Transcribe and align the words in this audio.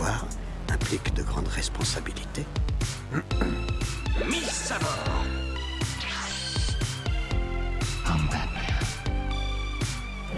pouvoir 0.00 0.26
implique 0.70 1.14
de 1.14 1.22
grandes 1.22 1.48
responsabilités. 1.48 2.46
Miss 4.26 4.72
à 4.72 4.78
mort 4.78 5.26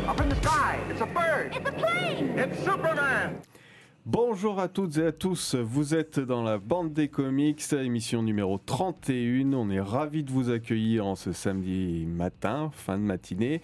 Up 0.08 0.20
in 0.20 0.28
the 0.28 0.34
sky, 0.34 0.78
it's 0.90 1.00
a 1.00 1.06
bird. 1.06 1.54
It's 1.54 1.68
a 1.68 1.72
plane! 1.72 2.36
It's 2.36 2.58
Superman. 2.64 3.40
Bonjour 4.04 4.58
à 4.58 4.66
toutes 4.66 4.98
et 4.98 5.06
à 5.06 5.12
tous, 5.12 5.54
vous 5.54 5.94
êtes 5.94 6.18
dans 6.18 6.42
la 6.42 6.58
bande 6.58 6.92
des 6.92 7.06
comics, 7.06 7.62
émission 7.72 8.24
numéro 8.24 8.58
31. 8.58 9.52
On 9.52 9.70
est 9.70 9.80
ravis 9.80 10.24
de 10.24 10.32
vous 10.32 10.50
accueillir 10.50 11.06
en 11.06 11.14
ce 11.14 11.30
samedi 11.30 12.04
matin, 12.04 12.70
fin 12.72 12.98
de 12.98 13.04
matinée. 13.04 13.62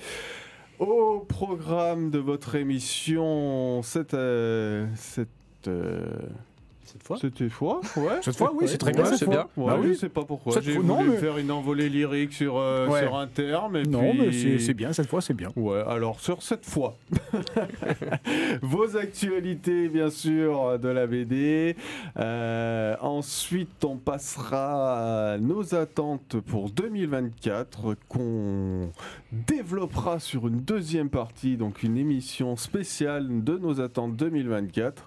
Au 0.78 1.26
programme 1.28 2.10
de 2.10 2.20
votre 2.20 2.54
émission, 2.54 3.82
cette, 3.82 4.14
euh, 4.14 4.86
cette, 4.94 5.37
Cette 5.64 7.02
fois 7.02 7.18
cette 7.20 7.48
fois, 7.50 7.80
ouais. 7.98 8.02
Cette 8.22 8.36
fois, 8.38 8.50
oui, 8.54 8.64
c'est 8.66 8.78
très 8.78 8.96
Ouais, 8.96 9.02
bien. 9.02 9.14
c'est 9.16 9.28
bien. 9.28 9.46
Ouais, 9.58 9.66
Bah 9.66 9.78
Je 9.82 9.88
oui. 9.90 9.94
sais 9.96 10.08
pas 10.08 10.24
pourquoi. 10.24 10.58
J'ai 10.62 10.72
voulu 10.72 10.86
non, 10.88 11.04
mais- 11.04 11.18
faire 11.18 11.36
une 11.36 11.50
envolée 11.50 11.90
lyrique 11.90 12.32
sur, 12.32 12.56
euh, 12.56 12.88
Ouais. 12.88 13.02
sur 13.02 13.14
un 13.14 13.26
terme. 13.26 13.76
Et 13.76 13.82
Non, 13.82 14.00
puis- 14.10 14.18
mais 14.18 14.32
c'est 14.32 14.58
c'est 14.58 14.72
bien, 14.72 14.94
cette 14.94 15.06
fois, 15.06 15.20
c'est 15.20 15.34
bien. 15.34 15.50
Ouais, 15.54 15.82
alors 15.86 16.18
sur 16.18 16.42
cette 16.42 16.64
fois, 16.64 16.96
vos 18.62 18.96
actualités 18.96 19.88
bien 19.88 20.08
sûr 20.10 20.78
de 20.78 20.88
la 20.88 21.06
BD. 21.06 21.76
Euh, 22.18 22.96
ensuite, 23.02 23.84
on 23.84 23.96
passera 23.96 25.32
à 25.34 25.38
nos 25.38 25.74
attentes 25.74 26.36
pour 26.46 26.70
2024 26.70 27.96
qu'on 28.08 28.88
développera 29.46 30.20
sur 30.20 30.48
une 30.48 30.60
deuxième 30.60 31.10
partie, 31.10 31.56
donc 31.58 31.82
une 31.82 31.98
émission 31.98 32.56
spéciale 32.56 33.44
de 33.44 33.58
nos 33.58 33.80
attentes 33.82 34.16
2024. 34.16 35.06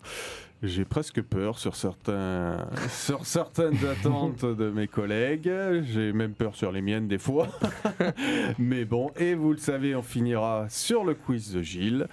J'ai 0.64 0.86
presque 0.86 1.24
peur 1.24 1.58
sur, 1.58 1.76
certains, 1.76 2.68
sur 2.90 3.26
certaines 3.26 3.84
attentes 3.84 4.46
de 4.46 4.70
mes 4.70 4.88
collègues. 4.88 5.52
J'ai 5.92 6.14
même 6.14 6.34
peur 6.34 6.56
sur 6.56 6.72
les 6.72 6.84
miennes 6.84 7.08
des 7.08 7.18
fois. 7.18 7.48
Mais 8.60 8.86
bon, 8.86 9.10
et 9.18 9.34
vous 9.34 9.54
le 9.54 9.58
savez, 9.58 9.96
on 9.96 10.04
finira 10.04 10.68
sur 10.70 11.04
le 11.04 11.16
quiz 11.16 11.54
de 11.54 11.64
Gilles, 11.64 12.08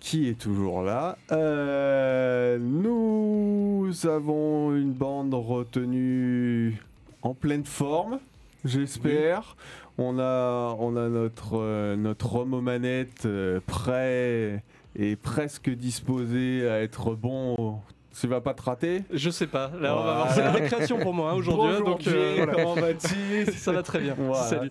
qui 0.00 0.28
est 0.28 0.38
toujours 0.38 0.82
là. 0.82 1.18
Euh, 1.30 2.58
nous 2.58 3.92
avons 4.04 4.74
une 4.74 4.92
bande 4.92 5.34
retenue 5.34 6.82
en 7.22 7.32
pleine 7.32 7.64
forme, 7.64 8.18
j'espère. 8.64 9.56
On 9.98 10.18
a, 10.18 10.76
on 10.80 10.96
a 10.96 11.08
notre, 11.08 11.58
euh, 11.58 11.94
notre 11.94 12.34
homme 12.34 12.54
aux 12.54 12.60
manettes 12.60 13.26
euh, 13.26 13.60
prêt 13.64 14.64
et 14.96 15.16
presque 15.16 15.70
disposé 15.70 16.68
à 16.68 16.80
être 16.82 17.14
bon. 17.14 17.80
Tu 18.20 18.28
vas 18.28 18.40
pas 18.40 18.54
te 18.54 18.62
rater 18.62 19.02
Je 19.12 19.28
sais 19.28 19.46
pas. 19.48 19.70
Là, 19.80 19.92
on 19.92 19.96
va 19.96 20.02
Voilà. 20.02 20.12
voir. 20.14 20.32
C'est 20.34 20.42
la 20.42 20.50
récréation 20.52 20.98
pour 20.98 21.12
moi 21.12 21.30
hein, 21.32 21.34
aujourd'hui. 21.34 21.66
hein, 21.74 21.80
Bonjour 21.80 21.98
donc, 21.98 22.06
euh, 22.06 22.32
voilà. 22.36 22.52
comment 22.54 22.74
vas-tu 22.74 23.52
ça 23.56 23.72
va 23.72 23.82
très 23.82 23.98
bien. 23.98 24.14
Voilà. 24.16 24.44
Salut. 24.44 24.70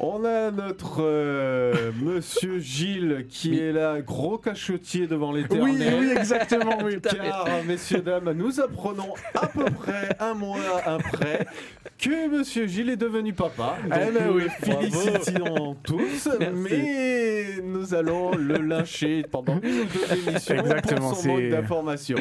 On 0.00 0.24
a 0.24 0.50
notre 0.50 0.98
euh, 1.02 1.90
monsieur 2.02 2.58
Gilles 2.58 3.26
qui 3.28 3.58
est 3.58 3.72
là, 3.72 4.00
gros 4.02 4.36
cachotier 4.38 5.06
devant 5.06 5.32
l'éternel. 5.32 5.64
Oui, 5.78 5.86
oui, 6.00 6.14
exactement, 6.16 6.78
oui. 6.84 7.00
Car, 7.02 7.46
messieurs, 7.66 8.00
dames, 8.02 8.32
nous 8.32 8.60
apprenons 8.60 9.14
à 9.34 9.46
peu 9.46 9.64
près 9.64 10.10
un 10.20 10.34
mois 10.34 10.58
après 10.84 11.46
que 11.98 12.28
Monsieur 12.28 12.66
Gilles 12.66 12.90
est 12.90 12.96
devenu 12.96 13.32
papa. 13.32 13.76
Donc, 13.88 13.92
Eh 14.08 14.12
ben 14.12 14.26
nous 14.26 14.34
oui, 14.34 14.42
félicitons 14.60 15.76
tous, 15.82 16.28
Merci. 16.38 16.54
mais 16.54 17.44
nous 17.62 17.94
allons 17.94 18.32
le 18.36 18.56
lyncher 18.58 19.24
pendant 19.30 19.58
une 19.62 19.80
ou 19.80 19.84
deux 19.84 20.28
émissions 20.28 20.56
Exactement, 20.56 21.08
pour 21.10 21.16
son 21.18 21.28
mode 21.28 21.40
c'est- 21.40 21.48
d'information. 21.50 22.16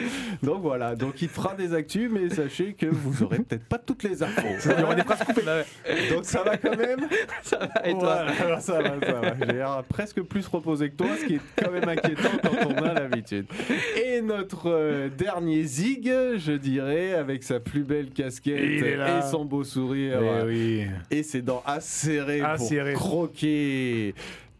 Donc 0.54 0.62
voilà, 0.62 0.96
donc 0.96 1.20
il 1.24 1.30
fera 1.30 1.56
des 1.56 1.74
actus, 1.74 2.12
mais 2.12 2.30
sachez 2.30 2.74
que 2.74 2.86
vous 2.86 3.24
aurez 3.24 3.38
peut-être 3.40 3.66
pas 3.66 3.80
toutes 3.80 4.04
les 4.04 4.22
infos. 4.22 4.48
Il 4.78 4.80
y 4.80 4.84
aura 4.84 4.94
des 4.94 5.02
phrases 5.02 5.24
coupées. 5.24 5.42
Bah. 5.44 5.64
Donc 6.12 6.26
ça 6.26 6.44
va 6.44 6.58
quand 6.58 6.78
même 6.78 7.08
Ça 7.42 7.58
va 7.58 7.90
et 7.90 7.94
toi 7.94 8.26
Voilà, 8.38 8.60
ça 8.60 8.80
va, 8.80 8.90
ça 9.04 9.14
va. 9.14 9.34
J'ai 9.40 9.46
l'air 9.54 9.84
presque 9.90 10.22
plus 10.22 10.46
reposé 10.46 10.92
que 10.92 10.96
toi, 10.98 11.08
ce 11.20 11.26
qui 11.26 11.36
est 11.36 11.40
quand 11.58 11.72
même 11.72 11.90
inquiétant 11.90 12.30
quand 12.44 12.68
on 12.70 12.86
a 12.86 12.94
l'habitude. 12.94 13.48
Et 13.96 14.22
notre 14.22 14.70
euh, 14.70 15.10
dernier 15.10 15.64
zig, 15.64 16.06
je 16.06 16.52
dirais, 16.54 17.14
avec 17.16 17.44
sa 17.44 17.60
plus 17.60 17.84
belle 17.84 18.12
casquette 18.12 18.60
et 18.60 18.98
son 19.32 19.46
beau 19.46 19.64
sourire 19.64 20.20
Eh 20.22 20.46
oui. 20.46 20.86
et 21.10 21.24
ses 21.24 21.42
dents 21.42 21.64
acérées 21.66 22.42
Acérées. 22.42 22.94
pour 22.94 23.02
croquer 23.02 24.14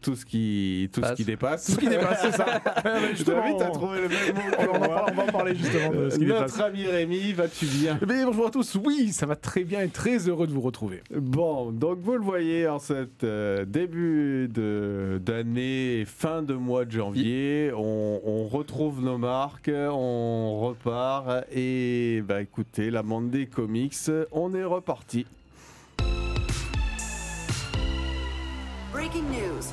tout 0.04 0.14
ce 0.16 0.26
qui, 0.26 0.90
tout 0.92 1.02
ce 1.02 1.14
qui 1.14 1.24
dépasse. 1.24 1.64
Tout 1.64 1.72
ce 1.72 1.78
qui 1.78 1.88
dépasse, 1.88 2.18
c'est 2.20 2.32
ça. 2.32 2.60
Je 3.14 3.24
t'invite 3.24 3.60
à 3.62 3.70
trouver 3.70 4.02
le 4.02 4.08
même 4.08 4.34
mot 4.34 4.40
on, 4.58 4.62
que 4.62 4.66
va 4.68 4.72
en 4.74 4.78
moi. 4.78 4.88
parler- 4.88 5.12
on 5.12 5.16
va 5.16 5.22
en 5.22 5.32
parler 5.32 5.54
justement 5.56 5.90
de 5.92 6.10
ce 6.10 6.18
qui 6.18 6.26
dépasse. 6.26 6.40
Notre 6.52 6.62
ami 6.62 6.86
Rémi, 6.86 7.32
vas-tu 7.32 7.64
bien 7.66 7.98
Eh 8.02 8.06
bien, 8.06 8.26
bonjour 8.26 8.46
à 8.48 8.50
tous. 8.50 8.76
Oui, 8.84 9.12
ça 9.12 9.24
va 9.26 9.34
très 9.34 9.64
bien 9.64 9.80
et 9.80 9.88
très 9.88 10.28
heureux 10.28 10.46
de 10.46 10.52
vous 10.52 10.60
retrouver. 10.60 11.02
Bon, 11.14 11.70
donc 11.72 11.98
vous 12.00 12.12
le 12.12 12.20
voyez 12.22 12.68
en 12.68 12.78
cet 12.78 13.24
euh, 13.24 13.64
début 13.64 14.48
de- 14.52 15.20
d'année, 15.24 16.04
fin 16.06 16.42
de 16.42 16.52
mois 16.54 16.84
de 16.84 16.90
janvier, 16.90 17.72
on, 17.74 18.20
on 18.24 18.46
retrouve 18.46 19.00
nos 19.02 19.16
marques, 19.16 19.70
on 19.74 20.60
repart 20.60 21.44
et 21.54 22.22
bah 22.28 22.42
écoutez, 22.42 22.90
la 22.90 23.02
bande 23.02 23.30
des 23.30 23.46
comics, 23.46 23.94
on 24.32 24.54
est 24.54 24.64
reparti. 24.64 25.24
Breaking 28.92 29.22
news. 29.24 29.64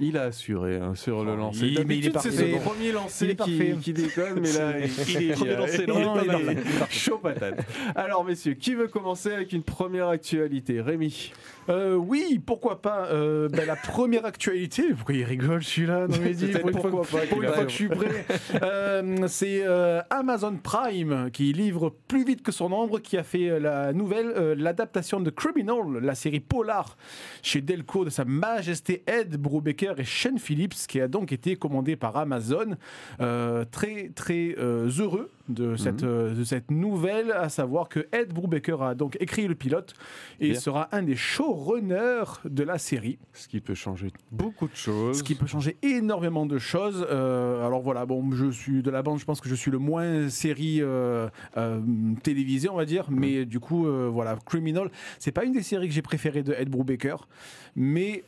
Il 0.00 0.16
a 0.16 0.22
assuré 0.24 0.76
hein, 0.76 0.94
sur 0.94 1.24
le 1.24 1.32
Oh, 1.32 1.36
lancer. 1.36 1.66
il- 1.66 1.84
mais 1.86 1.96
il 1.98 2.06
est 2.06 2.10
D'habitude, 2.10 2.32
c'est 2.32 2.52
parfait. 2.52 2.52
son 2.64 2.70
premier 2.70 2.88
est 2.88 3.28
qui, 3.30 3.34
parfait. 3.34 3.74
qui 3.82 3.92
déconne, 3.92 4.40
mais 4.40 4.52
là, 4.52 4.78
il, 4.78 4.84
il 4.84 5.30
est 5.30 5.34
Premier 5.34 5.56
lancé, 5.56 5.86
non, 5.86 6.16
il 6.22 6.30
est 6.50 6.90
chaud 6.90 7.18
patate. 7.18 7.64
Alors 7.96 8.24
messieurs, 8.24 8.54
qui 8.54 8.74
veut 8.74 8.86
commencer 8.88 9.32
avec 9.32 9.52
une 9.52 9.62
première 9.64 10.08
actualité? 10.08 10.80
Rémi 10.80 11.32
Euh, 11.68 11.96
oui, 11.96 12.40
pourquoi 12.44 12.80
pas. 12.80 13.06
euh, 13.06 13.48
ben, 13.48 13.66
la 13.66 13.76
première 13.76 14.24
actualité, 14.24 14.84
pourquoi 14.94 15.14
il 15.14 15.24
rigole 15.24 15.62
celui-là 15.62 16.06
Non 16.08 16.16
mais 16.22 16.32
dis, 16.32 16.46
pour 16.46 16.70
une 16.70 16.78
fois, 16.80 16.90
pourquoi 16.90 17.20
pas 17.20 17.26
pour 17.26 17.42
une 17.42 17.48
fois 17.50 17.64
que 17.64 17.70
je 17.70 17.74
suis 17.74 17.88
prêt. 17.88 18.24
Euh, 18.62 19.26
c'est 19.28 19.62
euh, 19.66 20.00
Amazon 20.10 20.56
Prime 20.62 21.30
qui 21.32 21.52
livre 21.52 21.94
plus 22.08 22.24
vite 22.24 22.42
que 22.42 22.52
son 22.52 22.72
ombre, 22.72 23.00
qui 23.00 23.16
a 23.18 23.22
fait 23.22 23.60
la 23.60 23.92
nouvelle, 23.92 24.32
euh, 24.36 24.54
l'adaptation 24.56 25.20
de 25.20 25.28
Criminal, 25.30 25.98
la 26.00 26.14
série 26.14 26.40
polar 26.40 26.96
chez 27.42 27.60
Delco 27.60 28.04
de 28.04 28.10
Sa 28.10 28.24
Majesté 28.24 29.02
Ed 29.06 29.36
Brubaker 29.36 29.87
et 29.96 30.04
Shane 30.04 30.38
Phillips, 30.38 30.86
qui 30.86 31.00
a 31.00 31.08
donc 31.08 31.32
été 31.32 31.56
commandé 31.56 31.96
par 31.96 32.16
Amazon. 32.16 32.76
Euh, 33.20 33.64
très 33.70 34.10
très 34.14 34.54
euh, 34.58 34.90
heureux 34.98 35.30
de 35.48 35.76
cette, 35.76 36.02
euh, 36.02 36.34
de 36.34 36.44
cette 36.44 36.70
nouvelle, 36.70 37.32
à 37.32 37.48
savoir 37.48 37.88
que 37.88 38.06
Ed 38.12 38.32
Brubaker 38.32 38.82
a 38.82 38.94
donc 38.94 39.16
écrit 39.20 39.48
le 39.48 39.54
pilote 39.54 39.94
et 40.40 40.50
Bien. 40.50 40.60
sera 40.60 40.88
un 40.92 41.02
des 41.02 41.16
showrunners 41.16 42.40
de 42.44 42.62
la 42.62 42.78
série. 42.78 43.18
Ce 43.32 43.48
qui 43.48 43.60
peut 43.60 43.74
changer 43.74 44.12
beaucoup 44.30 44.68
de 44.68 44.76
choses. 44.76 45.18
Ce 45.18 45.22
qui 45.22 45.34
peut 45.34 45.46
changer 45.46 45.76
énormément 45.82 46.46
de 46.46 46.58
choses. 46.58 47.06
Euh, 47.10 47.66
alors 47.66 47.80
voilà, 47.80 48.06
bon, 48.06 48.30
je 48.32 48.50
suis 48.50 48.82
de 48.82 48.90
la 48.90 49.02
bande, 49.02 49.18
je 49.18 49.24
pense 49.24 49.40
que 49.40 49.48
je 49.48 49.54
suis 49.54 49.70
le 49.70 49.78
moins 49.78 50.28
série 50.28 50.78
euh, 50.80 51.28
euh, 51.56 51.80
télévisée, 52.22 52.68
on 52.68 52.76
va 52.76 52.84
dire. 52.84 53.06
Mais 53.10 53.44
du 53.44 53.60
coup, 53.60 53.86
voilà, 54.10 54.36
Criminal, 54.44 54.90
c'est 55.18 55.32
pas 55.32 55.44
une 55.44 55.52
des 55.52 55.62
séries 55.62 55.88
que 55.88 55.94
j'ai 55.94 56.02
préférées 56.02 56.42
de 56.42 56.52
Ed 56.52 56.68
Brubaker, 56.68 57.26
mais. 57.74 58.24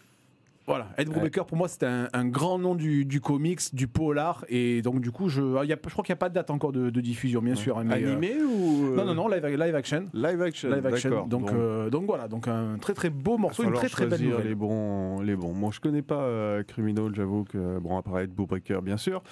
Voilà, 0.70 0.88
Ed 0.98 1.08
Brubaker 1.08 1.44
pour 1.46 1.56
moi 1.58 1.66
c'est 1.68 1.82
un, 1.84 2.08
un 2.12 2.24
grand 2.26 2.58
nom 2.58 2.74
du, 2.74 3.04
du 3.04 3.20
comics, 3.20 3.60
du 3.74 3.88
polar 3.88 4.44
et 4.48 4.82
donc 4.82 5.00
du 5.00 5.10
coup 5.10 5.28
je, 5.28 5.42
ah, 5.58 5.64
y 5.64 5.72
a, 5.72 5.76
je 5.84 5.90
crois 5.92 6.04
qu'il 6.04 6.12
n'y 6.12 6.18
a 6.18 6.22
pas 6.24 6.28
de 6.28 6.34
date 6.34 6.50
encore 6.50 6.72
de, 6.72 6.90
de 6.90 7.00
diffusion 7.00 7.42
bien 7.42 7.56
sûr. 7.56 7.78
hein, 7.78 7.84
mais, 7.84 8.02
euh, 8.04 8.12
Animé 8.12 8.34
ou 8.42 8.92
euh, 8.92 8.96
non 8.96 9.04
non 9.04 9.14
non 9.14 9.28
live, 9.28 9.44
live 9.44 9.74
action. 9.74 10.04
Live 10.14 10.40
action. 10.42 10.70
Live 10.70 10.86
action. 10.86 11.26
Donc, 11.26 11.50
euh, 11.52 11.90
donc 11.90 12.06
voilà, 12.06 12.28
donc 12.28 12.46
un 12.48 12.78
très 12.78 12.94
très 12.94 13.10
beau 13.10 13.36
morceau, 13.36 13.64
une 13.64 13.72
très 13.72 13.88
très 13.88 14.06
belle 14.06 14.22
nouvelle. 14.22 14.46
les 14.46 14.54
bons, 14.54 15.20
les 15.20 15.36
bons. 15.36 15.52
Moi, 15.52 15.70
je 15.72 15.80
connais 15.80 16.02
pas 16.02 16.22
euh, 16.22 16.62
Criminal, 16.62 17.10
j'avoue 17.14 17.44
que 17.44 17.78
bon, 17.80 17.98
à 17.98 18.02
part 18.02 18.18
être 18.20 18.32
Breaker, 18.32 18.80
bien 18.82 18.96
sûr, 18.96 19.22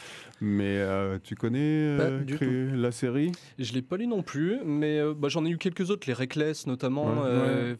mais 0.41 0.77
euh, 0.79 1.19
tu 1.23 1.35
connais 1.37 1.59
euh, 1.63 2.77
la 2.77 2.91
série? 2.91 3.33
Je 3.59 3.73
l'ai 3.73 3.83
pas 3.83 3.97
lu 3.97 4.07
non 4.07 4.23
plus, 4.23 4.59
mais 4.65 4.99
euh, 4.99 5.15
bah, 5.17 5.29
j'en 5.29 5.45
ai 5.45 5.51
eu 5.51 5.59
quelques 5.59 5.91
autres, 5.91 6.07
les 6.09 6.15
Reckless 6.15 6.67
notamment. 6.67 7.07
Ouais. 7.07 7.27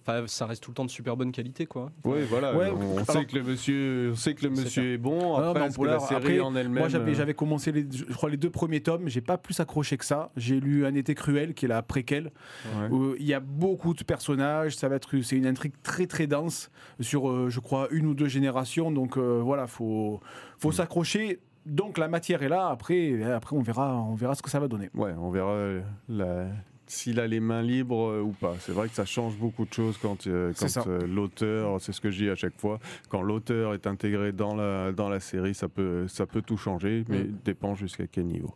euh, 0.09 0.27
Ça 0.27 0.47
reste 0.47 0.63
tout 0.63 0.71
le 0.71 0.75
temps 0.77 0.85
de 0.85 0.91
super 0.91 1.17
bonne 1.17 1.33
qualité, 1.33 1.67
quoi. 1.67 1.91
Oui, 2.05 2.19
voilà. 2.29 2.57
Ouais, 2.57 2.71
on 2.71 3.05
sait 3.05 3.25
que 3.25 3.35
le 3.35 3.48
monsieur, 3.49 4.11
on 4.13 4.17
sait 4.17 4.35
que 4.35 4.45
le 4.45 4.51
monsieur 4.51 4.93
est 4.95 4.99
bon. 4.99 5.19
Non, 5.39 5.49
Après, 5.51 5.67
est-ce 5.67 5.75
que 5.75 5.81
polar, 5.81 6.01
la 6.01 6.07
série 6.07 6.17
après, 6.19 6.41
en 6.41 6.55
elle-même. 6.55 6.79
Moi, 6.79 6.89
j'avais, 6.89 7.13
euh, 7.13 7.15
j'avais 7.15 7.35
commencé, 7.35 7.73
les, 7.73 7.87
je 7.91 8.05
crois, 8.15 8.31
les 8.31 8.37
deux 8.37 8.51
premiers 8.51 8.81
tomes. 8.81 9.09
J'ai 9.09 9.21
pas 9.21 9.39
plus 9.39 9.59
accroché 9.61 9.97
que 9.97 10.05
ça. 10.05 10.31
J'ai 10.37 10.61
lu 10.61 10.87
Un 10.87 10.95
été 10.95 11.15
cruel, 11.15 11.55
qui 11.55 11.65
est 11.65 11.69
la 11.69 11.83
préquelle, 11.83 12.31
ouais. 12.81 12.89
où 12.91 13.15
il 13.19 13.27
y 13.27 13.35
a 13.35 13.41
beaucoup 13.41 13.95
de 13.95 14.03
personnages. 14.05 14.77
Ça 14.77 14.89
va 14.89 14.97
être, 14.97 15.21
c'est 15.23 15.37
une 15.37 15.47
intrigue 15.47 15.75
très 15.83 16.07
très 16.07 16.27
dense 16.27 16.71
sur, 17.01 17.29
euh, 17.31 17.49
je 17.49 17.61
crois, 17.61 17.89
une 17.91 18.07
ou 18.07 18.15
deux 18.15 18.29
générations. 18.29 18.91
Donc 18.91 19.17
euh, 19.17 19.41
voilà, 19.43 19.67
faut, 19.67 20.21
faut 20.59 20.73
s'accrocher. 20.73 21.41
Donc 21.67 21.99
la 21.99 22.09
matière 22.09 22.43
est 22.43 22.49
là. 22.49 22.69
Après, 22.69 23.23
après 23.25 23.55
on 23.57 23.61
verra, 23.63 23.95
on 23.97 24.15
verra 24.15 24.35
ce 24.35 24.43
que 24.43 24.51
ça 24.51 24.61
va 24.61 24.69
donner. 24.69 24.89
Ouais, 24.95 25.13
on 25.19 25.31
verra 25.31 25.55
la- 26.09 26.47
s'il 26.89 27.21
a 27.21 27.27
les 27.27 27.39
mains 27.41 27.63
libres 27.63 28.09
euh, 28.11 28.21
ou 28.23 28.33
pas. 28.33 28.55
C'est 28.61 28.73
vrai 28.73 28.89
que 28.89 28.95
ça 28.95 29.05
change 29.05 29.37
beaucoup 29.37 29.65
de 29.65 29.73
choses 29.73 29.97
quand, 30.01 30.27
euh, 30.27 30.53
quand 30.59 30.87
euh, 30.87 31.07
l'auteur, 31.07 31.81
c'est 31.81 31.93
ce 31.93 32.01
que 32.01 32.11
je 32.11 32.25
dis 32.25 32.31
à 32.31 32.35
chaque 32.35 32.59
fois, 32.59 32.81
quand 33.09 33.23
l'auteur 33.23 33.75
est 33.75 33.87
intégré 33.87 34.33
dans 34.33 34.55
la, 34.57 34.91
dans 34.93 35.09
la 35.09 35.21
série, 35.21 35.55
ça 35.55 35.69
peut, 35.69 36.09
ça 36.09 36.27
peut 36.27 36.43
tout 36.43 36.57
changer, 36.57 37.05
mais 37.09 37.25
Mm. 37.25 37.39
dépend 37.45 37.75
jusqu'à 37.75 38.07
quel 38.07 38.25
niveau. 38.25 38.55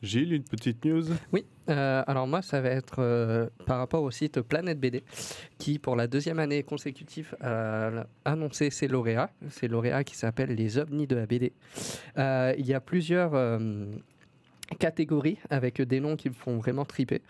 Gilles, 0.00 0.32
une 0.32 0.44
petite 0.44 0.84
news? 0.84 1.02
Oui, 1.32 1.44
euh, 1.70 2.04
alors 2.06 2.28
moi, 2.28 2.40
ça 2.40 2.60
va 2.60 2.68
être 2.68 3.00
euh, 3.00 3.48
par 3.66 3.78
rapport 3.78 4.04
au 4.04 4.12
site 4.12 4.40
Planète 4.42 4.78
BD, 4.78 5.02
qui 5.58 5.80
pour 5.80 5.96
la 5.96 6.06
deuxième 6.06 6.38
année 6.38 6.62
consécutive 6.62 7.34
a 7.40 8.06
annoncé 8.24 8.70
ses 8.70 8.86
lauréats. 8.86 9.30
Ces 9.50 9.66
lauréats 9.66 10.04
qui 10.04 10.16
s'appellent 10.16 10.54
les 10.54 10.78
ovnis 10.78 11.08
de 11.08 11.16
la 11.16 11.26
BD. 11.26 11.52
Euh, 12.16 12.54
il 12.56 12.66
y 12.66 12.74
a 12.74 12.80
plusieurs 12.80 13.34
euh, 13.34 13.86
catégories 14.78 15.38
avec 15.50 15.80
des 15.80 16.00
noms 16.00 16.16
qui 16.16 16.28
me 16.28 16.34
font 16.34 16.58
vraiment 16.58 16.84
triper. 16.84 17.22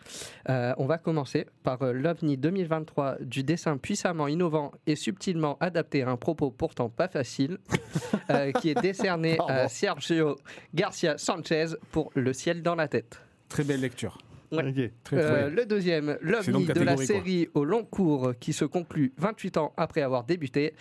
Euh, 0.49 0.75
on 0.79 0.87
va 0.87 0.99
commencer 0.99 1.47
par 1.63 1.83
euh, 1.83 1.93
l'OVNI 1.93 2.37
2023 2.37 3.19
du 3.21 3.43
dessin 3.43 3.77
puissamment 3.79 4.29
innovant 4.29 4.73
et 4.87 4.97
subtilement 4.97 5.57
adapté 5.61 6.03
à 6.03 6.11
un 6.11 6.17
propos 6.17 6.51
pourtant 6.51 6.89
pas 6.89 7.09
facile, 7.09 7.59
euh, 8.31 8.53
qui 8.53 8.71
est 8.71 8.81
décerné 8.81 9.39
à 9.49 9.69
Sergio 9.69 10.37
Garcia 10.75 11.17
Sanchez 11.19 11.67
pour 11.93 12.11
Le 12.15 12.33
ciel 12.33 12.63
dans 12.63 12.75
la 12.75 12.89
tête. 12.89 13.21
Très 13.49 13.65
belle 13.65 13.81
lecture. 13.81 14.19
Ouais. 14.51 14.91
Très, 15.05 15.17
Euh, 15.19 15.51
le 15.51 15.67
deuxième, 15.67 16.17
l'OVNI 16.23 16.65
de 16.67 16.81
la 16.81 16.95
quoi. 16.95 17.05
série 17.05 17.49
au 17.53 17.65
long 17.65 17.85
cours 17.85 18.33
qui 18.41 18.55
se 18.55 18.65
conclut 18.65 19.13
28 19.19 19.59
ans 19.59 19.75
après 19.77 20.01
avoir 20.01 20.25
débuté, 20.25 20.73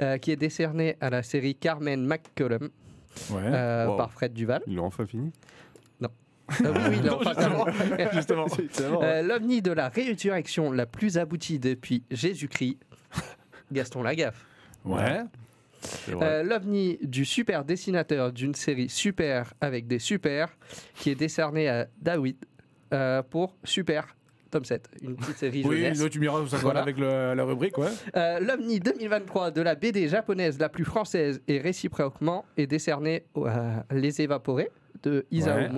euh, 0.00 0.18
qui 0.18 0.30
est 0.30 0.36
décerné 0.36 0.96
à 1.00 1.08
la 1.08 1.22
série 1.22 1.54
Carmen 1.54 2.04
McCullum 2.06 2.68
Ouais. 3.30 3.40
euh, 3.44 3.86
Wow. 3.86 3.96
par 3.96 4.10
Fred 4.12 4.32
Duval. 4.34 4.60
Ils 4.66 4.74
l'ont 4.74 4.86
enfin 4.86 5.06
fini 5.06 5.32
Euh, 6.62 6.72
oui, 6.74 6.80
oui, 6.90 7.00
non. 7.00 7.18
Justement. 8.12 8.46
Justement. 8.48 9.02
Euh, 9.02 9.22
L'OVNI 9.22 9.62
de 9.62 9.72
la 9.72 9.88
résurrection 9.88 10.72
la 10.72 10.86
plus 10.86 11.16
aboutie 11.18 11.58
depuis 11.58 12.02
Jésus-Christ, 12.10 12.78
Gaston 13.72 14.02
Lagaffe. 14.02 14.44
Ouais. 14.84 15.22
Euh, 16.10 16.42
L'OVNI 16.42 16.98
du 17.02 17.24
super 17.24 17.64
dessinateur 17.64 18.32
d'une 18.32 18.54
série 18.54 18.88
super 18.88 19.52
avec 19.60 19.86
des 19.86 19.98
super, 19.98 20.48
qui 20.96 21.10
est 21.10 21.14
décerné 21.14 21.68
à 21.68 21.86
David 22.00 22.36
euh, 22.92 23.22
pour 23.22 23.56
Super 23.64 24.14
Tom 24.50 24.64
7, 24.64 24.88
une 25.02 25.16
petite 25.16 25.36
série 25.36 25.62
Oui, 25.64 25.78
jeunesse. 25.78 26.00
là, 26.00 26.08
tu 26.08 26.20
m'iras 26.20 26.46
ça 26.46 26.58
Voilà. 26.58 26.82
avec 26.82 26.96
le- 26.96 27.34
la 27.34 27.42
rubrique, 27.44 27.76
ouais. 27.76 27.88
Euh, 28.16 28.38
L'OVNI 28.38 28.78
2023 28.78 29.50
de 29.50 29.60
la 29.60 29.74
BD 29.74 30.06
japonaise 30.08 30.58
la 30.60 30.68
plus 30.68 30.84
française 30.84 31.42
et 31.48 31.58
réciproquement 31.58 32.44
est 32.56 32.68
décerné 32.68 33.24
au- 33.34 33.46
à 33.46 33.84
Les 33.90 34.20
Évaporés 34.22 34.70
de 35.08 35.26
Isao 35.30 35.54
Ouais. 35.56 35.68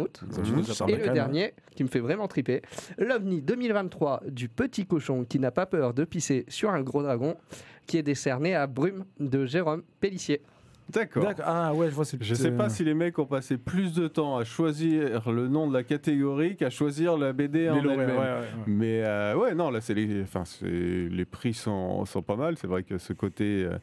Et 0.89 0.97
le 0.97 1.13
dernier, 1.13 1.53
qui 1.75 1.83
me 1.85 1.89
fait 1.89 2.01
vraiment 2.01 2.29
triper, 2.29 2.63
l'OVNI 2.99 3.43
2023 3.43 4.23
du 4.29 4.49
petit 4.49 4.87
cochon 4.87 5.25
qui 5.25 5.39
n'a 5.39 5.51
pas 5.51 5.67
peur 5.67 5.95
de 5.95 6.05
pisser 6.05 6.45
sur 6.49 6.71
un 6.71 6.83
gros 6.83 7.03
dragon, 7.03 7.37
qui 7.87 7.99
est 7.99 8.03
décerné 8.03 8.55
à 8.55 8.67
Brume 8.67 9.05
de 9.21 9.47
Jérôme 9.47 9.83
Pellissier. 10.01 10.41
D'accord. 10.89 11.33
Ah 11.43 11.75
ouais, 11.75 11.89
je 11.91 11.95
vois. 11.97 12.05
Je 12.21 12.35
sais 12.35 12.53
pas 12.53 12.67
euh, 12.67 12.69
si 12.69 12.85
les 12.85 12.95
mecs 12.95 13.19
ont 13.19 13.27
passé 13.27 13.57
plus 13.59 13.93
de 13.93 14.07
temps 14.07 14.37
à 14.37 14.45
choisir 14.45 15.29
le 15.33 15.49
nom 15.49 15.67
de 15.67 15.75
la 15.75 15.83
catégorie 15.83 16.55
qu'à 16.55 16.71
choisir 16.71 17.17
la 17.19 17.33
BD 17.33 17.69
en 17.69 17.77
elle-même. 17.79 17.99
ouais, 17.99 18.07
ouais, 18.07 18.17
ouais. 18.17 18.47
Mais 18.69 19.03
euh, 19.05 19.35
ouais, 19.35 19.53
non, 19.57 19.71
là, 19.71 19.81
c'est 19.81 19.95
les, 19.95 20.23
enfin, 20.23 20.45
c'est- 20.45 20.65
les 20.69 21.25
prix 21.25 21.55
sont, 21.55 22.05
sont 22.05 22.23
pas 22.23 22.37
mal. 22.37 22.57
C'est 22.57 22.69
vrai 22.69 22.85
que 22.85 22.99
ce 22.99 23.13
côté 23.13 23.65
euh, 23.65 23.79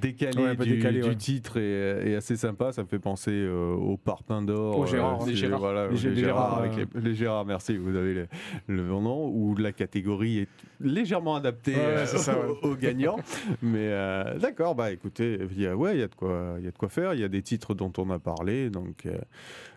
décalé, 0.00 0.42
Ouais, 0.42 0.48
un 0.50 0.54
peu 0.54 0.64
du, 0.64 0.76
décalé, 0.76 1.00
du 1.00 1.08
ouais. 1.08 1.16
titre 1.16 1.58
est, 1.58 2.10
est 2.10 2.14
assez 2.14 2.36
sympa. 2.36 2.72
Ça 2.72 2.82
me 2.82 2.88
fait 2.88 2.98
penser 2.98 3.32
euh, 3.32 3.72
au 3.74 3.96
Parpaing 3.96 4.42
d'Or. 4.42 4.78
Au 4.78 4.86
Gérard, 4.86 5.22
euh, 5.22 5.26
les 5.26 5.32
c'est- 5.32 5.38
Gérard. 5.38 5.60
Voilà, 5.60 5.88
Les 5.88 5.92
les, 5.94 5.96
Gé- 5.98 6.08
les 6.10 6.14
Gérard, 6.16 6.48
Gérard, 6.50 6.58
avec 6.58 6.72
euh. 6.78 6.84
les, 6.94 7.00
les 7.10 7.14
Gérard, 7.14 7.44
merci, 7.44 7.76
vous 7.76 7.96
avez 7.96 8.26
le, 8.68 8.82
nom. 8.84 9.28
Où 9.28 9.56
la 9.56 9.72
catégorie 9.72 10.38
est 10.38 10.48
légèrement 10.80 11.34
adaptée 11.34 11.74
euh, 11.76 12.06
ça, 12.06 12.36
aux, 12.62 12.76
gagnants. 12.76 13.16
Mais 13.62 13.88
euh, 13.90 14.38
d'accord, 14.38 14.74
bah 14.74 14.92
écoutez, 14.92 15.38
il 15.50 15.60
y 15.60 15.66
a, 15.66 15.76
ouais, 15.76 15.96
il 15.96 16.00
y, 16.00 16.04
a 16.04 16.08
de 16.08 16.14
quoi- 16.14 16.54
il 16.58 16.64
y 16.64 16.68
a 16.68 16.70
de 16.70 16.78
quoi 16.78 16.88
faire. 16.88 17.14
Il 17.14 17.20
y 17.20 17.24
a 17.24 17.28
des 17.28 17.42
titres 17.42 17.74
dont 17.74 17.92
on 17.98 18.10
a 18.10 18.18
parlé. 18.18 18.70
Donc, 18.70 19.06
euh, 19.06 19.18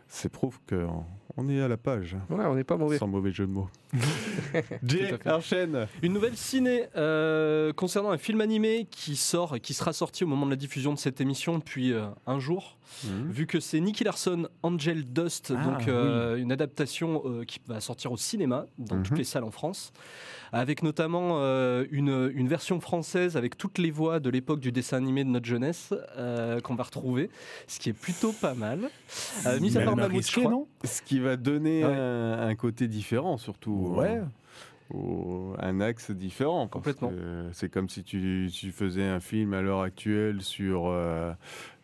c'est 0.08 0.32
prouve 0.32 0.60
qu'on 0.70 1.04
on 1.38 1.48
est 1.50 1.62
à 1.62 1.68
la 1.68 1.78
page. 1.78 2.16
Ouais, 2.30 2.44
on 2.45 2.56
n'est 2.56 2.63
pas 2.63 2.78
mauvais. 2.78 2.98
Sans 2.98 3.07
mauvais 3.07 3.31
jeu 3.31 3.45
de 3.45 3.51
mots. 3.51 3.69
Jay, 4.84 5.18
enchaîne. 5.25 5.88
Une 6.01 6.13
nouvelle 6.13 6.36
ciné 6.36 6.86
euh, 6.95 7.72
concernant 7.74 8.12
un 8.12 8.18
film 8.18 8.42
animé 8.42 8.88
qui 8.89 9.16
sort 9.16 9.56
et 9.56 9.60
qui 9.60 9.74
sera 9.74 9.94
sorti 9.94 10.24
au 10.24 10.28
moment 10.28 10.45
de 10.45 10.51
la 10.51 10.56
diffusion 10.57 10.94
de 10.94 11.00
cette 11.00 11.22
émission 11.22 11.57
depuis 11.57 11.94
euh, 11.94 12.07
un 12.25 12.39
jour. 12.39 12.78
Vu 13.04 13.45
que 13.48 13.60
c'est 13.60 13.80
Nicky 13.80 14.04
Larson, 14.06 14.48
Angel 14.63 15.04
Dust, 15.06 15.54
Ah, 15.56 15.63
donc 15.63 15.88
euh, 15.88 16.38
une 16.38 16.51
adaptation 16.51 17.22
euh, 17.25 17.44
qui 17.44 17.60
va 17.68 17.80
sortir 17.81 18.12
au 18.12 18.18
cinéma 18.18 18.66
dans 18.78 18.95
Mhm. 18.95 19.04
toutes 19.04 19.18
les 19.18 19.24
salles 19.25 19.44
en 19.44 19.51
France, 19.51 19.92
avec 20.52 20.84
notamment 20.84 21.40
euh, 21.42 21.86
une, 21.92 22.32
une 22.36 22.48
version 22.48 22.80
française 22.80 23.38
avec 23.38 23.58
toutes 23.58 23.78
les 23.78 23.92
voix 23.92 24.20
de 24.20 24.30
l'époque 24.30 24.60
du 24.60 24.72
dessin 24.72 24.98
animé 24.98 25.24
de 25.24 25.30
notre 25.30 25.46
jeunesse 25.46 25.94
euh, 26.18 26.60
qu'on 26.62 26.76
va 26.76 26.84
retrouver, 26.84 27.30
ce 27.68 27.80
qui 27.80 27.90
est 27.90 27.94
plutôt 27.94 28.32
pas 28.34 28.54
mal. 28.54 28.90
Euh, 29.46 29.60
mis 29.60 29.76
à 29.78 29.80
Mais 29.80 29.86
part 29.86 29.94
elle 29.94 30.00
m'a 30.00 30.08
Mammouth, 30.08 30.12
je 30.12 30.18
risqué, 30.18 30.42
crois. 30.42 30.52
non? 30.52 30.68
Ce 30.84 31.02
qui 31.02 31.20
va 31.20 31.36
donner 31.38 31.84
Ouais. 31.86 31.92
un, 31.94 32.48
un 32.48 32.56
côté 32.56 32.88
différent, 32.88 33.38
surtout. 33.38 33.94
Ouais. 33.98 34.18
euh, 34.18 34.24
au- 34.94 35.54
un 35.60 35.82
axe 35.82 36.12
différent. 36.12 36.68
Complètement. 36.68 37.12
C'est 37.52 37.70
comme 37.70 37.90
si 37.90 38.04
tu, 38.04 38.50
tu 38.54 38.72
faisais 38.72 39.04
un 39.06 39.20
film 39.20 39.54
à 39.54 39.62
l'heure 39.62 39.82
actuelle 39.82 40.42
sur. 40.42 40.84
euh, 40.88 41.34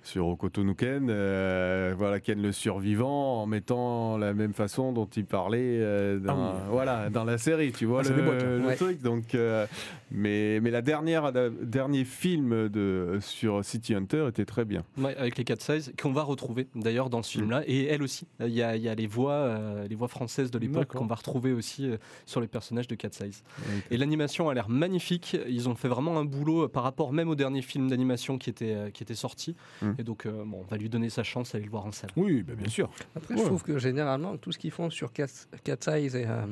sur 0.03 0.27
Okoto 0.27 0.63
Ken, 0.75 1.07
euh, 1.09 1.93
voilà 1.97 2.19
Ken 2.19 2.41
le 2.41 2.51
survivant, 2.51 3.41
en 3.41 3.45
mettant 3.45 4.17
la 4.17 4.33
même 4.33 4.53
façon 4.53 4.91
dont 4.91 5.05
il 5.05 5.25
parlait 5.25 5.59
euh, 5.79 6.19
dans, 6.19 6.33
Ah 6.37 6.53
oui. 6.65 6.69
voilà, 6.71 7.09
dans 7.09 7.23
la 7.23 7.37
série, 7.37 7.71
tu 7.71 7.85
vois 7.85 8.01
Ah, 8.05 8.09
le, 8.09 8.57
le 8.59 8.65
Ouais. 8.67 8.75
truc. 8.75 9.01
Donc, 9.01 9.33
euh, 9.35 9.65
mais, 10.11 10.59
mais 10.61 10.71
la 10.71 10.81
dernière, 10.81 11.31
le 11.31 11.49
dernier 11.63 12.03
film 12.03 12.69
de, 12.69 13.17
sur 13.21 13.63
City 13.63 13.95
Hunter 13.95 14.25
était 14.29 14.45
très 14.45 14.65
bien. 14.65 14.83
Ouais, 14.97 15.15
avec 15.17 15.37
les 15.37 15.43
4 15.45 15.61
size 15.61 15.93
qu'on 16.01 16.11
va 16.11 16.23
retrouver 16.23 16.67
d'ailleurs 16.75 17.09
dans 17.09 17.21
ce 17.23 17.37
Mm. 17.37 17.41
film-là 17.41 17.63
et 17.67 17.85
elle 17.85 18.03
aussi 18.03 18.27
il 18.41 18.49
y 18.53 18.61
a, 18.61 18.75
y 18.75 18.87
a 18.89 18.95
les 18.95 19.07
voix 19.07 19.31
euh, 19.33 19.87
les 19.87 19.95
voix 19.95 20.07
françaises 20.09 20.51
de 20.51 20.59
l'époque 20.59 20.89
qu'on 20.89 21.05
va 21.05 21.15
retrouver 21.15 21.51
aussi 21.53 21.89
sur 22.25 22.41
les 22.41 22.47
personnages 22.47 22.87
de 22.87 22.95
4 22.95 23.13
size 23.13 23.43
et 23.89 23.97
l'animation 23.97 24.49
a 24.49 24.53
l'air 24.53 24.69
magnifique 24.69 25.37
ils 25.47 25.69
ont 25.69 25.75
fait 25.75 25.87
vraiment 25.87 26.19
un 26.19 26.25
boulot 26.25 26.67
par 26.67 26.83
rapport 26.83 27.11
même 27.13 27.29
au 27.29 27.35
dernier 27.35 27.61
film 27.61 27.89
d'animation 27.89 28.37
qui 28.37 28.49
était 28.49 28.91
qui 28.93 29.01
était 29.03 29.15
sorti 29.15 29.55
Et 29.99 30.03
donc 30.03 30.25
euh, 30.25 30.43
bon 30.45 30.59
on 30.61 30.69
va 30.69 30.77
lui 30.77 30.89
donner 30.89 31.09
sa 31.09 31.23
chance 31.23 31.53
aller 31.55 31.65
le 31.65 31.69
voir 31.71 31.85
en 31.85 31.91
salle 31.91 32.09
Oui, 32.15 32.43
bah, 32.43 32.53
bien 32.55 32.67
sûr. 32.69 32.89
Après, 33.15 33.35
je 33.37 33.43
trouve 33.43 33.63
que 33.63 33.77
généralement, 33.77 34.37
tout 34.37 34.51
ce 34.51 34.57
qu'ils 34.57 34.71
font 34.71 34.89
sur 34.89 35.11
Cat, 35.13 35.27
Cat 35.63 35.77
Size 35.79 36.15
et, 36.15 36.25
euh, 36.27 36.45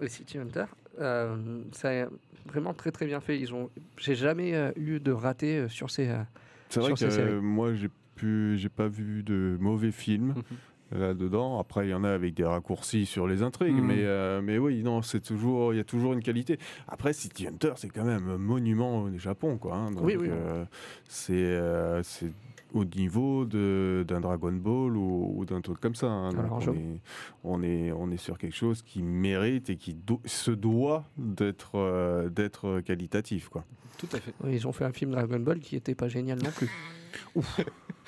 et 0.00 0.08
City 0.08 0.38
Hunter, 0.38 0.64
euh, 1.00 1.62
c'est 1.72 2.06
vraiment 2.46 2.74
très 2.74 2.90
très 2.90 3.06
bien 3.06 3.20
fait. 3.20 3.38
Ils 3.38 3.54
ont, 3.54 3.70
j'ai 3.98 4.14
jamais 4.14 4.54
euh, 4.54 4.72
eu 4.76 4.98
de 5.00 5.12
raté 5.12 5.58
euh, 5.58 5.68
sur 5.68 5.90
ces. 5.90 6.08
euh, 6.08 6.22
C'est 6.68 6.80
vrai 6.80 6.88
sur 6.88 6.94
que 6.96 7.10
ces 7.10 7.16
séries. 7.16 7.30
euh, 7.32 7.40
moi, 7.40 7.74
j'ai 7.74 7.90
pu, 8.16 8.56
j'ai 8.58 8.68
pas 8.68 8.88
vu 8.88 9.22
de 9.22 9.56
mauvais 9.60 9.92
films 9.92 10.34
Mhm. 10.36 10.44
Là-dedans. 10.92 11.58
Après, 11.58 11.86
il 11.86 11.90
y 11.90 11.94
en 11.94 12.04
a 12.04 12.10
avec 12.10 12.34
des 12.34 12.44
raccourcis 12.44 13.06
sur 13.06 13.26
les 13.26 13.42
intrigues, 13.42 13.76
Mhm. 13.76 13.86
mais, 13.86 14.04
euh, 14.04 14.40
mais 14.42 14.58
oui, 14.58 14.82
non, 14.82 15.02
c'est 15.02 15.20
toujours, 15.20 15.72
il 15.72 15.76
y 15.76 15.80
a 15.80 15.84
toujours 15.84 16.12
une 16.12 16.22
qualité. 16.22 16.58
Après, 16.88 17.12
City 17.12 17.46
Hunter, 17.46 17.72
c'est 17.76 17.88
quand 17.88 18.04
même 18.04 18.28
un 18.28 18.38
monument 18.38 19.02
au 19.02 19.18
Japon, 19.18 19.56
quoi. 19.58 19.76
hein. 19.76 19.90
Donc, 19.90 20.04
Oui, 20.04 20.16
oui. 20.18 20.26
euh, 20.30 20.64
c'est, 21.08 21.32
euh, 21.34 22.02
c'est 22.02 22.32
au 22.72 22.84
niveau 22.84 23.44
de, 23.44 24.04
d'un 24.06 24.20
Dragon 24.20 24.52
Ball 24.52 24.96
ou, 24.96 25.34
ou 25.36 25.44
d'un 25.44 25.60
truc 25.60 25.80
comme 25.80 25.96
ça. 25.96 26.06
hein. 26.06 26.30
Donc, 26.30 26.38
Alors, 26.44 26.62
on, 26.68 26.72
est, 26.74 27.00
on, 27.42 27.62
est, 27.62 27.92
on 27.92 28.10
est 28.12 28.16
sur 28.16 28.38
quelque 28.38 28.54
chose 28.54 28.82
qui 28.82 29.02
mérite 29.02 29.70
et 29.70 29.76
qui 29.76 29.92
do- 29.94 30.20
se 30.24 30.52
doit 30.52 31.04
d'être, 31.16 31.72
euh, 31.74 32.28
d'être 32.28 32.80
qualitatif, 32.80 33.48
quoi. 33.48 33.64
tout 33.98 34.06
à 34.12 34.18
fait 34.20 34.32
Ils 34.48 34.68
ont 34.68 34.72
fait 34.72 34.84
un 34.84 34.92
film 34.92 35.10
Dragon 35.10 35.40
Ball 35.40 35.58
qui 35.58 35.74
était 35.74 35.96
pas 35.96 36.06
génial 36.08 36.38
non 36.42 36.50
plus. 36.50 36.70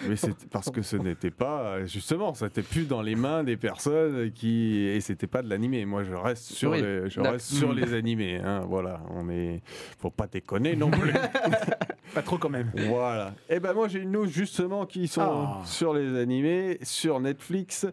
Mais 0.08 0.16
c'est 0.16 0.48
parce 0.48 0.70
que 0.70 0.82
ce 0.82 0.96
n'était 0.96 1.30
pas, 1.30 1.84
justement, 1.84 2.34
ça 2.34 2.46
n'était 2.46 2.62
plus 2.62 2.86
dans 2.86 3.02
les 3.02 3.14
mains 3.14 3.44
des 3.44 3.56
personnes 3.56 4.32
qui. 4.32 4.78
Et 4.78 5.00
c'était 5.00 5.26
pas 5.28 5.42
de 5.42 5.48
l'animé. 5.48 5.84
Moi, 5.84 6.02
je 6.02 6.14
reste 6.14 6.44
sur, 6.52 6.70
Oui. 6.72 6.82
les, 6.82 7.08
je 7.08 7.20
reste 7.20 7.46
sur 7.52 7.72
les 7.72 7.94
animés. 7.94 8.38
hein. 8.42 8.60
Voilà, 8.66 9.00
on 9.10 9.28
est. 9.28 9.62
Faut 10.00 10.10
pas 10.10 10.26
déconner 10.26 10.74
non 10.76 10.90
plus. 10.90 11.12
Pas 12.14 12.20
trop 12.22 12.36
quand 12.36 12.50
même. 12.50 12.70
voilà. 12.88 13.32
Et 13.48 13.58
ben 13.58 13.72
moi, 13.72 13.88
j'ai 13.88 14.00
une 14.00 14.10
news 14.12 14.26
justement 14.26 14.84
qui 14.84 15.08
sont 15.08 15.22
Ah. 15.22 15.62
sur 15.64 15.94
les 15.94 16.18
animés, 16.20 16.78
sur 16.82 17.20
Netflix. 17.20 17.86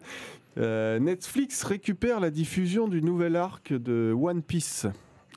Euh, 0.58 0.98
Netflix 0.98 1.62
récupère 1.62 2.20
la 2.20 2.28
diffusion 2.30 2.86
du 2.88 3.00
nouvel 3.02 3.34
arc 3.36 3.72
de 3.72 4.12
One 4.14 4.42
Piece. 4.42 4.86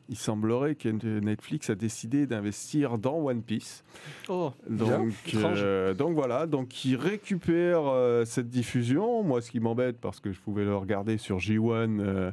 Il 0.10 0.17
semblerait 0.17 0.75
que 0.75 0.89
Netflix 0.89 1.69
a 1.69 1.75
décidé 1.75 2.27
d'investir 2.27 2.98
dans 2.98 3.15
One 3.15 3.41
Piece. 3.41 3.83
oh 4.27 4.51
Donc, 4.69 5.13
euh, 5.33 5.93
donc 5.93 6.13
voilà, 6.13 6.45
donc 6.45 6.83
ils 6.86 6.95
récupèrent 6.95 7.88
euh, 7.88 8.25
cette 8.25 8.50
diffusion. 8.50 9.24
Moi, 9.24 9.41
ce 9.41 9.51
qui 9.51 9.60
m'embête, 9.60 10.00
parce 10.00 10.19
que 10.19 10.31
je 10.31 10.39
pouvais 10.39 10.65
le 10.65 10.75
regarder 10.75 11.17
sur 11.17 11.38
J1 11.38 12.00
euh, 12.00 12.13
euh, 12.13 12.31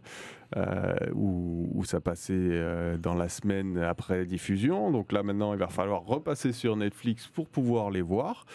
où, 1.15 1.69
où 1.75 1.85
ça 1.85 2.01
passait 2.01 2.33
euh, 2.35 2.97
dans 2.97 3.15
la 3.15 3.29
semaine 3.29 3.79
après 3.79 4.27
diffusion. 4.27 4.91
Donc 4.91 5.13
là, 5.13 5.23
maintenant, 5.23 5.53
il 5.53 5.59
va 5.59 5.69
falloir 5.69 6.05
repasser 6.05 6.53
sur 6.53 6.77
Netflix 6.77 7.27
pour 7.27 7.49
pouvoir 7.49 7.91
les 7.91 8.03
voir. 8.03 8.47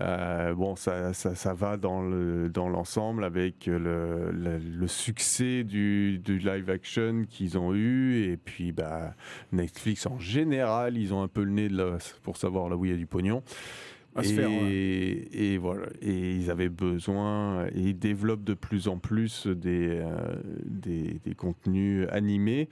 Euh, 0.00 0.54
bon, 0.54 0.74
ça, 0.74 1.12
ça, 1.12 1.34
ça 1.34 1.52
va 1.52 1.76
dans 1.76 2.02
dans 2.48 2.70
l'ensemble 2.70 3.24
avec 3.24 3.66
le, 3.66 4.86
succès 4.86 5.64
du, 5.64 6.18
du 6.18 6.38
live 6.38 6.70
action 6.70 7.24
qu'ils 7.28 7.58
ont 7.58 7.74
eu 7.74 8.24
et 8.24 8.38
puis 8.38 8.72
bah 8.72 9.14
Netflix 9.52 10.06
en 10.06 10.18
général, 10.18 10.96
ils 10.96 11.12
ont 11.12 11.22
un 11.22 11.28
peu 11.28 11.44
le 11.44 11.50
nez 11.50 11.68
pour 12.22 12.38
savoir 12.38 12.70
là 12.70 12.76
où 12.76 12.86
il 12.86 12.90
y 12.90 12.94
a 12.94 12.96
du 12.96 13.06
pognon. 13.06 13.42
À 14.14 14.20
et, 14.20 14.24
se 14.24 14.32
faire, 14.34 14.50
et 14.50 15.56
voilà, 15.58 15.86
et 16.02 16.32
ils 16.36 16.50
avaient 16.50 16.68
besoin, 16.68 17.66
et 17.68 17.80
ils 17.80 17.98
développent 17.98 18.44
de 18.44 18.52
plus 18.54 18.86
en 18.88 18.98
plus 18.98 19.46
des, 19.46 19.88
euh, 19.90 20.34
des, 20.66 21.18
des 21.24 21.34
contenus 21.34 22.06
animés. 22.10 22.68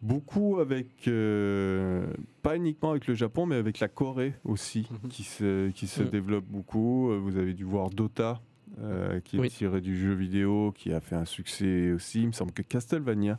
Beaucoup 0.00 0.58
avec, 0.58 1.06
euh, 1.08 2.06
pas 2.42 2.56
uniquement 2.56 2.92
avec 2.92 3.06
le 3.06 3.14
Japon, 3.14 3.44
mais 3.44 3.56
avec 3.56 3.78
la 3.80 3.88
Corée 3.88 4.32
aussi, 4.44 4.88
Mhm. 4.90 5.10
qui 5.10 5.22
se, 5.24 5.68
qui 5.70 5.86
se 5.86 6.02
Mhm. 6.02 6.08
développe 6.08 6.46
beaucoup. 6.46 7.10
Vous 7.20 7.36
avez 7.36 7.52
dû 7.52 7.64
voir 7.64 7.90
Dota, 7.90 8.40
euh, 8.80 9.20
qui 9.20 9.36
est 9.36 9.40
Oui. 9.40 9.50
tiré 9.50 9.82
du 9.82 9.94
jeu 10.00 10.14
vidéo, 10.14 10.72
qui 10.74 10.94
a 10.94 11.00
fait 11.00 11.16
un 11.16 11.26
succès 11.26 11.92
aussi. 11.92 12.22
Il 12.22 12.28
me 12.28 12.32
semble 12.32 12.52
que 12.52 12.62
Castlevania 12.62 13.38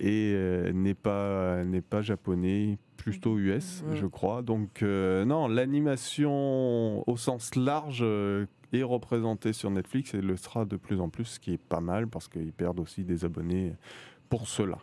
et 0.00 0.32
euh, 0.34 0.72
n'est 0.72 0.94
pas 0.94 1.62
n'est 1.64 1.80
pas 1.82 2.02
japonais, 2.02 2.78
plutôt 2.96 3.38
US, 3.38 3.84
Ouais. 3.88 3.96
je 3.96 4.06
crois. 4.06 4.42
Donc 4.42 4.82
euh, 4.82 5.24
non, 5.24 5.46
l'animation 5.48 7.08
au 7.08 7.16
sens 7.16 7.54
large 7.56 8.00
euh, 8.02 8.46
est 8.72 8.82
représentée 8.82 9.52
sur 9.52 9.70
Netflix 9.70 10.14
et 10.14 10.20
le 10.20 10.36
sera 10.36 10.64
de 10.64 10.76
plus 10.76 11.00
en 11.00 11.08
plus, 11.08 11.24
ce 11.24 11.40
qui 11.40 11.52
est 11.54 11.58
pas 11.62 11.80
mal 11.80 12.06
parce 12.08 12.28
qu'ils 12.28 12.52
perdent 12.52 12.80
aussi 12.80 13.04
des 13.04 13.24
abonnés 13.24 13.72
pour 14.28 14.48
cela. 14.48 14.78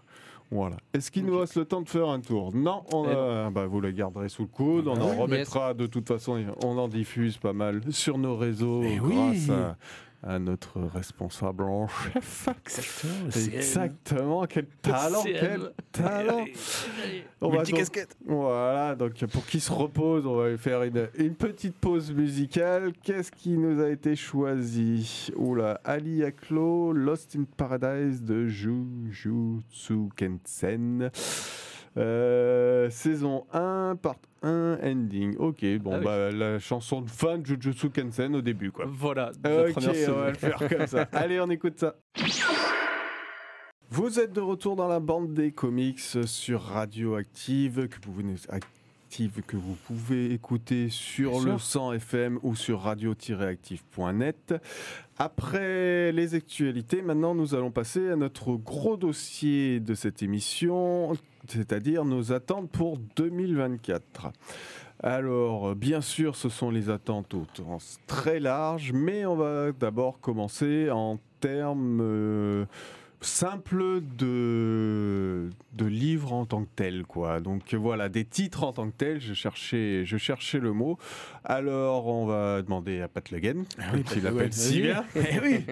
Voilà. 0.49 0.77
Est-ce 0.93 1.11
qu'il 1.11 1.25
nous 1.25 1.37
reste 1.37 1.57
le 1.57 1.65
temps 1.65 1.81
de 1.81 1.89
faire 1.89 2.07
un 2.07 2.21
tour? 2.21 2.55
Non, 2.55 2.83
on 2.93 3.03
Eh 3.05 3.11
a- 3.11 3.49
bah, 3.49 3.65
vous 3.65 3.81
le 3.81 3.91
garderez 3.91 4.29
sous 4.29 4.43
le 4.43 4.47
coude. 4.47 4.87
On 4.87 4.95
Ah 4.95 5.03
en 5.03 5.15
remettra 5.17 5.73
de 5.73 5.87
toute 5.87 6.07
façon. 6.07 6.41
On 6.63 6.77
en 6.77 6.87
diffuse 6.87 7.37
pas 7.37 7.51
mal 7.51 7.81
sur 7.91 8.17
nos 8.17 8.37
réseaux 8.37 8.81
Eh 8.83 8.95
grâce 8.95 9.47
oui. 9.49 9.51
à, 9.51 9.75
à 10.23 10.39
notre 10.39 10.81
responsable 10.81 11.63
en 11.63 11.87
chef. 11.87 12.49
Exactement. 12.65 13.27
Exactement, 13.27 14.45
quel 14.47 14.65
talent, 14.81 15.23
quel 15.23 15.71
talent. 15.91 16.45
On 17.39 17.49
va 17.49 17.63
donc- 17.63 18.07
Voilà, 18.25 18.95
donc 18.95 19.13
pour 19.27 19.45
qu'il 19.45 19.61
se 19.61 19.71
repose, 19.71 20.25
on 20.25 20.35
va 20.35 20.49
lui 20.49 20.57
faire 20.57 20.83
une, 20.83 21.07
une 21.17 21.35
petite 21.35 21.75
pause 21.75 22.11
musicale. 22.11 22.93
Qu'est-ce 23.03 23.31
qui 23.31 23.57
nous 23.57 23.79
a 23.81 23.89
été 23.89 24.15
choisi? 24.15 25.29
Oula, 25.35 25.79
Ali 25.83 26.23
Aklo, 26.23 26.91
Lost 26.93 27.35
in 27.35 27.43
Paradise 27.55 28.21
de 28.23 28.47
Jujutsu 28.47 30.09
Kensen. 30.15 31.11
Euh, 31.97 32.89
saison 32.89 33.45
1, 33.53 33.95
part 34.01 34.15
1, 34.43 34.77
ending. 34.83 35.35
Ok, 35.37 35.65
bon, 35.79 35.93
Ah 35.93 35.97
oui. 35.99 36.05
bah 36.05 36.31
la 36.31 36.59
chanson 36.59 37.01
de 37.01 37.09
fin 37.09 37.37
de 37.39 37.45
Jujutsu 37.45 37.89
Kensen 37.89 38.35
au 38.35 38.41
début, 38.41 38.71
quoi. 38.71 38.85
Voilà, 38.87 39.31
la 39.43 39.65
Ok, 39.65 39.71
première 39.73 40.09
on 40.09 40.19
va 40.19 40.29
le 40.29 40.35
faire 40.35 40.69
comme 40.69 40.87
ça. 40.87 41.01
Allez, 41.11 41.39
on 41.39 41.49
écoute 41.49 41.79
ça. 41.79 41.95
Vous 43.89 44.19
êtes 44.19 44.33
de 44.33 44.41
retour 44.41 44.75
dans 44.75 44.87
la 44.87 44.99
bande 44.99 45.33
des 45.33 45.51
comics 45.51 45.99
sur 46.25 46.61
Radioactive 46.61 47.87
que 47.87 47.97
vous 48.05 48.13
venez 48.13 48.35
que 49.47 49.55
vous 49.55 49.75
pouvez 49.87 50.33
écouter 50.33 50.89
sur 50.89 51.39
le 51.39 51.57
sûr. 51.57 51.61
100 51.61 51.93
FM 51.93 52.39
ou 52.43 52.55
sur 52.55 52.81
radio-active.net. 52.81 54.53
Après 55.17 56.11
les 56.11 56.35
actualités, 56.35 57.01
maintenant 57.01 57.33
nous 57.33 57.55
allons 57.55 57.71
passer 57.71 58.09
à 58.09 58.15
notre 58.15 58.53
gros 58.55 58.97
dossier 58.97 59.79
de 59.79 59.93
cette 59.95 60.21
émission, 60.21 61.13
c'est-à-dire 61.51 62.05
nos 62.05 62.31
attentes 62.31 62.69
pour 62.69 62.97
2024. 63.15 64.31
Alors, 65.03 65.75
bien 65.75 66.01
sûr, 66.01 66.35
ce 66.35 66.49
sont 66.49 66.71
les 66.71 66.89
attentes 66.89 67.35
très 68.07 68.39
large, 68.39 68.91
mais 68.93 69.25
on 69.25 69.35
va 69.35 69.71
d'abord 69.71 70.19
commencer 70.19 70.89
en 70.89 71.19
termes 71.39 71.99
euh, 72.01 72.65
simples 73.21 74.01
de, 74.17 75.49
de 75.73 75.85
livres 75.85 76.33
en 76.33 76.45
tant 76.45 76.63
que 76.63 76.69
tel, 76.75 77.03
quoi. 77.03 77.39
Donc 77.39 77.73
voilà, 77.73 78.09
des 78.09 78.25
titres 78.25 78.63
en 78.63 78.73
tant 78.73 78.87
que 78.89 78.95
tel, 78.95 79.19
je 79.19 79.33
cherchais, 79.33 80.03
je 80.05 80.17
cherchais 80.17 80.59
le 80.59 80.71
mot. 80.71 80.97
Alors, 81.43 82.07
on 82.07 82.25
va 82.25 82.61
demander 82.61 83.01
à 83.01 83.07
Pat 83.07 83.29
Le 83.31 83.39
Guen, 83.39 83.65
comme 83.91 84.03
tu 84.03 84.19
l'appelles 84.21 84.53
si 84.53 84.81
bien. 84.81 85.03
Eh 85.15 85.39
oui, 85.41 85.65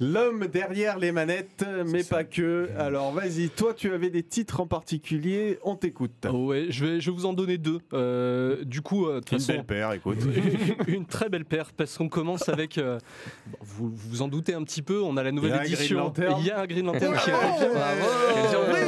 l'homme 0.00 0.46
derrière 0.46 0.98
les 0.98 1.12
manettes, 1.12 1.64
mais 1.86 2.04
pas 2.04 2.24
que. 2.24 2.68
Alors, 2.76 3.12
vas-y, 3.12 3.48
toi, 3.48 3.74
tu 3.74 3.92
avais 3.92 4.10
des 4.10 4.22
titres 4.22 4.60
en 4.60 4.66
particulier, 4.66 5.58
on 5.64 5.76
t'écoute. 5.76 6.26
Ouais, 6.32 6.66
je 6.70 6.84
vais, 6.84 7.00
je 7.00 7.10
vais 7.10 7.16
vous 7.16 7.26
en 7.26 7.32
donner 7.32 7.58
deux. 7.58 7.78
Euh, 7.94 8.64
du 8.64 8.80
coup, 8.82 9.06
euh, 9.06 9.20
Une 9.20 9.38
façon, 9.38 9.52
belle 9.52 9.64
paire, 9.64 9.92
écoute. 9.92 10.18
une 10.86 11.06
très 11.06 11.28
belle 11.28 11.44
paire 11.44 11.72
parce 11.76 11.96
qu'on 11.96 12.08
commence 12.08 12.48
avec. 12.48 12.78
euh, 12.78 12.98
bon, 13.46 13.58
vous 13.62 13.92
vous 13.94 14.22
en 14.22 14.28
doutez 14.28 14.54
un 14.54 14.62
petit 14.62 14.82
peu, 14.82 15.00
on 15.02 15.16
a 15.16 15.22
la 15.22 15.32
nouvelle 15.32 15.60
édition. 15.64 16.12
Il 16.38 16.46
y 16.46 16.50
a 16.50 16.60
un 16.60 16.66
Green 16.66 16.88
Lantern 16.92 17.14
qui 17.24 17.30
revient. 17.30 18.82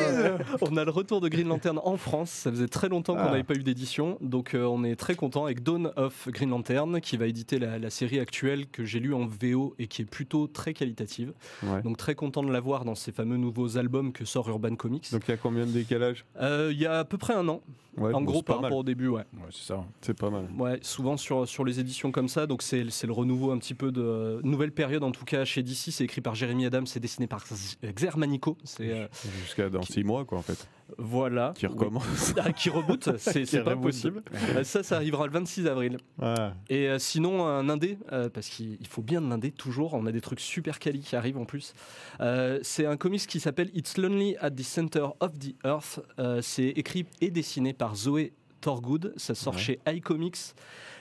On 0.62 0.76
a 0.76 0.84
le 0.84 0.90
retour 0.90 1.20
de 1.20 1.28
Green 1.28 1.48
Lantern 1.48 1.78
en 1.82 1.96
France. 1.96 2.30
Ça 2.30 2.50
faisait 2.50 2.68
très 2.68 2.88
longtemps 2.88 3.14
qu'on 3.14 3.20
Ah. 3.20 3.30
n'avait 3.30 3.42
pas 3.42 3.54
eu 3.54 3.62
d'édition, 3.62 4.16
donc 4.20 4.54
euh, 4.54 4.64
on 4.64 4.84
est 4.84 4.96
très 4.96 5.14
content 5.14 5.44
avec 5.44 5.62
Dawn 5.62 5.92
of 5.96 6.28
Green 6.28 6.50
Lantern 6.50 7.00
qui 7.00 7.16
va 7.16 7.26
éditer 7.26 7.58
la, 7.58 7.78
la 7.78 7.90
série 7.90 8.20
actuelle 8.20 8.66
que 8.66 8.84
j'ai 8.84 9.00
lue 9.00 9.14
en 9.14 9.26
VO 9.26 9.74
et 9.78 9.86
qui 9.86 10.02
est 10.02 10.06
plutôt 10.06 10.46
très 10.46 10.72
qualitative. 10.74 11.32
Ouais. 11.62 11.82
Donc 11.82 11.96
très 11.96 12.14
content 12.14 12.42
de 12.42 12.52
la 12.52 12.60
voir 12.60 12.84
dans 12.84 12.94
ces 12.94 13.12
fameux 13.12 13.36
nouveaux 13.36 13.76
albums 13.78 14.12
que 14.12 14.24
sort 14.24 14.48
Urban 14.48 14.76
Comics. 14.76 15.10
Donc, 15.12 15.22
il 15.28 15.30
y 15.30 15.34
a 15.34 15.36
combien 15.36 15.66
de 15.66 15.70
décalage 15.72 16.24
Euh, 16.40 16.70
Il 16.72 16.80
y 16.80 16.86
a 16.86 17.00
à 17.00 17.04
peu 17.04 17.18
près 17.18 17.34
un 17.34 17.46
an, 17.48 17.60
Ouais, 17.96 18.12
en 18.12 18.20
bon, 18.20 18.30
gros 18.32 18.42
par 18.42 18.56
mal. 18.56 18.64
rapport 18.64 18.78
au 18.78 18.82
début, 18.84 19.08
ouais. 19.08 19.22
Ouais, 19.34 19.48
c'est 19.50 19.64
ça. 19.66 19.84
C'est 20.00 20.18
pas 20.18 20.30
mal. 20.30 20.48
Ouais, 20.58 20.78
souvent 20.82 21.16
sur, 21.16 21.46
sur 21.46 21.64
les 21.64 21.80
éditions 21.80 22.10
comme 22.12 22.28
ça, 22.28 22.46
donc 22.46 22.62
c'est 22.62 22.90
c'est 22.90 23.06
le 23.06 23.12
renouveau 23.12 23.50
un 23.52 23.58
petit 23.58 23.74
peu 23.74 23.92
de 23.92 24.40
nouvelle 24.42 24.72
période 24.72 25.02
en 25.04 25.10
tout 25.12 25.24
cas 25.24 25.44
chez 25.44 25.62
DC. 25.62 25.90
C'est 25.90 26.04
écrit 26.04 26.20
par 26.20 26.34
Jérémy 26.34 26.66
Adams, 26.66 26.86
c'est 26.86 27.00
dessiné 27.00 27.26
par 27.26 27.44
Xermanico. 27.82 28.56
C'est 28.64 28.90
euh, 28.90 29.06
Jusqu'à 29.42 29.68
dans 29.68 29.82
6 29.82 30.04
mois, 30.04 30.24
quoi, 30.24 30.38
en 30.38 30.42
fait. 30.42 30.68
Voilà. 30.98 31.52
Qui 31.56 31.66
recommence. 31.66 32.34
Ah, 32.42 32.52
qui 32.52 32.68
reboot, 32.70 33.10
c'est 33.18 33.62
pas 33.64 33.70
reboot. 33.70 33.82
possible. 33.82 34.22
Euh, 34.54 34.64
ça, 34.64 34.82
ça 34.82 34.96
arrivera 34.96 35.26
le 35.26 35.32
26 35.32 35.66
avril. 35.66 35.96
Ah. 36.20 36.52
Et 36.68 36.88
euh, 36.88 36.98
sinon, 36.98 37.46
un 37.46 37.68
indé, 37.68 37.98
euh, 38.12 38.28
parce 38.28 38.48
qu'il 38.48 38.76
il 38.80 38.86
faut 38.86 39.02
bien 39.02 39.20
de 39.20 39.28
l'indé 39.28 39.50
toujours, 39.50 39.94
on 39.94 40.06
a 40.06 40.12
des 40.12 40.20
trucs 40.20 40.40
super 40.40 40.78
quali 40.78 41.00
qui 41.00 41.16
arrivent 41.16 41.38
en 41.38 41.44
plus. 41.46 41.74
Euh, 42.20 42.58
c'est 42.62 42.86
un 42.86 42.96
comics 42.96 43.26
qui 43.26 43.40
s'appelle 43.40 43.70
It's 43.74 43.96
Lonely 43.96 44.36
at 44.40 44.50
the 44.50 44.62
Center 44.62 45.06
of 45.20 45.32
the 45.38 45.54
Earth. 45.64 46.00
C'est 46.42 46.68
écrit 46.68 47.06
et 47.20 47.30
dessiné 47.30 47.72
par 47.72 47.94
Zoé 47.96 48.32
Torgood. 48.60 49.12
Ça 49.16 49.34
sort 49.34 49.54
Ouais. 49.54 49.60
chez 49.60 49.80
iComics. 49.88 50.54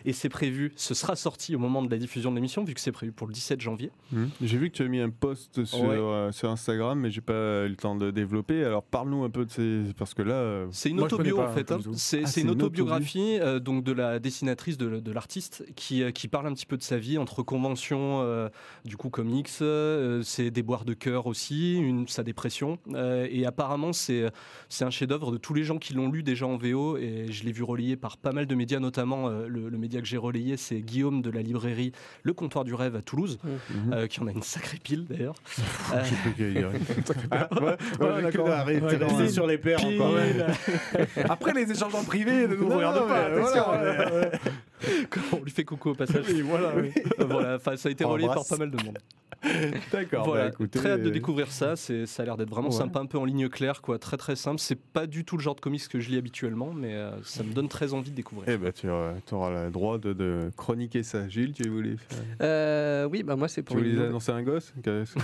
Et 0.05 0.13
c'est 0.13 0.29
prévu, 0.29 0.71
ce 0.75 0.93
sera 0.93 1.15
sorti 1.15 1.55
au 1.55 1.59
moment 1.59 1.81
de 1.81 1.89
la 1.89 1.97
diffusion 1.97 2.29
de 2.31 2.35
l'émission, 2.35 2.63
vu 2.63 2.73
que 2.73 2.79
c'est 2.81 2.91
prévu 2.91 3.11
pour 3.11 3.27
le 3.27 3.33
17 3.33 3.61
janvier. 3.61 3.91
Hmm. 4.11 4.25
J'ai 4.41 4.57
vu 4.57 4.69
que 4.69 4.75
tu 4.75 4.83
as 4.83 4.87
mis 4.87 4.99
un 4.99 5.09
post 5.09 5.63
sur, 5.65 5.79
Ouais. 5.81 5.95
euh, 5.97 6.31
sur 6.31 6.49
Instagram, 6.49 6.99
mais 6.99 7.11
j'ai 7.11 7.21
pas 7.21 7.65
eu 7.65 7.69
le 7.69 7.75
temps 7.75 7.95
de 7.95 8.11
développer. 8.11 8.63
Alors 8.63 8.83
parle-nous 8.83 9.23
un 9.23 9.29
peu 9.29 9.45
de 9.45 9.51
ces. 9.51 9.83
Parce 9.97 10.13
que 10.13 10.21
là. 10.21 10.33
euh, 10.33 10.67
C'est 10.71 10.89
une 10.89 10.97
Moi, 10.97 11.07
je 11.09 11.15
connais 11.15 11.31
autobio 11.31 11.45
pas, 11.45 11.51
en 11.51 11.55
fait. 11.55 11.71
hein. 11.71 11.79
C'est 11.93 12.23
Ah, 12.23 12.27
c'est 12.27 12.41
une 12.41 12.47
une 12.47 12.53
autobiographie 12.53 13.37
euh, 13.39 13.59
donc 13.59 13.83
de 13.83 13.91
la 13.91 14.19
dessinatrice, 14.19 14.77
de, 14.77 14.99
de 14.99 15.11
l'artiste, 15.11 15.65
qui, 15.75 16.03
euh, 16.03 16.11
qui 16.11 16.27
parle 16.27 16.47
un 16.47 16.53
petit 16.53 16.65
peu 16.65 16.77
de 16.77 16.83
sa 16.83 16.97
vie 16.97 17.17
entre 17.17 17.41
conventions, 17.43 18.21
euh, 18.21 18.49
du 18.85 18.97
coup 18.97 19.09
comics, 19.09 19.49
euh, 19.61 20.21
ses 20.23 20.51
déboires 20.51 20.85
de 20.85 20.93
cœur 20.93 21.27
aussi, 21.27 21.75
une, 21.77 22.07
sa 22.07 22.23
dépression. 22.23 22.77
Euh, 22.93 23.27
et 23.29 23.45
apparemment 23.45 23.93
c'est 23.93 24.29
c'est 24.69 24.85
un 24.85 24.89
chef-d'œuvre 24.89 25.31
de 25.31 25.37
tous 25.37 25.53
les 25.53 25.63
gens 25.63 25.77
qui 25.77 25.93
l'ont 25.93 26.09
lu 26.11 26.23
déjà 26.23 26.45
en 26.47 26.57
VO 26.57 26.97
et 26.97 27.27
je 27.31 27.43
l'ai 27.43 27.51
vu 27.51 27.63
relayé 27.63 27.95
par 27.95 28.17
pas 28.17 28.31
mal 28.31 28.45
de 28.45 28.55
médias, 28.55 28.79
notamment 28.79 29.27
euh, 29.29 29.47
le, 29.47 29.69
le 29.69 29.77
média 29.77 29.92
que 30.01 30.07
j'ai 30.07 30.17
relayé, 30.17 30.57
c'est 30.57 30.81
Guillaume 30.81 31.21
de 31.21 31.29
la 31.29 31.41
librairie 31.41 31.91
Le 32.23 32.33
Comptoir 32.33 32.63
du 32.63 32.73
Rêve 32.73 32.95
à 32.95 33.01
Toulouse, 33.01 33.39
mhm. 33.43 33.93
euh, 33.93 34.07
qui 34.07 34.19
en 34.21 34.27
a 34.27 34.31
une 34.31 34.43
sacrée 34.43 34.79
pile 34.81 35.05
d'ailleurs. 35.05 35.35
Euh. 35.93 36.71
Ah, 37.31 37.47
ouais, 37.61 37.77
ouais, 37.99 38.81
Ouais, 38.81 39.29
sur 39.29 39.45
les 39.47 39.57
paires 39.57 39.83
encore. 39.85 40.15
Après, 41.29 41.53
les 41.53 41.71
échanges 41.71 41.93
en 41.93 42.03
privé 42.03 42.47
ne 42.47 42.55
nous 42.55 42.67
pas. 42.67 43.29
on 45.33 45.43
lui 45.43 45.51
fait 45.51 45.63
coucou 45.63 45.89
au 45.91 45.95
passage. 45.95 46.25
Oui, 46.29 46.41
voilà. 46.41 46.73
oui. 46.75 46.91
Euh, 47.19 47.25
voilà, 47.25 47.59
ça 47.77 47.89
a 47.89 47.91
été 47.91 48.03
relayé 48.03 48.27
par 48.27 48.45
pas 48.47 48.57
mal 48.57 48.71
de 48.71 48.83
monde. 48.83 48.97
D'accord, 49.91 50.25
Voilà, 50.25 50.43
bah, 50.45 50.49
écoutez, 50.53 50.79
très 50.79 50.91
hâte 50.91 51.01
de 51.01 51.09
euh, 51.09 51.11
découvrir 51.11 51.51
ça. 51.51 51.75
C'est, 51.75 52.05
ça 52.05 52.23
a 52.23 52.25
l'air 52.25 52.37
d'être 52.37 52.49
vraiment 52.49 52.69
Ouais. 52.69 52.75
sympa, 52.75 52.99
un 52.99 53.05
peu 53.05 53.17
en 53.17 53.25
ligne 53.25 53.49
claire, 53.49 53.81
quoi. 53.81 53.99
Très 53.99 54.15
très 54.17 54.35
simple. 54.35 54.59
C'est 54.59 54.79
pas 54.79 55.05
du 55.05 55.25
tout 55.25 55.35
le 55.37 55.43
genre 55.43 55.55
de 55.55 55.59
comics 55.59 55.85
que 55.87 55.99
je 55.99 56.09
lis 56.09 56.17
habituellement, 56.17 56.71
mais 56.73 56.93
euh, 56.93 57.11
ça 57.23 57.43
me 57.43 57.53
donne 57.53 57.67
très 57.67 57.93
envie 57.93 58.11
de 58.11 58.15
découvrir. 58.15 58.47
Eh 58.49 58.57
ben, 58.57 58.71
tu 58.71 58.89
auras, 58.89 59.13
tu 59.27 59.33
auras 59.33 59.65
le 59.65 59.69
droit 59.69 59.97
de, 59.97 60.13
de 60.13 60.49
chroniquer 60.55 61.03
ça. 61.03 61.27
Gilles, 61.27 61.53
tu 61.53 61.67
voulais, 61.69 61.97
faire- 61.97 62.19
Euh, 62.41 63.05
oui, 63.11 63.23
bah 63.23 63.35
moi 63.35 63.47
c'est 63.47 63.61
tu 63.63 63.73
pour. 63.73 63.77
une 63.83 63.93
voulais 63.95 64.07
annoncer 64.07 64.31
un 64.31 64.43
gosse 64.43 64.73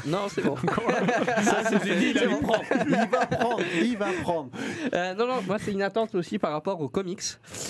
Non, 0.05 0.27
c'est 0.29 0.43
bon. 0.43 0.55
ça, 0.57 1.63
c'est 1.69 1.97
dit, 1.97 2.13
C'est 2.17 2.27
bon. 2.27 2.39
Il 2.87 2.95
va 3.09 3.25
prendre, 3.25 3.61
il 3.81 3.97
va 3.97 4.07
prendre. 4.21 4.49
Euh, 4.93 5.13
non, 5.15 5.27
non, 5.27 5.41
moi 5.47 5.57
c'est 5.59 5.71
une 5.71 5.81
attente 5.81 6.13
aussi 6.15 6.39
par 6.39 6.51
rapport 6.51 6.81
aux 6.81 6.89
comics. 6.89 7.21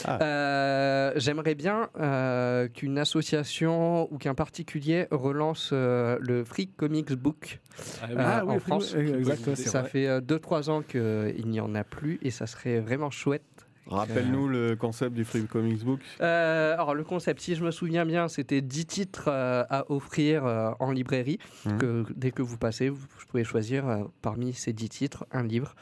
Ah. 0.05 0.19
Euh, 0.23 1.11
J'aimerais 1.15 1.55
bien 1.55 1.78
euh, 1.99 2.67
qu'une 2.67 2.97
association 2.97 4.11
ou 4.11 4.17
qu'un 4.17 4.35
particulier 4.35 5.07
relance 5.11 5.69
euh, 5.73 6.17
le 6.21 6.43
Free 6.43 6.67
Comics 6.67 7.13
Book 7.13 7.59
Ah 8.01 8.05
oui. 8.09 8.15
euh, 8.17 8.23
Ah 8.25 8.43
oui, 8.45 8.55
en 8.55 8.59
France. 8.59 8.95
exact, 8.95 9.55
Ça 9.55 9.81
vrai. 9.81 9.89
fait 9.89 10.19
2-3 10.21 10.69
ans 10.69 10.81
qu'il 10.81 11.47
n'y 11.47 11.59
en 11.59 11.75
a 11.75 11.83
plus 11.83 12.19
et 12.21 12.31
ça 12.31 12.47
serait 12.47 12.79
vraiment 12.79 13.09
chouette. 13.11 13.43
Rappelle-nous 13.87 14.47
le 14.47 14.75
concept 14.75 15.15
du 15.15 15.25
Free 15.25 15.47
Comics 15.47 15.83
Book. 15.83 15.99
Euh, 16.21 16.73
alors 16.73 16.93
le 16.93 17.03
concept, 17.03 17.41
si 17.41 17.55
je 17.55 17.63
me 17.63 17.71
souviens 17.71 18.05
bien, 18.05 18.27
c'était 18.27 18.61
10 18.61 18.85
titres 18.85 19.29
euh, 19.29 19.63
à 19.67 19.89
offrir 19.91 20.45
euh, 20.45 20.69
en 20.79 20.91
librairie. 20.91 21.39
Mhm. 21.65 21.77
Que, 21.79 22.05
dès 22.15 22.29
que 22.29 22.43
vous 22.43 22.57
passez, 22.59 22.89
vous, 22.89 22.97
vous 22.99 23.25
pouvez 23.27 23.43
choisir 23.43 23.87
euh, 23.89 24.03
parmi 24.21 24.53
ces 24.53 24.73
10 24.73 24.89
titres 24.89 25.25
un 25.31 25.41
livre 25.41 25.73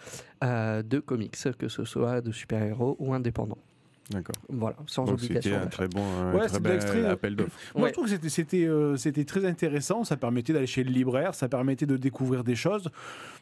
euh, 0.41 0.83
de 0.83 0.99
comics, 0.99 1.35
que 1.59 1.67
ce 1.67 1.83
soit 1.83 2.21
de 2.21 2.31
super-héros 2.31 2.95
ou 2.99 3.13
indépendant. 3.13 3.57
D'accord. 4.09 4.35
Voilà, 4.49 4.77
sans 4.85 5.03
Donc 5.05 5.19
c'était 5.19 5.35
obligation. 5.37 5.61
un 5.61 5.67
très 5.67 5.87
bon 5.89 6.01
un 6.01 6.33
Ouais, 6.33 6.47
très 6.47 6.59
bel 6.59 6.71
l'extrait. 6.73 7.05
appel 7.05 7.35
d'offres. 7.35 7.51
Moi, 7.75 7.83
Ouais. 7.83 7.89
je 7.89 7.93
trouve 7.93 8.05
que 8.05 8.11
c'était- 8.11 8.29
c'était 8.29 8.65
euh, 8.65 8.95
c'était 8.95 9.25
très 9.25 9.45
intéressant. 9.45 10.03
Ça 10.05 10.15
permettait 10.15 10.53
d'aller 10.53 10.65
chez 10.67 10.83
le 10.83 10.91
libraire, 10.91 11.35
ça 11.35 11.49
permettait 11.49 11.85
de 11.85 11.97
découvrir 11.97 12.43
des 12.45 12.55
choses. 12.55 12.89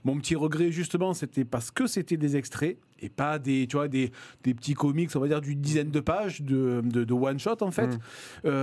Mon 0.04 0.18
petit 0.18 0.36
regret, 0.36 0.72
justement, 0.72 1.14
c'était 1.14 1.46
parce 1.46 1.70
que 1.72 1.86
c'était 1.88 2.18
des 2.18 2.36
extraits 2.36 2.78
et 3.02 3.10
pas 3.10 3.38
des, 3.40 3.68
tu 3.68 3.76
vois, 3.76 3.88
des, 3.88 4.12
des 4.44 4.54
petits 4.54 4.74
comics, 4.74 5.10
on 5.16 5.20
va 5.20 5.28
dire, 5.28 5.42
d'une 5.42 5.60
dizaine 5.60 5.92
de 5.92 6.00
pages 6.00 6.42
de, 6.42 6.82
de, 6.84 7.04
de 7.04 7.14
one-shot, 7.14 7.58
en 7.62 7.72
fait. 7.72 7.88
Mm. 7.88 8.00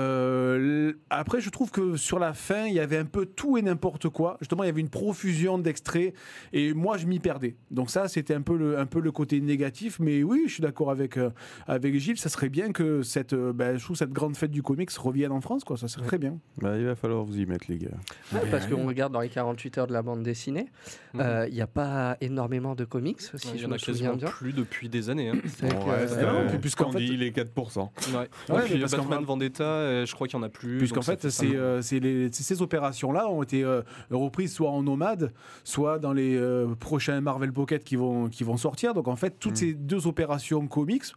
Euh, 0.03 0.93
après, 1.11 1.41
je 1.41 1.51
trouve 1.51 1.71
que 1.71 1.97
sur 1.97 2.19
la 2.19 2.33
fin, 2.33 2.67
il 2.67 2.75
y 2.75 2.81
avait 2.81 2.97
un 2.97 3.05
peu 3.05 3.27
tout 3.27 3.57
et 3.59 3.63
n'importe 3.63 4.09
quoi. 4.09 4.37
Justement, 4.41 4.63
il 4.63 4.67
y 4.67 4.71
avait 4.71 4.81
une 4.81 4.89
profusion 4.89 5.59
d'extraits 5.59 6.15
et 6.53 6.73
moi, 6.75 6.97
je 6.97 7.07
m'y 7.07 7.19
perdais. 7.19 7.57
Donc, 7.71 7.91
ça, 7.91 8.09
c'était 8.09 8.35
un 8.35 8.43
peu 8.43 8.57
le, 8.57 8.79
un 8.79 8.87
peu 8.87 9.01
le 9.01 9.13
côté 9.13 9.41
négatif. 9.41 9.99
Mais 10.01 10.23
oui, 10.23 10.45
je 10.47 10.55
suis 10.55 10.63
d'accord 10.63 10.91
avec, 10.91 11.17
euh, 11.17 11.31
avec 11.67 11.92
Gilles. 11.99 12.19
Ça 12.19 12.29
serait 12.29 12.49
bien 12.49 12.73
que 12.73 13.03
cette, 13.03 13.33
euh, 13.33 13.53
ben, 13.53 13.77
je 13.79 13.85
trouve 13.85 13.97
cette 13.97 14.13
grande 14.13 14.37
fête 14.37 14.51
du 14.51 14.63
comics 14.63 14.91
revienne 14.93 15.33
en 15.33 15.41
France. 15.41 15.65
Quoi. 15.65 15.77
Ça 15.77 15.89
serait 15.89 16.07
très 16.07 16.19
bien. 16.19 16.39
Bah, 16.61 16.77
il 16.79 16.85
va 16.85 16.95
falloir 16.95 17.25
vous 17.25 17.39
y 17.39 17.47
mettre, 17.47 17.67
les 17.69 17.79
gars. 17.79 17.89
Ouais, 18.33 18.41
parce 18.51 18.65
Ouais. 18.67 18.71
qu'on 18.73 18.87
regarde 18.87 19.13
dans 19.13 19.21
les 19.21 19.29
48 19.29 19.79
heures 19.79 19.87
de 19.87 19.93
la 19.93 20.03
bande 20.03 20.23
dessinée, 20.23 20.67
euh, 21.19 21.47
il 21.49 21.55
n'y 21.55 21.61
a 21.61 21.67
pas 21.67 22.17
énormément 22.21 22.75
de 22.75 22.85
comics, 22.85 23.21
si 23.21 23.31
Il 23.55 23.59
je 23.59 23.63
y 23.65 23.67
en 23.67 23.73
a 23.73 23.79
souviens 23.79 23.95
quasiment 23.95 24.17
bien. 24.17 24.29
plus 24.29 24.53
depuis 24.53 24.89
des 24.89 25.11
années. 25.11 25.29
hein. 25.31 25.37
Euh, 25.63 25.69
euh, 26.19 26.49
puis 26.49 26.59
puisqu'en 26.59 26.91
fait- 26.93 26.99
dit 26.99 27.17
les 27.17 27.33
4%. 27.33 27.91
Ouais. 28.15 28.19
Ouais, 28.55 28.63
puis 28.65 28.75
mais 28.75 28.81
parce 28.81 28.93
qu'en 28.95 29.03
Batman 29.03 29.21
fait- 29.21 29.25
Vendetta, 29.27 29.65
euh, 29.65 30.07
je 30.07 30.15
crois 30.15 30.27
qu'il 30.29 30.37
y 30.39 30.41
en 30.41 30.45
a 30.45 30.49
plus. 30.49 30.79
Puisqu'en 30.79 31.03
fait, 31.03 31.29
c'est, 31.31 31.47
mal. 31.49 31.57
euh, 31.57 31.83
c'est 31.83 32.01
les- 32.01 32.31
c'est 32.33 32.43
ces 32.43 32.63
opérations-là 32.63 33.29
ont 33.29 33.43
été 33.43 33.65
euh, 33.65 33.83
reprises 34.11 34.53
soit 34.53 34.71
en 34.71 34.83
nomade, 34.83 35.33
soit 35.65 35.99
dans 35.99 36.13
les 36.13 36.37
euh, 36.37 36.75
prochains 36.75 37.21
Marvel 37.21 37.53
Pocket 37.53 37.85
qui 37.85 37.97
vont, 37.97 38.29
qui 38.29 38.45
vont 38.45 38.57
sortir. 38.57 38.95
Donc 38.95 39.09
en 39.09 39.17
fait, 39.17 39.39
toutes 39.39 39.53
Mm. 39.53 39.57
ces 39.57 39.75
deux 39.75 40.07
opérations 40.07 40.67
comics, 40.67 41.03
euh, 41.05 41.13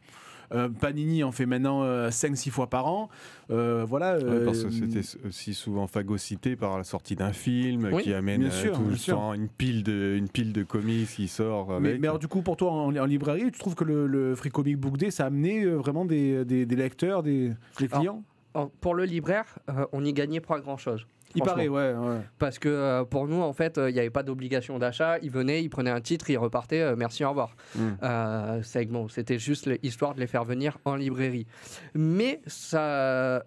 Panini 0.80 1.24
en 1.24 1.32
fait 1.32 1.46
maintenant 1.46 1.84
5-6 2.10 2.50
fois 2.50 2.68
par 2.70 2.88
an. 2.88 3.10
Euh, 3.52 3.86
voilà. 3.88 4.18
Ouais, 4.18 4.24
euh, 4.24 4.46
parce 4.46 4.64
que 4.64 4.70
c'était 4.72 5.02
aussi 5.28 5.54
souvent 5.54 5.88
phagocyté 5.88 6.56
par 6.56 6.78
la 6.78 6.84
sortie 6.84 7.16
d'un 7.16 7.32
film 7.34 7.90
Oui, 7.94 8.04
qui 8.04 8.14
amène 8.14 8.46
euh, 8.46 8.50
sûr, 8.52 8.76
tout 8.76 8.86
le 8.86 8.96
sûr. 8.96 9.16
temps 9.16 9.34
une 9.34 9.48
pile 9.50 9.84
de 9.84 10.16
une 10.18 10.30
pile 10.30 10.52
de 10.54 10.64
comics 10.64 11.08
qui 11.08 11.28
sort 11.28 11.80
mais, 11.80 11.90
avec. 11.90 12.02
mais 12.02 12.08
alors 12.08 12.20
du 12.20 12.28
coup, 12.28 12.42
pour 12.42 12.58
toi, 12.58 12.72
en, 12.72 12.96
en 12.96 13.06
librairie, 13.06 13.52
tu 13.52 13.60
trouves 13.60 13.76
que 13.76 13.84
le, 13.84 14.08
le 14.08 14.36
Free 14.36 14.50
Comic 14.50 14.78
Book 14.78 14.98
Day, 14.98 15.12
ça 15.12 15.24
a 15.24 15.28
amené 15.28 15.64
euh, 15.64 15.76
vraiment 15.76 16.06
des, 16.06 16.44
des- 16.46 16.66
des 16.66 16.76
lecteurs, 16.76 17.22
des, 17.24 17.50
des 17.80 17.86
Alors, 17.86 18.00
clients? 18.00 18.24
En- 18.56 18.68
pour 18.68 18.96
le 18.96 19.06
libraire, 19.06 19.60
euh, 19.70 19.86
on 19.92 20.02
n'y 20.02 20.14
gagnait 20.14 20.40
pas 20.42 20.60
grand-chose. 20.60 21.06
Il 21.38 21.44
paraît, 21.44 21.68
ouais. 21.68 21.92
ouais. 21.94 22.20
Parce 22.40 22.60
que 22.60 22.70
euh, 22.70 23.04
pour 23.04 23.28
nous, 23.28 23.42
en 23.42 23.52
fait, 23.52 23.78
euh, 23.78 23.90
il 23.90 23.94
n'y 23.94 24.00
avait 24.00 24.10
pas 24.10 24.24
d'obligation 24.24 24.80
d'achat. 24.80 25.18
Ils 25.22 25.30
venaient, 25.32 25.62
ils 25.62 25.70
prenaient 25.70 25.92
un 25.92 26.00
titre, 26.00 26.30
ils 26.30 26.38
repartaient, 26.38 26.82
euh, 26.82 26.96
merci, 26.96 27.26
au 27.26 27.30
revoir. 27.30 27.56
Mm. 27.76 28.86
Bon, 28.90 29.10
c'était 29.10 29.38
juste 29.38 29.68
l'histoire 29.84 30.16
de 30.16 30.22
les 30.22 30.28
faire 30.28 30.46
venir 30.46 30.78
en 30.86 30.96
librairie. 30.96 31.46
Mais 31.94 32.42
ça, 32.48 33.44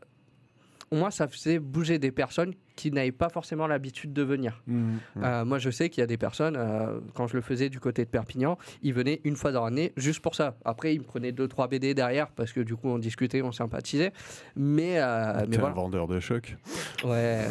au 0.91 0.97
moins, 0.97 1.11
ça 1.11 1.29
faisait 1.29 1.59
bouger 1.59 1.99
des 1.99 2.11
personnes 2.11 2.55
qui 2.77 2.91
n'avaient 2.93 3.13
pas 3.13 3.29
forcément 3.29 3.67
l'habitude 3.67 4.13
de 4.13 4.23
venir. 4.23 4.63
Mm. 4.67 4.75
Mm. 4.75 4.99
Euh, 5.23 5.45
moi, 5.45 5.59
je 5.59 5.71
sais 5.71 5.91
qu'il 5.91 6.01
y 6.01 6.05
a 6.05 6.07
des 6.07 6.17
personnes, 6.17 6.57
euh, 6.57 7.01
quand 7.15 7.27
je 7.27 7.35
le 7.35 7.43
faisais 7.43 7.69
du 7.69 7.81
côté 7.81 8.05
de 8.05 8.11
Perpignan, 8.11 8.57
ils 8.83 8.95
venaient 8.95 9.21
une 9.25 9.37
fois 9.37 9.53
dans 9.53 9.65
l'année 9.65 9.93
juste 9.97 10.21
pour 10.21 10.35
ça. 10.35 10.57
Après, 10.65 10.95
ils 10.95 11.01
me 11.01 11.05
prenaient 11.05 11.33
deux, 11.33 11.49
trois 11.49 11.69
BD 11.69 11.95
derrière 11.95 12.29
parce 12.29 12.53
que 12.53 12.61
du 12.61 12.77
coup, 12.77 12.89
on 12.89 12.99
discutait, 12.99 13.43
on 13.43 13.53
sympathisait. 13.53 14.13
Mais, 14.57 14.99
euh, 14.99 15.45
mais 15.49 15.57
un 15.57 15.61
voilà. 15.61 15.75
vendeur 15.75 16.07
de 16.07 16.21
choc. 16.21 16.57
Ouais. 17.05 17.47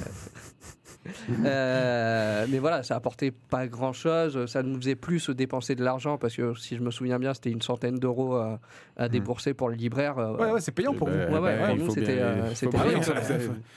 Euh, 1.46 2.46
mais 2.50 2.60
voilà, 2.60 2.84
ça 2.84 2.96
apportait 2.96 3.32
pas 3.32 3.68
grand 3.68 3.94
chose. 3.94 4.46
Ça 4.48 4.64
nous 4.64 4.78
faisait 4.80 4.96
plus 4.96 5.20
se 5.20 5.32
dépenser 5.32 5.76
de 5.76 5.84
l'argent 5.84 6.18
parce 6.18 6.36
que 6.36 6.54
si 6.56 6.76
je 6.76 6.82
me 6.82 6.92
souviens 6.92 7.20
bien, 7.20 7.34
c'était 7.34 7.52
une 7.52 7.62
centaine 7.62 7.96
d'euros 8.00 8.36
euh, 8.36 8.56
à 8.98 9.10
débourser 9.10 9.54
pour 9.54 9.70
le 9.70 9.76
libraire. 9.76 10.18
euh, 10.18 10.36
Ouais, 10.38 10.52
ouais, 10.52 10.62
c'est 10.62 10.72
payant 10.72 10.94
pour 10.94 11.08
Eh 11.10 11.12
vous. 11.12 11.18
ben, 11.18 11.34
Ouais, 11.34 11.40
ouais, 11.40 11.54
eh 11.56 11.60
ben, 11.62 11.68
pour 11.68 11.76
il 11.78 11.84
nous, 11.84 11.90
c'était, 11.94 12.18
euh, 12.20 12.52
il 12.62 12.70
payant, 12.70 13.02
ça. 13.02 13.14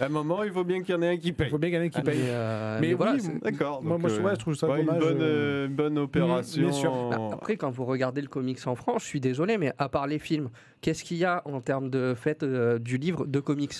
À 0.00 0.04
un 0.06 0.08
moment, 0.08 0.42
il 0.42 0.52
faut 0.52 0.64
bien 0.64 0.82
qu'il 0.82 0.94
y 0.94 0.98
en 0.98 1.02
ait 1.02 1.08
un 1.10 1.16
qui 1.16 1.28
Il 1.28 1.34
paye. 1.34 1.50
faut 1.50 1.58
bien 1.58 1.70
gagner 1.70 1.90
qui 1.90 1.98
mais, 1.98 2.04
paye. 2.04 2.20
euh, 2.28 2.78
Mais 2.80 2.88
mais 2.88 2.94
voilà, 2.94 3.12
oui, 3.14 3.20
D'accord. 3.42 3.82
Moi, 3.82 3.98
moi, 3.98 4.10
je- 4.10 4.20
euh, 4.20 4.36
trouve 4.36 4.54
ça 4.54 4.66
Une 4.78 4.86
bonne, 4.86 5.20
euh, 5.20 5.64
euh, 5.64 5.66
une 5.66 5.74
bonne 5.74 5.98
opération. 5.98 7.10
Bah, 7.10 7.30
après, 7.32 7.56
quand 7.56 7.70
vous 7.70 7.84
regardez 7.84 8.20
le 8.20 8.28
comics 8.28 8.58
en 8.66 8.74
France, 8.74 9.02
je 9.02 9.08
suis 9.08 9.20
désolé, 9.20 9.58
mais 9.58 9.72
à 9.78 9.88
part 9.88 10.06
les 10.06 10.18
films, 10.18 10.48
qu'est-ce 10.80 11.04
qu'il 11.04 11.18
y 11.18 11.24
a 11.24 11.42
en 11.44 11.60
termes 11.60 11.90
de 11.90 12.14
fête 12.14 12.42
euh, 12.42 12.78
du 12.78 12.96
livre 12.98 13.26
de 13.26 13.40
comics? 13.40 13.74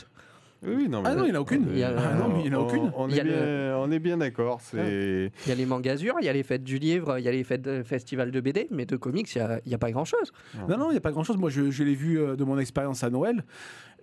Oui, 0.63 0.89
non, 0.89 1.01
mais- 1.03 1.09
Ah 1.11 1.15
non, 1.15 1.25
il 1.25 1.31
n'y 1.31 1.33
en 1.33 1.37
a 1.37 1.41
aucune. 1.41 1.67
Il 1.73 1.79
y 1.79 1.83
a- 1.83 1.95
Ah 1.97 2.15
non, 2.17 2.29
mais 2.29 2.45
il 2.45 2.51
n'y 2.51 2.55
en 2.57 2.61
a 2.61 2.63
On- 2.63 2.67
aucune. 2.67 2.93
On, 2.95 3.09
Il 3.09 3.15
y 3.15 3.19
est 3.19 3.21
a 3.21 3.25
le- 3.25 3.31
bien, 3.31 3.77
on 3.79 3.91
est 3.91 3.99
bien 3.99 4.17
d'accord. 4.19 4.61
C'est 4.61 5.33
Il 5.47 5.49
y 5.49 5.53
a 5.53 5.55
les 5.55 5.67
mangasures, 5.67 6.17
il 6.21 6.25
y 6.27 6.29
a 6.29 6.33
les 6.33 6.43
fêtes 6.43 6.65
du 6.65 6.79
livre, 6.79 7.19
il 7.19 7.25
y 7.25 7.29
a 7.29 7.33
les 7.33 7.45
fêtes 7.45 7.63
de 7.63 7.83
festival 7.83 8.31
de 8.31 8.41
BD, 8.41 8.69
mais 8.71 8.85
de 8.87 8.97
comics, 8.97 9.35
il 9.35 9.39
n'y 9.39 9.45
a, 9.45 9.61
il 9.65 9.73
y 9.73 9.75
a 9.75 9.79
pas 9.79 9.91
grand-chose. 9.91 10.33
Non, 10.69 10.77
non, 10.77 10.89
il 10.91 10.93
n'y 10.93 10.99
a 10.99 11.01
pas 11.01 11.13
grand-chose. 11.13 11.37
Moi, 11.39 11.49
je, 11.51 11.71
je 11.71 11.83
l'ai 11.83 11.95
vu 11.95 12.19
euh, 12.21 12.37
de 12.37 12.45
mon 12.45 12.59
expérience 12.59 13.03
à 13.05 13.11
Noël. 13.11 13.45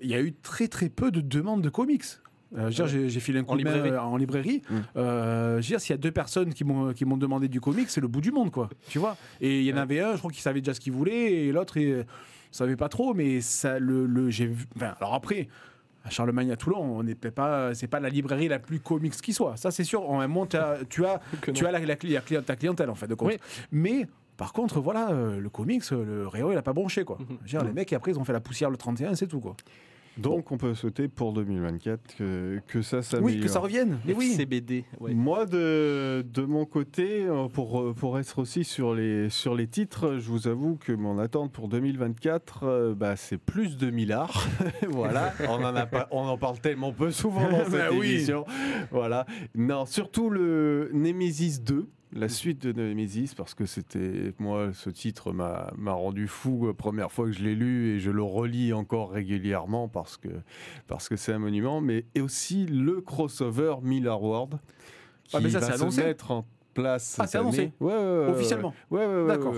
Il 0.02 0.10
y 0.10 0.16
a 0.16 0.22
eu 0.22 0.34
très, 0.34 0.68
très 0.68 0.90
peu 0.90 1.12
de 1.12 1.22
demandes 1.22 1.62
de 1.62 1.70
comics. 1.70 2.04
Euh, 2.58 2.70
dire, 2.70 2.88
j'ai, 2.88 3.10
filé 3.20 3.40
un 3.40 3.44
coup 3.44 3.54
En 3.54 3.58
de 3.58 3.64
main, 3.64 3.74
librairie. 3.74 3.96
euh, 3.98 4.02
en 4.02 4.16
librairie. 4.18 4.62
Mm. 4.70 4.76
Euh, 4.96 5.52
je 5.54 5.56
veux 5.58 5.62
dire, 5.74 5.82
s'il 5.82 5.94
y 5.94 5.96
a 5.96 5.98
deux 5.98 6.12
personnes 6.12 6.54
qui 6.54 6.64
m'ont, 6.64 6.94
qui 6.94 7.04
m'ont 7.04 7.18
demandé 7.18 7.50
du 7.50 7.60
comics, 7.60 7.90
c'est 7.90 8.00
le 8.02 8.08
bout 8.08 8.22
du 8.22 8.32
monde, 8.32 8.52
quoi. 8.52 8.70
Tu 8.90 9.00
vois? 9.00 9.18
Et 9.42 9.60
il 9.60 9.66
y 9.66 9.74
en 9.74 9.78
avait 9.78 10.00
un, 10.00 10.14
je 10.14 10.20
crois 10.20 10.32
qu'il 10.32 10.42
savait 10.42 10.62
déjà 10.62 10.74
ce 10.74 10.80
qu'il 10.80 10.94
voulait, 10.94 11.34
et 11.46 11.52
l'autre, 11.52 11.76
il 11.78 12.06
savait 12.52 12.78
pas 12.78 12.88
trop, 12.88 13.14
mais 13.14 13.42
ça, 13.42 13.80
le, 13.80 14.06
le- 14.06 14.30
j'ai 14.30 14.46
vu. 14.48 14.66
Enfin, 14.78 14.94
alors 15.02 15.14
après. 15.14 15.50
À 16.08 16.10
Charlemagne 16.10 16.52
à 16.52 16.56
Toulon, 16.56 16.80
on 16.80 17.04
n'est 17.04 17.16
pas, 17.16 17.76
c'est 17.76 17.88
pas 17.88 18.00
la 18.00 18.08
librairie 18.08 18.48
la 18.48 18.60
plus 18.60 18.80
comics 18.80 19.14
qui 19.14 19.34
soit. 19.34 19.58
Ça, 19.58 19.72
c'est 19.72 19.84
sûr. 19.84 20.10
En 20.10 20.22
un 20.22 20.28
moment, 20.28 20.46
tu 20.46 20.56
as, 20.56 20.78
tu 20.90 21.06
as, 21.06 21.20
tu 21.54 21.66
la, 21.66 21.72
la 21.74 21.80
la 21.86 22.42
ta 22.42 22.56
clientèle 22.56 22.90
en 22.90 22.96
fait 22.96 23.08
de 23.08 23.14
compte. 23.14 23.30
Oui. 23.30 23.38
Mais 23.74 24.08
par 24.38 24.54
contre, 24.54 24.80
voilà, 24.80 25.10
euh, 25.10 25.40
le 25.40 25.50
comics, 25.50 25.84
le 25.92 26.26
Réo, 26.28 26.54
il 26.54 26.58
a 26.58 26.62
pas 26.62 26.72
bronché 26.72 27.04
quoi. 27.04 27.18
Mhm. 27.20 27.68
Les 27.68 27.74
mecs, 27.74 27.92
après, 27.92 28.12
ils 28.12 28.20
ont 28.20 28.24
fait 28.24 28.34
la 28.34 28.40
poussière 28.40 28.70
le 28.70 28.78
31, 28.78 29.16
c'est 29.16 29.28
tout 29.28 29.42
quoi. 29.42 29.56
Donc 30.22 30.52
on 30.52 30.58
peut 30.58 30.74
souhaiter 30.74 31.08
pour 31.08 31.34
2024 31.34 32.16
que, 32.18 32.60
que 32.68 32.82
ça 32.82 33.02
s'améliore. 33.02 33.36
Oui, 33.38 33.42
que 33.42 33.48
ça 33.48 33.60
revienne. 33.60 34.00
Mais 34.06 34.14
oui. 34.14 34.34
CBD. 34.34 34.86
Ouais. 35.00 35.14
Moi, 35.14 35.46
de, 35.46 36.26
de 36.34 36.42
mon 36.44 36.66
côté, 36.66 37.26
euh, 37.26 37.48
pour, 37.48 37.82
euh, 37.82 37.94
pour 37.94 38.18
être 38.20 38.40
aussi 38.40 38.64
sur 38.64 38.94
les, 38.96 39.30
sur 39.30 39.56
les 39.56 39.68
titres, 39.68 40.18
je 40.20 40.30
vous 40.30 40.48
avoue 40.48 40.76
que 40.76 40.92
mon 40.92 41.18
attente 41.20 41.52
pour 41.52 41.68
2024, 41.68 42.64
euh, 42.64 42.96
bah, 42.96 43.16
c'est 43.16 43.38
plus 43.38 43.78
de 43.78 43.90
Millard. 43.90 44.48
voilà, 44.90 45.34
on 45.48 45.64
en, 45.64 45.76
a 45.76 45.86
pas, 45.86 46.08
on 46.12 46.22
en 46.28 46.38
parle 46.38 46.60
tellement 46.60 46.92
peu 46.94 47.12
souvent 47.12 47.50
dans 47.50 47.64
cette 47.66 47.72
Bah 47.74 47.90
oui. 47.92 48.12
émission. 48.16 48.46
Voilà. 48.92 49.26
Non, 49.56 49.86
surtout 49.86 50.30
le 50.30 50.90
Nemesis 50.94 51.60
2. 51.62 51.88
La 52.18 52.30
suite 52.30 52.66
de 52.66 52.72
Nemesis, 52.72 53.36
parce 53.38 53.54
que 53.54 53.68
c'était, 53.68 54.34
moi, 54.40 54.72
ce 54.74 54.90
titre 54.90 55.32
m'a 55.34 55.92
rendu 55.92 56.28
fou 56.28 56.68
euh, 56.68 56.74
première 56.74 57.12
fois 57.12 57.26
que 57.26 57.32
je 57.32 57.44
l'ai 57.44 57.54
lu 57.54 57.96
et 57.96 58.00
je 58.00 58.10
le 58.10 58.24
relis 58.24 58.74
encore 58.74 59.12
régulièrement 59.12 59.88
parce 59.88 60.18
que 60.18 60.30
parce 60.88 61.10
que 61.10 61.16
c'est 61.16 61.32
un 61.32 61.38
monument, 61.38 61.80
mais 61.80 62.06
et 62.16 62.22
aussi 62.22 62.66
le 62.66 63.02
crossover 63.02 63.76
Miller 63.84 64.20
World 64.20 64.58
qui 65.26 65.36
Ah, 65.36 65.40
mais 65.42 65.52
ça, 65.52 65.60
va 65.60 65.68
se 65.68 65.74
annoncé 65.74 66.04
mettre 66.04 66.32
en 66.32 66.46
place 66.74 67.18
Ah, 67.20 67.28
c'est 67.28 67.38
annoncé 67.38 67.60
année. 67.60 67.74
Ouais, 67.80 67.94
ouais, 67.94 68.00
ouais, 68.00 68.20
ouais, 68.26 68.32
Officiellement. 68.32 68.74
Ouais, 68.90 69.06
ouais, 69.06 69.22
ouais, 69.22 69.28
D'accord. 69.28 69.54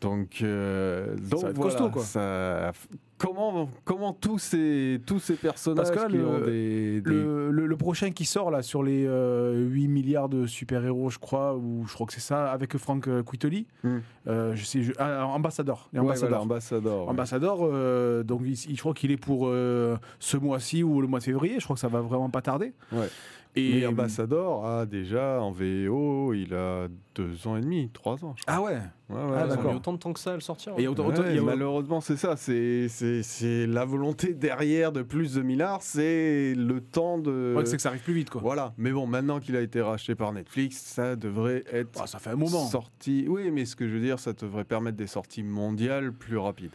Donc, 0.00 0.42
euh, 0.42 1.16
donc 1.16 1.40
voilà, 1.40 1.54
costaud, 1.54 1.90
quoi. 1.90 2.02
ça- 2.02 2.70
comment, 3.18 3.68
comment 3.84 4.12
tous 4.12 4.38
ces, 4.38 5.00
tous 5.04 5.18
ces 5.18 5.34
personnages 5.34 5.76
Parce 5.76 5.90
que 5.90 5.96
là, 5.96 6.06
qui 6.06 6.16
le- 6.18 6.26
ont 6.26 6.38
des, 6.38 7.00
des- 7.00 7.10
Le, 7.10 7.50
le- 7.50 7.66
le 7.66 7.76
prochain 7.76 8.12
qui 8.12 8.24
sort 8.24 8.52
là 8.52 8.62
sur 8.62 8.84
les 8.84 9.04
euh, 9.08 9.58
8 9.68 9.88
milliards 9.88 10.28
de 10.28 10.46
super-héros, 10.46 11.10
je 11.10 11.18
crois, 11.18 11.56
ou 11.56 11.84
je 11.88 11.94
crois 11.94 12.06
que 12.06 12.12
c'est 12.12 12.20
ça, 12.20 12.52
avec 12.52 12.76
Frank 12.76 13.08
euh, 13.08 13.24
Quitoli, 13.24 13.66
Hmm. 13.82 13.98
euh, 14.28 14.54
je 14.54 14.64
sais, 14.64 14.82
je- 14.82 14.92
ah, 14.98 15.26
ambassadeur, 15.26 15.88
Ouais, 15.92 16.00
voilà, 16.00 16.40
ambassadeur, 16.42 17.02
ouais. 17.04 17.08
Ambassadeur, 17.10 17.58
euh, 17.62 18.22
donc 18.22 18.42
il, 18.44 18.52
il- 18.52 18.76
je 18.76 18.80
crois 18.80 18.94
qu'il 18.94 19.10
est 19.10 19.16
pour 19.16 19.48
euh, 19.48 19.96
ce 20.20 20.36
mois-ci 20.36 20.84
ou 20.84 21.00
le 21.00 21.08
mois 21.08 21.18
de 21.18 21.24
février. 21.24 21.56
Je 21.58 21.64
crois 21.64 21.74
que 21.74 21.80
ça 21.80 21.88
va 21.88 22.02
vraiment 22.02 22.30
pas 22.30 22.42
tarder. 22.42 22.72
Ouais. 22.92 23.08
Et 23.56 23.80
Mais 23.80 23.86
Ambassador 23.86 24.64
a 24.66 24.86
déjà 24.86 25.40
en 25.40 25.50
VO, 25.50 26.32
il 26.32 26.54
a 26.54 26.86
deux 27.16 27.46
ans 27.48 27.56
et 27.56 27.60
demi, 27.60 27.90
trois 27.92 28.24
ans. 28.24 28.34
je 28.36 28.44
ah 28.46 28.60
ouais. 28.62 28.74
Ouais, 28.74 28.76
ouais, 28.76 28.82
Ah, 29.16 29.26
ouais. 29.26 29.38
Ils 29.40 29.44
ont 29.44 29.48
d'accord. 29.48 29.70
mis 29.72 29.76
autant 29.78 29.92
de 29.94 29.98
temps 29.98 30.12
que 30.12 30.20
ça 30.20 30.32
à 30.32 30.34
le 30.34 30.40
sortir. 30.40 30.74
Et 30.78 30.84
a 30.86 30.90
autant- 30.90 31.06
autant- 31.06 31.22
Ouais, 31.22 31.30
il 31.30 31.36
y 31.36 31.38
a- 31.38 31.42
malheureusement, 31.42 32.00
c'est 32.00 32.16
ça. 32.16 32.36
C'est, 32.36 32.86
c'est, 32.88 33.22
c'est 33.24 33.66
la 33.66 33.84
volonté 33.84 34.32
derrière 34.34 34.92
de 34.92 35.02
plus 35.02 35.34
de 35.34 35.42
milliards, 35.42 35.82
c'est 35.82 36.54
le 36.54 36.80
temps 36.80 37.18
de. 37.18 37.54
Ouais, 37.56 37.66
c'est 37.66 37.76
que 37.76 37.82
ça 37.82 37.88
arrive 37.88 38.02
plus 38.02 38.12
vite 38.14 38.30
quoi. 38.30 38.40
Voilà. 38.40 38.74
Mais 38.78 38.92
bon, 38.92 39.06
maintenant 39.08 39.40
qu'il 39.40 39.56
a 39.56 39.60
été 39.60 39.80
racheté 39.80 40.14
par 40.14 40.32
Netflix, 40.32 40.76
ça 40.76 41.16
devrait 41.16 41.64
être 41.72 42.00
Ah, 42.02 42.06
ça 42.06 42.18
fait 42.20 42.30
un 42.30 42.36
moment. 42.36 42.66
sorti. 42.66 43.26
Oui, 43.28 43.50
mais 43.50 43.64
ce 43.64 43.74
que 43.74 43.88
je 43.88 43.94
veux 43.94 44.00
dire, 44.00 44.20
ça 44.20 44.34
devrait 44.34 44.64
permettre 44.64 44.96
des 44.98 45.06
sorties 45.08 45.42
mondiales 45.42 46.12
plus 46.12 46.36
rapides. 46.38 46.70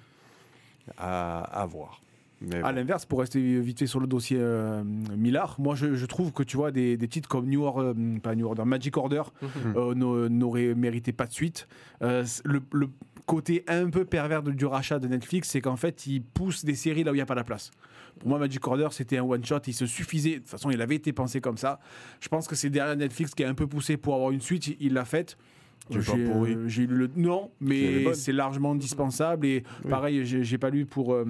À, 0.98 1.44
à 1.44 1.66
voir. 1.66 2.02
Mais 2.50 2.58
À 2.58 2.70
bon. 2.72 2.76
l'inverse, 2.76 3.06
pour 3.06 3.20
rester 3.20 3.60
vite 3.62 3.80
fait 3.80 3.88
sur 3.88 4.00
le 4.00 4.08
dossier 4.08 4.38
euh, 4.40 4.84
Millard, 4.84 5.56
moi 5.60 5.76
je, 5.76 5.96
je 5.96 6.06
trouve 6.06 6.32
que 6.34 6.44
tu 6.44 6.58
vois 6.58 6.72
des, 6.72 6.98
des 6.98 7.08
titres 7.08 7.30
comme 7.30 7.48
New 7.48 7.64
Order, 7.64 7.94
euh, 8.00 8.20
pas 8.20 8.36
New 8.36 8.46
Order, 8.46 8.66
Magic 8.66 8.96
Order 8.98 9.24
Mhm. 9.42 9.74
euh, 9.78 9.94
n'au- 9.96 10.30
n'auraient 10.30 10.76
mérité 10.76 11.14
pas 11.14 11.26
de 11.26 11.32
suite. 11.34 11.68
Euh, 12.02 12.26
le, 12.44 12.62
le 12.74 12.90
côté 13.26 13.64
un 13.68 13.90
peu 13.90 14.04
pervers 14.06 14.44
de- 14.44 14.52
du 14.52 14.66
rachat 14.66 15.00
de 15.00 15.08
Netflix, 15.08 15.50
c'est 15.50 15.62
qu'en 15.62 15.78
fait 15.78 16.06
ils 16.08 16.22
poussent 16.22 16.66
des 16.66 16.76
séries 16.76 17.04
là 17.04 17.12
où 17.12 17.14
il 17.14 17.18
n'y 17.18 17.22
a 17.22 17.26
pas 17.26 17.36
la 17.36 17.44
place. 17.46 17.72
Pour 18.20 18.30
moi, 18.30 18.38
Magic 18.40 18.66
Order, 18.68 18.90
c'était 18.92 19.18
un 19.18 19.24
one 19.24 19.44
shot, 19.44 19.60
il 19.66 19.74
se 19.74 19.86
suffisait. 19.88 20.34
De 20.34 20.38
toute 20.40 20.48
façon, 20.50 20.70
il 20.70 20.80
avait 20.82 20.96
été 20.96 21.12
pensé 21.14 21.42
comme 21.42 21.58
ça. 21.58 21.80
Je 22.20 22.28
pense 22.28 22.48
que 22.48 22.56
c'est 22.56 22.70
derrière 22.70 22.96
Netflix 22.96 23.34
qui 23.34 23.44
a 23.44 23.50
un 23.50 23.56
peu 23.56 23.66
poussé 23.66 23.98
pour 23.98 24.14
avoir 24.14 24.30
une 24.32 24.40
suite, 24.42 24.76
il 24.80 24.94
l'a 24.94 25.04
faite. 25.06 25.36
J'ai 25.90 26.00
euh, 26.14 26.68
j'ai 26.70 26.86
lu 26.88 26.96
le 26.96 27.10
non, 27.18 27.50
mais 27.60 28.14
c'est 28.14 28.32
largement 28.32 28.72
indispensable 28.72 29.46
et 29.48 29.64
Oui. 29.84 29.90
pareil, 29.90 30.26
j'ai 30.26 30.44
j'ai 30.44 30.58
pas 30.58 30.70
lu 30.70 30.86
pour 30.86 31.14
euh, 31.14 31.26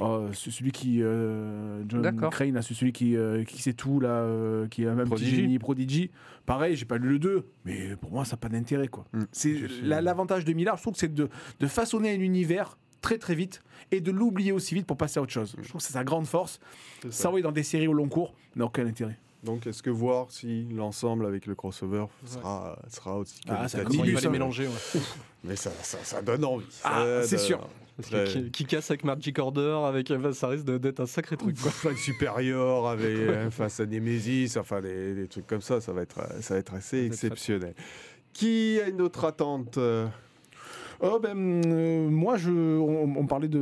oh, 0.00 0.26
ce- 0.32 0.50
celui 0.50 0.72
qui 0.72 1.02
euh, 1.02 1.82
John. 1.88 2.28
Crane, 2.30 2.54
là, 2.54 2.62
c'est 2.62 2.74
celui 2.74 2.92
qui 2.92 3.16
euh, 3.16 3.44
qui 3.44 3.60
sait 3.60 3.72
tout 3.72 4.00
là, 4.00 4.08
euh, 4.08 4.66
qui 4.68 4.86
a 4.86 4.90
même 4.90 5.00
petit 5.04 5.08
Prodigy. 5.10 5.36
génie 5.36 5.58
Prodigy. 5.58 6.10
Pareil, 6.46 6.76
j'ai 6.76 6.84
pas 6.84 6.98
lu 6.98 7.08
le 7.08 7.18
2, 7.18 7.46
mais 7.64 7.96
pour 7.96 8.10
moi 8.10 8.24
ça 8.24 8.32
n'a 8.32 8.38
pas 8.38 8.48
d'intérêt 8.48 8.88
quoi. 8.88 9.04
Mm. 9.12 9.22
C'est 9.32 9.54
l'avantage 9.82 10.44
de 10.44 10.52
Millard, 10.52 10.76
je 10.76 10.82
trouve 10.82 10.94
que 10.94 11.00
c'est 11.00 11.12
de, 11.14 11.28
de 11.60 11.66
façonner 11.66 12.10
un 12.14 12.20
univers 12.20 12.78
très 13.00 13.18
très 13.18 13.34
vite 13.34 13.62
et 13.90 14.00
de 14.00 14.10
l'oublier 14.12 14.52
aussi 14.52 14.74
vite 14.74 14.86
pour 14.86 14.96
passer 14.96 15.18
à 15.18 15.22
autre 15.22 15.32
chose. 15.32 15.54
Je 15.60 15.68
trouve 15.68 15.80
que 15.80 15.86
c'est 15.86 15.92
sa 15.92 16.04
grande 16.04 16.26
force. 16.26 16.60
C'est 17.02 17.12
ça. 17.12 17.22
Ça, 17.24 17.32
oui, 17.32 17.42
dans 17.42 17.52
des 17.52 17.62
séries 17.64 17.88
au 17.88 17.92
long 17.92 18.08
cours, 18.08 18.34
n'a 18.56 18.64
aucun 18.64 18.86
intérêt. 18.86 19.18
Donc, 19.42 19.66
est-ce 19.66 19.82
que 19.82 19.90
voir 19.90 20.30
si 20.30 20.68
l'ensemble 20.72 21.26
avec 21.26 21.46
le 21.46 21.54
crossover 21.54 22.06
sera, 22.24 22.78
sera 22.88 23.18
aussi 23.18 23.40
Ah, 23.48 23.66
ça 23.68 23.82
Comment 23.84 24.04
il 24.04 24.14
va 24.14 24.20
les 24.20 24.28
mélanger 24.28 24.66
ouais. 24.68 25.00
Mais 25.44 25.56
ça, 25.56 25.70
ça, 25.82 25.98
ça 26.02 26.22
donne 26.22 26.44
envie. 26.44 26.64
Ah, 26.84 27.22
c'est 27.24 27.38
sûr. 27.38 27.58
Parce 27.96 28.10
Ouais. 28.10 28.24
que 28.24 28.38
qui, 28.38 28.50
qui 28.50 28.64
casse 28.64 28.90
avec 28.90 29.04
Magic 29.04 29.38
Order, 29.38 29.80
avec, 29.84 30.10
enfin, 30.10 30.32
ça 30.32 30.48
risque 30.48 30.64
d'être 30.64 31.00
un 31.00 31.06
sacré 31.06 31.36
truc. 31.36 31.60
Quoi. 31.60 31.70
Flag 31.70 31.96
supérieur 31.96 32.86
avec 32.86 33.04
euh, 33.18 33.50
face 33.50 33.80
à 33.80 33.86
Nemesis, 33.86 34.56
enfin 34.56 34.80
des, 34.80 35.14
des 35.14 35.28
trucs 35.28 35.46
comme 35.46 35.60
ça, 35.60 35.80
ça 35.80 35.92
va 35.92 36.02
être, 36.02 36.18
euh, 36.20 36.40
ça 36.40 36.54
va 36.54 36.60
être 36.60 36.72
assez 36.74 37.00
être 37.00 37.06
exceptionnel. 37.06 37.74
Qui 38.32 38.80
a 38.82 38.88
une 38.88 39.02
autre 39.02 39.26
attente 39.26 39.76
euh, 39.76 40.06
Oh 41.04 41.18
ben, 41.20 41.36
euh, 41.66 42.08
moi, 42.08 42.36
je, 42.36 42.50
on, 42.52 43.16
on 43.16 43.26
parlait 43.26 43.48
de, 43.48 43.58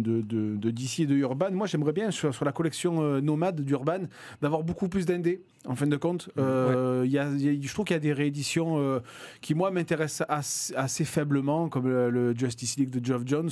de, 0.00 0.22
de, 0.22 0.56
de 0.56 0.70
DC 0.72 1.00
et 1.00 1.06
de 1.06 1.14
Urban. 1.14 1.52
Moi, 1.52 1.68
j'aimerais 1.68 1.92
bien, 1.92 2.10
sur, 2.10 2.34
sur 2.34 2.44
la 2.44 2.50
collection 2.50 3.00
euh, 3.00 3.20
nomade 3.20 3.60
d'Urban, 3.60 4.00
d'avoir 4.42 4.64
beaucoup 4.64 4.88
plus 4.88 5.06
d'indés, 5.06 5.40
en 5.68 5.76
fin 5.76 5.86
de 5.86 5.96
compte. 5.96 6.30
Euh, 6.36 7.04
y 7.06 7.16
a- 7.16 7.30
il 7.30 7.40
y 7.42 7.48
a- 7.48 7.68
je 7.68 7.72
trouve 7.72 7.84
qu'il 7.84 7.94
y 7.94 7.96
a 7.96 8.00
des 8.00 8.12
rééditions 8.12 8.80
euh, 8.80 8.98
qui, 9.40 9.54
moi, 9.54 9.70
m'intéressent 9.70 10.26
assez, 10.28 10.74
assez 10.74 11.04
faiblement, 11.04 11.68
comme 11.68 11.86
le, 11.86 12.10
le 12.10 12.34
Justice 12.36 12.76
League 12.76 12.90
de 12.90 13.04
Geoff 13.04 13.22
Jones. 13.24 13.50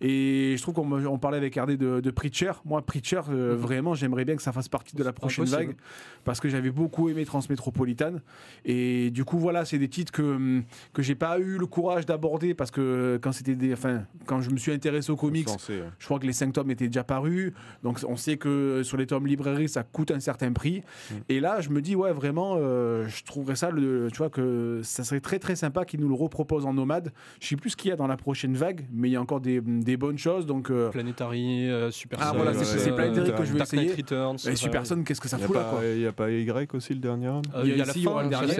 Et 0.00 0.54
je 0.56 0.62
trouve 0.62 0.74
qu'on 0.74 1.18
parlait 1.18 1.38
avec 1.38 1.56
RD 1.56 1.72
de, 1.76 2.10
Preacher. 2.12 2.52
Moi, 2.64 2.82
Preacher, 2.82 3.22
euh, 3.30 3.56
vraiment, 3.58 3.94
j'aimerais 3.94 4.24
bien 4.24 4.36
que 4.36 4.42
ça 4.42 4.52
fasse 4.52 4.68
partie 4.68 4.94
de 4.94 5.02
la 5.02 5.12
prochaine 5.12 5.44
Impossible. 5.46 5.70
vague, 5.70 5.76
parce 6.24 6.38
que 6.38 6.48
j'avais 6.48 6.70
beaucoup 6.70 7.08
aimé 7.08 7.24
Transmétropolitane. 7.24 8.20
Et 8.64 9.10
du 9.10 9.24
coup, 9.24 9.40
voilà, 9.40 9.64
c'est 9.64 9.78
des 9.78 9.88
titres 9.88 10.12
que, 10.12 10.22
hum, 10.22 10.62
que 10.92 11.02
j'ai 11.02 11.16
pas 11.16 11.40
eu 11.40 11.58
le 11.58 11.66
courage 11.66 12.06
d'aborder 12.06 12.54
parce 12.54 12.70
que 12.70 12.75
quand 13.20 13.32
c'était 13.32 13.54
des, 13.54 13.72
enfin, 13.72 14.02
quand 14.26 14.40
je 14.40 14.50
me 14.50 14.56
suis 14.56 14.72
intéressé 14.72 15.10
aux 15.10 15.16
comics, 15.16 15.48
euh, 15.70 15.88
je 15.98 16.04
crois 16.04 16.18
que 16.18 16.26
les 16.26 16.32
5 16.32 16.52
tomes 16.52 16.70
étaient 16.70 16.86
déjà 16.86 17.04
parus. 17.04 17.52
Donc 17.82 18.00
on 18.08 18.16
sait 18.16 18.36
que 18.36 18.82
sur 18.82 18.96
les 18.96 19.06
tomes 19.06 19.26
librairie, 19.26 19.68
ça 19.68 19.82
coûte 19.82 20.10
un 20.10 20.20
certain 20.20 20.52
prix. 20.52 20.82
Mm. 21.10 21.14
Et 21.28 21.40
là, 21.40 21.60
je 21.60 21.70
me 21.70 21.80
dis, 21.80 21.94
ouais, 21.94 22.12
vraiment, 22.12 22.56
euh, 22.58 23.06
je 23.08 23.24
trouverais 23.24 23.56
ça, 23.56 23.70
le, 23.70 24.08
tu 24.10 24.18
vois, 24.18 24.30
que 24.30 24.80
ça 24.82 25.04
serait 25.04 25.20
très 25.20 25.38
très 25.38 25.56
sympa 25.56 25.84
qu'ils 25.84 26.00
nous 26.00 26.08
le 26.08 26.14
reproposent 26.14 26.66
en 26.66 26.74
nomade. 26.74 27.12
Je 27.40 27.48
sais 27.48 27.56
plus 27.56 27.70
ce 27.70 27.76
qu'il 27.76 27.90
y 27.90 27.92
a 27.92 27.96
dans 27.96 28.06
la 28.06 28.16
prochaine 28.16 28.54
vague, 28.54 28.86
mais 28.92 29.08
il 29.08 29.12
y 29.12 29.16
a 29.16 29.20
encore 29.20 29.40
des, 29.40 29.60
des 29.60 29.96
bonnes 29.96 30.18
choses. 30.18 30.46
Donc, 30.46 30.70
euh, 30.70 30.90
Planetary, 30.90 31.70
euh, 31.70 31.90
Super 31.90 32.18
Ah, 32.22 32.32
voilà, 32.34 32.54
c'est- 32.54 32.78
c'est 32.78 32.92
Planetary 32.92 33.32
que 33.34 33.44
je 33.44 33.54
Dark 33.54 33.72
Knight 33.72 33.90
essayer. 33.90 34.02
Returns. 34.02 34.36
et 34.46 34.56
Super 34.56 34.82
qu'est-ce 35.04 35.20
que 35.20 35.28
ça 35.28 35.38
fout 35.38 35.54
là, 35.54 35.70
il 35.94 36.00
y 36.00 36.06
a 36.06 36.12
pas 36.12 36.30
Y 36.30 36.74
aussi 36.74 36.94
le 36.94 37.00
dernier 37.00 37.26
Euh, 37.26 37.62
il 37.64 37.76
y 37.76 37.80
a 37.80 37.84
la 37.84 37.92
fin, 37.92 38.22
le 38.22 38.28
dernier, 38.28 38.54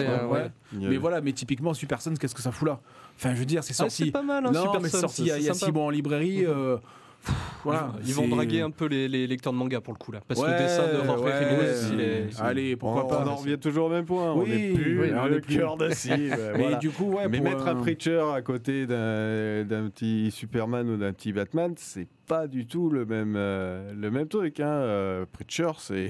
Mais 0.73 0.97
voilà, 0.97 1.21
mais 1.21 1.33
typiquement 1.33 1.73
Super 1.73 1.99
qu'est-ce 2.19 2.35
que 2.35 2.41
ça 2.41 2.51
fout 2.51 2.67
là? 2.67 2.79
Enfin, 3.17 3.33
je 3.33 3.39
veux 3.39 3.45
dire, 3.45 3.63
c'est 3.63 3.73
Ah, 3.73 3.89
sorti. 3.89 4.05
c'est 4.05 4.11
pas 4.11 4.21
mal, 4.21 4.45
hein, 4.45 4.51
non, 4.51 4.61
Super 4.63 4.81
mais 4.81 4.89
c'est 4.89 4.97
sorti 4.99 5.21
il 5.23 5.27
y 5.27 5.31
a, 5.31 5.39
y 5.39 5.55
six 5.55 5.71
mois 5.71 5.83
en 5.85 5.89
librairie. 5.89 6.45
euh, 6.45 6.77
pff, 7.25 7.35
voilà, 7.63 7.91
Ils 8.05 8.13
vont 8.13 8.27
draguer 8.27 8.61
un 8.61 8.69
peu 8.69 8.85
les, 8.85 9.07
les 9.07 9.25
lecteurs 9.25 9.51
de 9.53 9.57
manga 9.57 9.81
pour 9.81 9.93
le 9.93 9.97
coup 9.97 10.11
là. 10.11 10.19
Parce 10.27 10.39
que 10.39 10.45
le 10.45 10.57
dessin 10.57 10.83
de 10.87 11.03
Jorge 11.03 11.21
ouais, 11.21 11.31
Jiménez, 11.39 11.73
il 11.93 11.99
est. 12.01 12.41
Allez, 12.41 12.75
pourquoi 12.75 13.05
on, 13.05 13.07
pas 13.07 13.23
on 13.25 13.27
en 13.29 13.35
revient 13.37 13.57
toujours 13.57 13.87
au 13.87 13.89
même 13.89 14.05
point. 14.05 14.33
on 14.33 14.41
Oui, 14.43 14.73
plus 14.73 14.99
oui, 15.01 15.09
on 15.19 15.25
le 15.25 15.37
est 15.37 15.41
plus. 15.41 15.57
cœur 15.57 15.77
de 15.77 15.89
cible. 15.89 16.15
Mais 16.55 16.61
voilà. 16.61 16.77
du 16.77 16.89
coup, 16.91 17.05
ouais, 17.13 17.27
Mais 17.27 17.37
pour 17.39 17.49
mettre 17.49 17.67
un 17.67 17.75
preacher 17.75 18.21
à 18.35 18.41
côté 18.43 18.85
d'un 18.85 19.63
d'un 19.65 19.89
petit 19.89 20.29
Superman 20.31 20.87
ou 20.89 20.97
d'un 20.97 21.11
petit 21.11 21.33
Batman, 21.33 21.73
c'est 21.75 22.07
pas 22.27 22.47
du 22.47 22.65
tout 22.67 22.89
le 22.89 23.05
même, 23.05 23.35
euh, 23.37 23.93
le 23.93 24.11
même 24.11 24.27
truc. 24.27 24.59
Hein. 24.59 24.67
Euh, 24.67 25.25
preacher, 25.31 25.71
c'est 25.79 26.09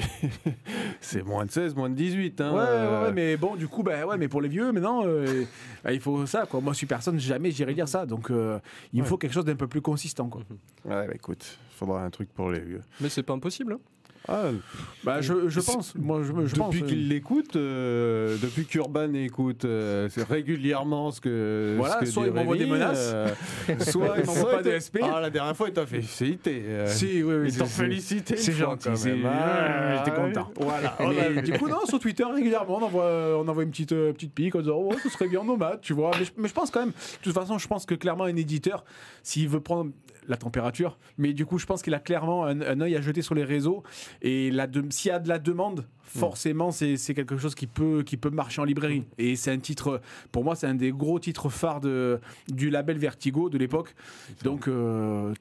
c'est 1.02 1.24
moins 1.24 1.46
de 1.46 1.52
16, 1.52 1.76
moins 1.76 1.90
de 1.90 1.96
18. 1.96 2.42
Hein. 2.42 2.52
Ouais, 2.52 2.58
ouais, 2.58 2.66
Euh, 2.68 3.06
ouais, 3.06 3.14
mais 3.14 3.38
bon, 3.38 3.56
du 3.56 3.68
coup, 3.68 3.84
bah, 3.84 4.06
ouais, 4.06 4.18
mais 4.18 4.28
pour 4.28 4.42
les 4.42 4.50
vieux, 4.50 4.72
maintenant, 4.72 5.04
euh, 5.06 5.44
bah, 5.84 5.94
il 5.94 6.00
faut 6.00 6.26
ça, 6.26 6.46
quoi. 6.46 6.60
Moi, 6.62 6.74
je 6.74 6.78
suis 6.78 6.88
personne, 6.88 7.20
jamais 7.20 7.52
j'irai 7.52 7.74
lire 7.74 7.88
ça. 7.88 8.06
Donc, 8.06 8.32
euh, 8.32 8.60
il 8.94 8.98
me 9.00 9.04
Ouais. 9.04 9.10
faut 9.10 9.18
quelque 9.18 9.34
chose 9.34 9.46
d'un 9.46 9.56
peu 9.56 9.68
plus 9.68 9.82
consistant, 9.82 10.28
quoi. 10.28 10.42
Ouais, 10.86 11.08
bah, 11.08 11.14
écoute, 11.14 11.58
faudra 11.76 12.04
un 12.04 12.10
truc 12.10 12.30
pour 12.34 12.50
les 12.52 12.60
vieux. 12.60 12.82
Mais 13.02 13.10
c'est 13.10 13.24
pas 13.24 13.34
impossible. 13.34 13.74
hein. 13.74 13.80
Ah, 14.30 14.50
Bah, 15.04 15.22
je, 15.22 15.48
je 15.48 15.60
pense, 15.62 15.96
moi, 15.96 16.22
je, 16.22 16.48
je 16.48 16.56
pense. 16.56 16.70
depuis 16.74 16.84
euh, 16.84 16.88
qu'il 16.88 17.08
l'écoute, 17.08 17.56
euh, 17.56 18.36
depuis 18.42 18.66
qu'Urban 18.66 19.14
écoute 19.14 19.64
euh, 19.64 20.10
régulièrement 20.30 21.12
ce 21.12 21.22
que. 21.22 21.76
Voilà, 21.78 21.96
ce 21.96 22.00
que 22.02 22.06
soit 22.08 22.24
dit 22.24 22.30
il 22.32 22.36
m'envoie 22.36 22.58
des 22.58 22.66
menaces, 22.66 23.12
euh, 23.14 23.28
soit 23.80 24.16
il 24.20 24.26
m'envoie 24.26 24.52
pas 24.58 24.64
de 24.64 24.78
SP. 24.78 25.00
Ah, 25.02 25.22
la 25.22 25.30
dernière 25.30 25.56
fois, 25.56 25.70
il 25.70 25.74
t'a 25.74 25.86
félicité. 25.86 26.62
euh, 26.68 26.88
Si, 26.88 27.24
oui, 27.24 27.36
oui, 27.36 27.48
il 27.48 27.54
c'est- 27.54 27.66
félicité. 27.66 28.36
c'est 28.38 28.52
gentil, 28.52 28.90
quand 28.90 29.06
même, 29.06 29.98
j'étais 29.98 30.16
content. 30.18 30.52
Voilà. 30.60 30.98
Mais 31.36 31.42
du 31.42 31.54
coup, 31.54 31.70
non, 31.70 31.86
sur 31.86 32.00
Twitter, 32.00 32.26
régulièrement, 32.26 32.78
on 32.80 32.84
envoie, 32.84 33.38
on 33.42 33.48
envoie 33.48 33.64
une 33.64 33.72
petite, 33.72 33.94
euh, 33.94 34.12
petite 34.12 34.34
pique 34.34 34.56
en 34.56 34.60
disant 34.60 34.78
Oh, 34.78 34.94
ce 35.02 35.10
serait 35.10 35.28
bien 35.30 35.40
en 35.40 35.46
nomade, 35.46 35.80
tu 35.82 35.94
vois. 35.94 36.12
Mais 36.20 36.26
je, 36.26 36.32
mais 36.38 36.48
je 36.50 36.54
pense 36.54 36.70
quand 36.70 36.82
même, 36.82 36.90
de 36.90 37.24
toute 37.24 37.34
façon, 37.34 37.58
je 37.58 37.68
pense 37.68 37.86
que 37.86 37.96
clairement, 37.96 38.26
un 38.26 38.36
éditeur, 38.36 38.84
s'il 39.24 39.48
veut 39.48 39.62
prendre 39.62 39.92
la 40.28 40.38
température, 40.38 40.98
mais 41.18 41.34
du 41.34 41.46
coup, 41.46 41.58
je 41.58 41.66
pense 41.66 41.82
qu'il 41.82 41.94
a 41.94 42.00
clairement 42.00 42.46
un, 42.46 42.62
un 42.62 42.82
œil 42.82 42.96
à 42.96 43.02
jeter 43.02 43.22
sur 43.22 43.36
les 43.36 43.44
réseaux. 43.44 43.84
Et 44.22 44.52
s'il 44.90 45.10
y 45.10 45.12
a 45.12 45.20
de 45.20 45.30
la 45.30 45.40
demande, 45.40 45.86
forcément, 46.02 46.72
c'est 46.72 46.98
c'est 46.98 47.14
quelque 47.14 47.38
chose 47.38 47.56
qui 47.56 47.68
peut, 47.68 48.04
qui 48.04 48.18
peut 48.18 48.30
marcher 48.30 48.62
en 48.62 48.66
librairie. 48.66 49.04
Et 49.18 49.36
c'est 49.36 49.52
un 49.52 49.60
titre, 49.60 50.02
pour 50.32 50.44
moi, 50.44 50.56
c'est 50.56 50.68
un 50.68 50.76
des 50.76 50.92
gros 50.92 51.20
titres 51.20 51.50
phares 51.50 51.80
de, 51.82 52.20
du 52.48 52.70
label 52.70 52.98
Vertigo 52.98 53.50
de 53.50 53.58
l'époque. 53.58 53.96
Donc, 54.44 54.68
euh, 54.68 55.34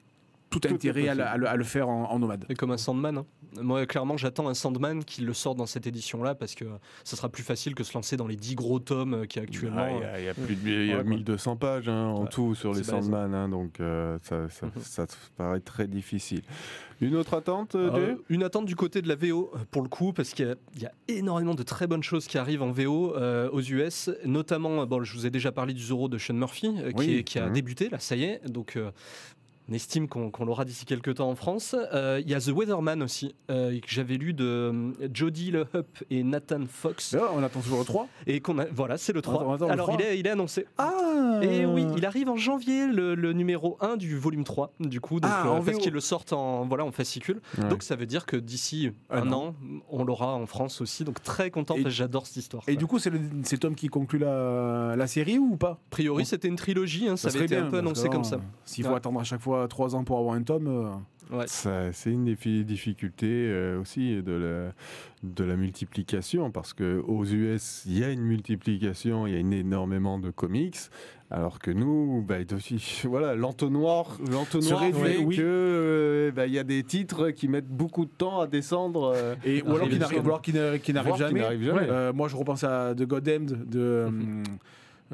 tout 0.49 0.61
intérêt 0.69 1.07
à, 1.09 1.13
le- 1.15 1.19
possible. 1.23 1.33
à 1.33 1.37
le, 1.37 1.47
à 1.49 1.55
le 1.55 1.63
faire 1.63 1.89
en, 1.89 2.11
en 2.11 2.19
nomade. 2.19 2.45
Et 2.49 2.55
comme 2.55 2.71
un 2.71 2.77
Sandman. 2.77 3.17
hein. 3.19 3.25
Moi, 3.61 3.85
clairement, 3.85 4.17
j'attends 4.17 4.47
un 4.49 4.53
Sandman 4.53 5.03
qui 5.03 5.21
le 5.21 5.33
sort 5.33 5.55
dans 5.55 5.65
cette 5.65 5.87
édition-là 5.87 6.35
parce 6.35 6.53
que 6.53 6.65
ça 7.03 7.15
sera 7.17 7.29
plus 7.29 7.43
facile 7.43 7.73
que 7.75 7.83
se 7.83 7.93
lancer 7.93 8.15
dans 8.17 8.27
les 8.27 8.35
10 8.35 8.55
gros 8.55 8.79
tomes 8.79 9.13
euh, 9.13 9.25
qui 9.25 9.39
actuellement. 9.39 9.81
Ah, 9.81 9.91
Il 9.91 10.01
y 10.01 10.03
a- 10.05 10.19
il 10.19 10.25
y, 10.25 10.29
a 10.29 10.33
plus 10.33 10.55
de 10.55 10.69
il 10.69 10.87
y 10.87 10.91
a 10.93 10.97
Ouais, 10.97 11.03
quoi. 11.03 11.09
1200 11.09 11.55
pages 11.55 11.89
hein, 11.89 12.07
en 12.07 12.23
Ouais, 12.23 12.29
tout 12.29 12.53
sur 12.55 12.73
les. 12.73 12.83
Sandman, 12.83 13.33
hein, 13.33 13.49
donc 13.49 13.79
euh, 13.79 14.17
ça, 14.21 14.47
ça, 14.49 14.67
Mhm. 14.67 14.71
ça 14.81 15.05
paraît 15.37 15.59
très 15.59 15.87
difficile. 15.87 16.41
Une 16.99 17.15
autre 17.15 17.35
attente, 17.35 17.75
euh, 17.75 17.91
Euh, 17.93 18.15
une 18.29 18.43
attente 18.43 18.65
du 18.65 18.75
côté 18.75 19.01
de 19.01 19.07
la 19.07 19.15
VO 19.15 19.51
pour 19.71 19.81
le 19.83 19.87
coup 19.89 20.13
parce 20.13 20.33
qu'il 20.33 20.47
y 20.47 20.49
a- 20.49 20.55
il 20.75 20.81
y, 20.81 20.85
a 20.85 20.91
énormément 21.07 21.53
de 21.55 21.61
très 21.63 21.85
bonnes 21.87 22.01
choses 22.03 22.25
qui 22.27 22.37
arrivent 22.39 22.63
en 22.63 22.71
VO 22.71 23.15
euh, 23.15 23.49
aux 23.51 23.61
US 23.61 24.09
notamment 24.25 24.85
bon 24.87 25.03
je 25.03 25.13
vous 25.15 25.25
ai 25.27 25.29
déjà 25.29 25.51
parlé 25.51 25.73
du 25.75 25.81
Zorro 25.83 26.09
de 26.09 26.17
Sean 26.17 26.33
Murphy 26.33 26.67
euh, 26.79 26.91
qui, 26.91 26.97
Oui. 26.97 27.13
est- 27.17 27.23
qui 27.23 27.37
a 27.37 27.45
Mhm. 27.47 27.53
débuté 27.53 27.89
là 27.89 27.99
ça 27.99 28.15
y 28.15 28.23
est 28.23 28.41
donc 28.49 28.75
euh, 28.77 28.89
on 29.69 29.73
estime 29.73 30.07
qu'on 30.07 30.31
l'aura 30.45 30.63
d'ici 30.65 30.85
quelques 30.85 31.15
temps 31.15 31.29
en 31.29 31.35
France. 31.35 31.75
Euh, 31.93 32.21
Il 32.23 32.29
y 32.29 32.33
a 32.35 32.39
The 32.39 32.47
Weatherman 32.49 33.03
aussi, 33.03 33.35
euh, 33.51 33.77
que 33.79 33.87
j'avais 33.89 34.15
lu 34.15 34.33
de 34.33 34.45
euh, 34.45 34.91
Jodie 35.13 35.51
Le 35.51 35.65
Hupp 35.73 36.03
et 36.09 36.23
Nathan 36.23 36.61
Fox. 36.69 37.13
Là, 37.13 37.23
on 37.35 37.43
attend 37.43 37.59
toujours 37.59 37.79
le 37.79 37.85
3. 37.85 38.07
Et 38.27 38.39
qu'on 38.39 38.57
a, 38.59 38.65
voilà, 38.65 38.97
c'est 38.97 39.11
le 39.13 39.21
3. 39.21 39.35
Attends, 39.41 39.53
attends, 39.53 39.65
le 39.67 39.71
Alors, 39.73 39.87
3. 39.89 39.99
il 39.99 40.05
est, 40.05 40.19
il 40.19 40.25
est 40.27 40.29
annoncé. 40.29 40.65
Ah 40.77 41.39
Et 41.41 41.65
oui, 41.65 41.85
il 41.97 42.05
arrive 42.05 42.29
en 42.29 42.37
janvier, 42.37 42.87
le, 42.87 43.13
le 43.15 43.33
numéro 43.33 43.77
1 43.81 43.97
du 43.97 44.17
volume 44.17 44.43
3, 44.45 44.71
du 44.79 45.01
coup, 45.01 45.19
donc, 45.19 45.31
Ah, 45.33 45.45
euh, 45.47 45.61
parce 45.61 45.77
qu'ils 45.79 45.93
le 45.93 45.99
sortent 45.99 46.31
en, 46.33 46.65
voilà, 46.65 46.85
en 46.85 46.91
fascicule. 46.91 47.41
Ouais. 47.57 47.67
Donc 47.67 47.83
ça 47.83 47.95
veut 47.97 48.05
dire 48.05 48.25
que 48.25 48.37
d'ici 48.37 48.91
Un 49.09 49.27
un, 49.27 49.31
an. 49.33 49.55
on 49.89 50.05
l'aura 50.05 50.33
en 50.35 50.45
France 50.45 50.79
aussi. 50.81 51.03
Donc 51.03 51.21
très 51.23 51.51
content, 51.51 51.75
j'adore 51.87 52.25
cette 52.25 52.37
histoire. 52.37 52.63
Et 52.67 52.75
du 52.77 52.85
coup, 52.87 52.99
c'est 52.99 53.09
le, 53.09 53.19
c'est 53.43 53.57
Tom 53.57 53.75
qui 53.75 53.87
conclut 53.89 54.19
la, 54.19 54.95
la 54.95 55.07
série 55.07 55.37
ou 55.37 55.57
pas? 55.57 55.71
A 55.71 55.79
priori, 55.89 56.25
c'était 56.25 56.47
une 56.47 56.55
trilogie, 56.55 57.07
hein, 57.09 57.17
ça, 57.17 57.27
avait 57.29 57.43
été 57.45 57.57
un 57.57 57.65
peu 57.69 57.79
annoncé 57.79 58.07
comme 58.07 58.23
ça. 58.23 58.39
S'il 58.63 58.83
faut 58.85 58.91
Ouais. 58.91 58.95
attendre 58.97 59.19
à 59.19 59.23
chaque 59.25 59.41
fois 59.41 59.56
3 59.67 59.95
ans 59.95 60.03
pour 60.03 60.19
avoir 60.19 60.35
un 60.35 60.43
tome. 60.43 60.67
euh, 60.67 60.91
Ouais. 61.29 61.43
C'est 61.47 62.09
une 62.09 62.23
des 62.23 62.37
fi- 62.37 62.63
difficultés 62.63 63.49
euh, 63.49 63.81
aussi 63.81 64.21
de 64.23 64.31
la, 64.31 64.71
de 65.29 65.43
la 65.43 65.57
multiplication, 65.57 66.51
parce 66.51 66.71
que 66.73 67.03
aux 67.05 67.25
US, 67.25 67.83
il 67.85 67.99
y 67.99 68.03
a 68.05 68.11
une 68.11 68.21
multiplication, 68.21 69.27
il 69.27 69.33
y 69.33 69.35
a 69.35 69.39
une 69.39 69.51
énormément 69.51 70.19
de 70.19 70.29
comics, 70.31 70.77
alors 71.29 71.59
que 71.59 71.69
nous, 71.69 72.23
bah, 72.25 72.35
voilà, 73.03 73.35
l'entonnoir, 73.35 74.17
l'entonnoir 74.31 74.79
fait 74.93 75.17
oui. 75.17 75.35
que 75.35 75.41
euh, 75.43 76.31
bah, 76.31 76.47
il 76.47 76.53
y 76.53 76.59
a 76.59 76.63
des 76.63 76.81
titres 76.83 77.31
qui 77.31 77.49
mettent 77.49 77.67
beaucoup 77.67 78.05
de 78.05 78.11
temps 78.17 78.39
à 78.39 78.47
descendre. 78.47 79.11
euh, 79.13 79.35
Et, 79.43 79.61
ou 79.63 79.75
alors 79.75 79.79
Arrive 79.81 79.99
qu'il 80.41 80.93
n'arrive, 80.95 81.15
jamais. 81.17 81.41
Euh, 81.89 82.13
moi, 82.13 82.29
je 82.29 82.37
repense 82.37 82.63
à 82.63 82.95
The 82.95 83.03
God 83.03 83.23
de. 83.25 83.79
euh, 83.79 84.09
j'ai 84.09 84.13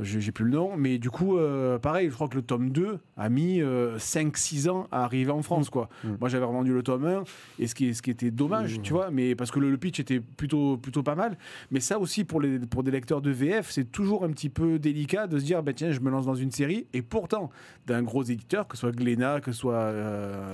j'ai 0.01 0.31
plus 0.31 0.45
le 0.45 0.51
nom, 0.51 0.75
mais 0.75 0.97
du 0.97 1.09
coup, 1.09 1.37
euh, 1.37 1.77
pareil, 1.79 2.09
je 2.09 2.13
crois 2.15 2.27
que 2.27 2.35
le 2.35 2.41
tome 2.41 2.69
2 2.71 2.99
a 3.17 3.29
mis 3.29 3.61
5-6 3.61 4.69
ans 4.69 4.87
à 4.91 5.03
arriver 5.03 5.31
en 5.31 5.41
France. 5.41 5.69
Quoi. 5.69 5.89
Mm. 6.03 6.09
Moi, 6.19 6.29
j'avais 6.29 6.45
revendu 6.45 6.73
le 6.73 6.83
tome 6.83 7.05
1, 7.05 7.23
et 7.59 7.67
ce 7.67 7.75
qui, 7.75 7.93
ce 7.93 8.01
qui 8.01 8.09
était 8.11 8.31
dommage, 8.31 8.79
Mm. 8.79 8.81
tu 8.81 8.93
vois, 8.93 9.11
mais 9.11 9.35
parce 9.35 9.51
que 9.51 9.59
le, 9.59 9.69
le 9.69 9.77
pitch 9.77 9.99
était 9.99 10.19
plutôt, 10.19 10.77
plutôt 10.77 11.03
pas 11.03 11.15
mal. 11.15 11.37
Mais 11.71 11.79
ça 11.79 11.99
aussi, 11.99 12.23
pour, 12.23 12.41
les, 12.41 12.59
pour 12.59 12.83
des 12.83 12.91
lecteurs 12.91 13.21
de 13.21 13.31
VF, 13.31 13.69
c'est 13.69 13.91
toujours 13.91 14.23
un 14.23 14.29
petit 14.31 14.49
peu 14.49 14.79
délicat 14.79 15.27
de 15.27 15.37
se 15.37 15.43
dire, 15.45 15.61
bah, 15.63 15.73
tiens, 15.73 15.91
je 15.91 15.99
me 15.99 16.09
lance 16.09 16.25
dans 16.25 16.35
une 16.35 16.51
série, 16.51 16.87
et 16.93 17.01
pourtant, 17.01 17.49
d'un 17.87 18.01
gros 18.03 18.23
éditeur, 18.23 18.67
que 18.67 18.75
ce 18.77 18.81
soit 18.81 18.91
Glénat, 18.95 19.41
que 19.41 19.51
ce 19.51 19.59
soit 19.59 19.73
euh, 19.75 20.51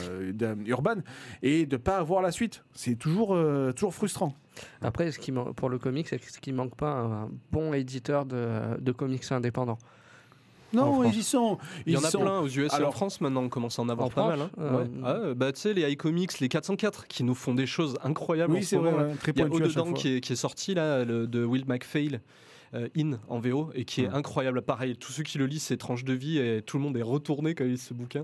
Urban, 0.65 0.95
et 1.41 1.65
de 1.65 1.78
pas 1.78 1.97
avoir 1.97 2.21
la 2.21 2.32
suite. 2.32 2.63
C'est 2.73 2.95
toujours, 2.95 3.34
euh, 3.36 3.71
toujours 3.71 3.93
frustrant. 3.93 4.36
Après, 4.82 5.12
ce 5.12 5.19
qui 5.19 5.32
pour 5.32 5.69
le 5.69 5.78
comics, 5.80 6.08
c'est 6.08 6.24
ce 6.24 6.39
qui 6.39 6.52
manque 6.54 6.76
pas 6.76 6.91
un, 6.91 7.30
bon 7.52 7.74
éditeur 7.74 8.26
de, 8.26 8.78
de 8.80 8.91
comics 8.91 9.24
indépendants. 9.32 9.78
En 10.74 10.78
Non, 10.78 11.04
ils 11.04 11.17
y 11.17 11.24
sont. 11.24 11.58
Il 11.88 11.93
y 11.93 11.98
en 11.98 12.04
a 12.04 12.12
sont- 12.12 12.19
plein 12.22 12.39
aux 12.41 12.48
US 12.48 12.72
et 12.80 12.84
en 12.84 12.91
France 12.91 13.22
maintenant, 13.22 13.41
on 13.41 13.50
commence 13.50 13.80
à 13.80 13.82
en 13.82 13.89
avoir 13.89 14.08
En 14.08 14.12
pas 14.12 14.22
France, 14.22 14.38
mal. 14.38 14.41
hein. 14.41 14.50
euh, 14.60 14.78
Ouais. 14.84 14.89
Ah, 15.04 15.10
euh, 15.15 15.34
bah, 15.34 15.52
tu 15.52 15.60
sais, 15.62 15.74
les 15.74 15.89
iComics, 15.91 16.39
les 16.39 16.48
404 16.48 17.08
qui 17.08 17.24
nous 17.24 17.34
font 17.34 17.56
des 17.56 17.65
choses 17.65 17.98
incroyables. 18.04 18.54
Oui, 18.54 18.62
ce 18.63 18.69
c'est 18.72 18.76
vrai, 18.78 18.91
ouais, 18.93 19.15
très 19.15 19.32
Il 19.32 19.39
y 19.39 19.41
a 19.41 19.45
Au-dedans 19.48 19.93
qui 19.93 20.17
est, 20.17 20.22
qui 20.22 20.34
est 20.34 20.36
sorti 20.36 20.76
là, 20.76 21.04
le- 21.06 21.26
de 21.26 21.43
Will 21.43 21.65
McPhail. 21.67 22.19
Euh, 22.73 22.88
In 22.97 23.19
en 23.27 23.39
VO 23.39 23.69
et 23.73 23.86
qui 23.86 24.01
est 24.01 24.08
Ouais. 24.08 24.13
incroyable. 24.13 24.62
Pareil, 24.62 24.95
tous 24.95 25.12
ceux 25.12 25.23
qui 25.23 25.38
le 25.38 25.45
lisent, 25.45 25.63
c'est 25.63 25.77
tranche 25.77 26.03
de 26.03 26.13
vie 26.13 26.38
et 26.38 26.62
tout 26.62 26.77
le 26.77 26.84
monde 26.84 26.95
est 26.97 27.01
retourné 27.01 27.55
quand 27.55 27.63
ils 27.63 27.71
lisent 27.71 27.84
ce 27.88 27.93
bouquin. 27.93 28.23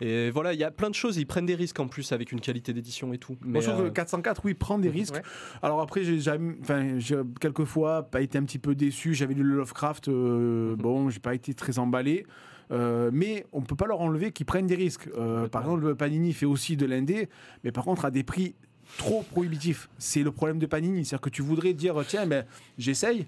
Et 0.00 0.30
voilà, 0.30 0.52
il 0.52 0.58
y 0.58 0.64
a 0.64 0.70
plein 0.70 0.90
de 0.90 0.94
choses. 0.94 1.16
Ils 1.16 1.26
prennent 1.26 1.46
des 1.46 1.54
risques 1.54 1.78
en 1.80 1.86
plus 1.88 2.12
avec 2.12 2.32
une 2.32 2.40
qualité 2.40 2.72
d'édition 2.72 3.12
et 3.12 3.18
tout. 3.18 3.36
Moi, 3.44 3.60
je 3.60 3.70
trouve 3.70 3.84
euh, 3.84 3.88
que 3.88 3.94
404, 3.94 4.42
oui, 4.44 4.54
prend 4.54 4.78
des 4.78 4.90
risques. 4.90 5.14
Ouais. 5.14 5.22
Alors 5.62 5.80
après, 5.80 6.02
j'ai 6.04 6.18
jamais, 6.20 6.54
enfin, 6.62 6.98
j'ai 6.98 7.16
quelquefois 7.40 8.02
pas 8.04 8.20
été 8.20 8.38
un 8.38 8.44
petit 8.44 8.58
peu 8.58 8.74
déçu. 8.74 9.14
J'avais 9.14 9.34
lu 9.34 9.42
le 9.42 9.56
Lovecraft, 9.56 10.08
euh, 10.08 10.70
Mhm. 10.72 10.76
bon, 10.76 11.10
j'ai 11.10 11.20
pas 11.20 11.34
été 11.34 11.54
très 11.54 11.78
emballé. 11.78 12.26
Euh, 12.70 13.10
mais 13.12 13.44
on 13.52 13.60
peut 13.60 13.76
pas 13.76 13.86
leur 13.86 14.00
enlever 14.00 14.32
qu'ils 14.32 14.46
prennent 14.46 14.66
des 14.66 14.74
risques. 14.74 15.08
Euh, 15.18 15.48
par 15.48 15.60
exemple, 15.62 15.94
Panini 15.94 16.32
fait 16.32 16.46
aussi 16.46 16.76
de 16.78 16.86
l'indé, 16.86 17.28
mais 17.62 17.72
par 17.72 17.84
contre 17.84 18.06
à 18.06 18.10
des 18.10 18.22
prix 18.24 18.54
trop 18.96 19.22
prohibitifs. 19.22 19.88
C'est 19.98 20.22
le 20.22 20.32
problème 20.32 20.58
de 20.58 20.64
Panini, 20.66 21.04
c'est-à-dire 21.04 21.20
que 21.20 21.28
tu 21.30 21.42
voudrais 21.42 21.74
dire 21.74 22.02
tiens, 22.08 22.26
ben 22.26 22.44
j'essaye. 22.78 23.26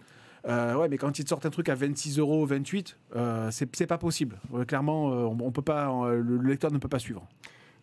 Euh, 0.48 0.74
ouais, 0.76 0.88
mais 0.88 0.96
quand 0.96 1.18
ils 1.18 1.24
te 1.24 1.28
sortent 1.28 1.46
un 1.46 1.50
truc 1.50 1.68
à 1.68 1.74
26 1.74 2.18
euros, 2.18 2.46
28, 2.46 2.96
euh, 3.16 3.50
c'est 3.50 3.86
pas 3.86 3.98
possible. 3.98 4.38
Euh, 4.54 4.64
clairement, 4.64 5.10
euh, 5.10 5.24
on, 5.24 5.36
on 5.40 5.50
peut 5.50 5.62
pas, 5.62 5.90
euh, 5.90 6.22
le 6.22 6.38
lecteur 6.48 6.70
ne 6.70 6.78
peut 6.78 6.88
pas 6.88 6.98
suivre. 7.00 7.26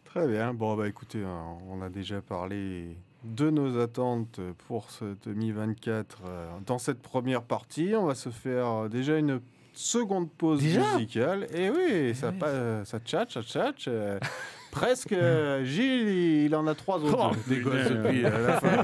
Très 0.05 0.27
bien. 0.27 0.53
Bon, 0.53 0.75
bah 0.75 0.87
écoutez, 0.87 1.23
hein, 1.23 1.57
on 1.69 1.81
a 1.81 1.89
déjà 1.89 2.21
parlé 2.21 2.95
de 3.23 3.49
nos 3.49 3.79
attentes 3.79 4.39
pour 4.67 4.91
ce 4.91 5.15
2024 5.25 6.21
euh, 6.25 6.47
dans 6.65 6.77
cette 6.77 7.01
première 7.01 7.41
partie. 7.41 7.93
On 7.97 8.05
va 8.05 8.15
se 8.15 8.29
faire 8.29 8.89
déjà 8.89 9.17
une 9.17 9.41
seconde 9.73 10.29
pause 10.29 10.61
Déjà? 10.61 10.93
musicale. 10.93 11.47
Et 11.53 11.69
oui, 11.69 12.13
ça, 12.15 12.31
pa- 12.31 12.85
ça 12.85 12.99
tchatche, 12.99 13.33
ça 13.33 13.41
tchatche. 13.41 13.89
presque. 14.73 15.13
euh, 15.13 15.63
Gilles, 15.63 16.45
il 16.45 16.55
en 16.55 16.67
a 16.67 16.75
trois 16.75 16.97
autres. 16.97 17.31
Oh, 17.31 17.35
des 17.47 17.59
gosses 17.59 17.73
putain. 17.87 17.95
depuis 17.95 18.25
euh, 18.25 18.47
la 18.47 18.59
fin. 18.59 18.81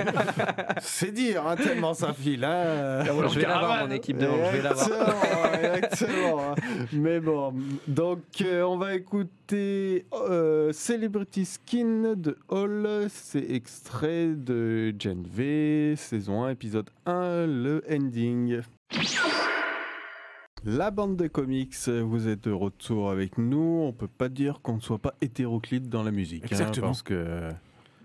C'est 0.81 1.11
dire, 1.11 1.45
hein, 1.47 1.55
tellement 1.55 1.93
ça 1.93 2.13
file. 2.13 2.43
hein. 2.45 3.03
je 3.05 3.39
vais 3.39 3.45
l'avoir 3.47 3.85
mon 3.85 3.91
équipe 3.91 4.17
devant, 4.17 4.37
je 4.51 4.57
vais 4.57 4.61
l'avoir. 4.63 4.87
Exactement, 4.87 5.53
exactement. 5.75 6.55
Mais 6.93 7.19
bon, 7.19 7.53
donc 7.87 8.19
euh, 8.41 8.63
on 8.63 8.77
va 8.77 8.93
écouter 8.95 10.05
euh, 10.13 10.71
Celebrity 10.71 11.45
Skin 11.45 12.13
de 12.15 12.37
Hall. 12.49 13.07
C'est 13.09 13.51
extrait 13.51 14.27
de 14.27 14.93
Gen 14.97 15.23
V, 15.27 15.95
saison 15.97 16.43
1, 16.43 16.51
épisode 16.51 16.89
1, 17.05 17.45
le 17.47 17.83
ending. 17.91 18.61
La 20.65 20.91
bande 20.91 21.15
de 21.15 21.27
comics, 21.27 21.75
vous 21.87 22.27
êtes 22.27 22.43
de 22.43 22.51
retour 22.51 23.09
avec 23.09 23.37
nous. 23.37 23.83
On 23.87 23.93
peut 23.93 24.07
pas 24.09 24.29
dire 24.29 24.59
qu'on 24.61 24.75
ne 24.75 24.81
soit 24.81 24.97
pas 24.99 25.13
hétéroclite 25.21 25.89
dans 25.89 26.03
la 26.03 26.11
musique. 26.11 26.43
hein, 26.43 26.47
Exactement. 26.51 26.87
parce 26.87 27.01
que 27.01 27.49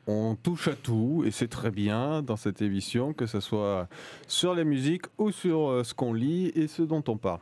on 0.06 0.36
touche 0.36 0.68
à 0.68 0.74
tout 0.74 1.24
et 1.26 1.30
c'est 1.30 1.48
très 1.48 1.70
bien 1.70 2.22
dans 2.22 2.36
cette 2.36 2.60
émission, 2.62 3.12
que 3.14 3.26
ce 3.26 3.40
soit 3.40 3.88
sur 4.28 4.54
la 4.54 4.62
musique 4.64 5.02
ou 5.18 5.30
sur 5.30 5.68
euh, 5.68 5.82
ce 5.82 5.94
qu'on 5.94 6.12
lit 6.12 6.52
et 6.54 6.68
ce 6.68 6.82
dont 6.82 7.02
on 7.08 7.16
parle. 7.16 7.40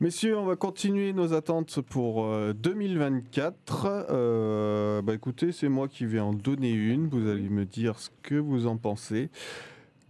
Messieurs, 0.00 0.38
on 0.38 0.44
va 0.44 0.54
continuer 0.54 1.12
nos 1.12 1.32
attentes 1.34 1.80
pour 1.80 2.24
euh, 2.24 2.52
2024. 2.54 4.06
Euh, 4.10 5.02
bah 5.02 5.14
écoutez, 5.14 5.50
c'est 5.50 5.68
moi 5.68 5.88
qui 5.88 6.06
vais 6.06 6.20
en 6.20 6.32
donner 6.32 6.70
une. 6.70 7.08
Vous 7.08 7.28
allez 7.28 7.48
me 7.48 7.64
dire 7.64 7.98
ce 7.98 8.10
que 8.22 8.36
vous 8.36 8.68
en 8.68 8.76
pensez. 8.76 9.28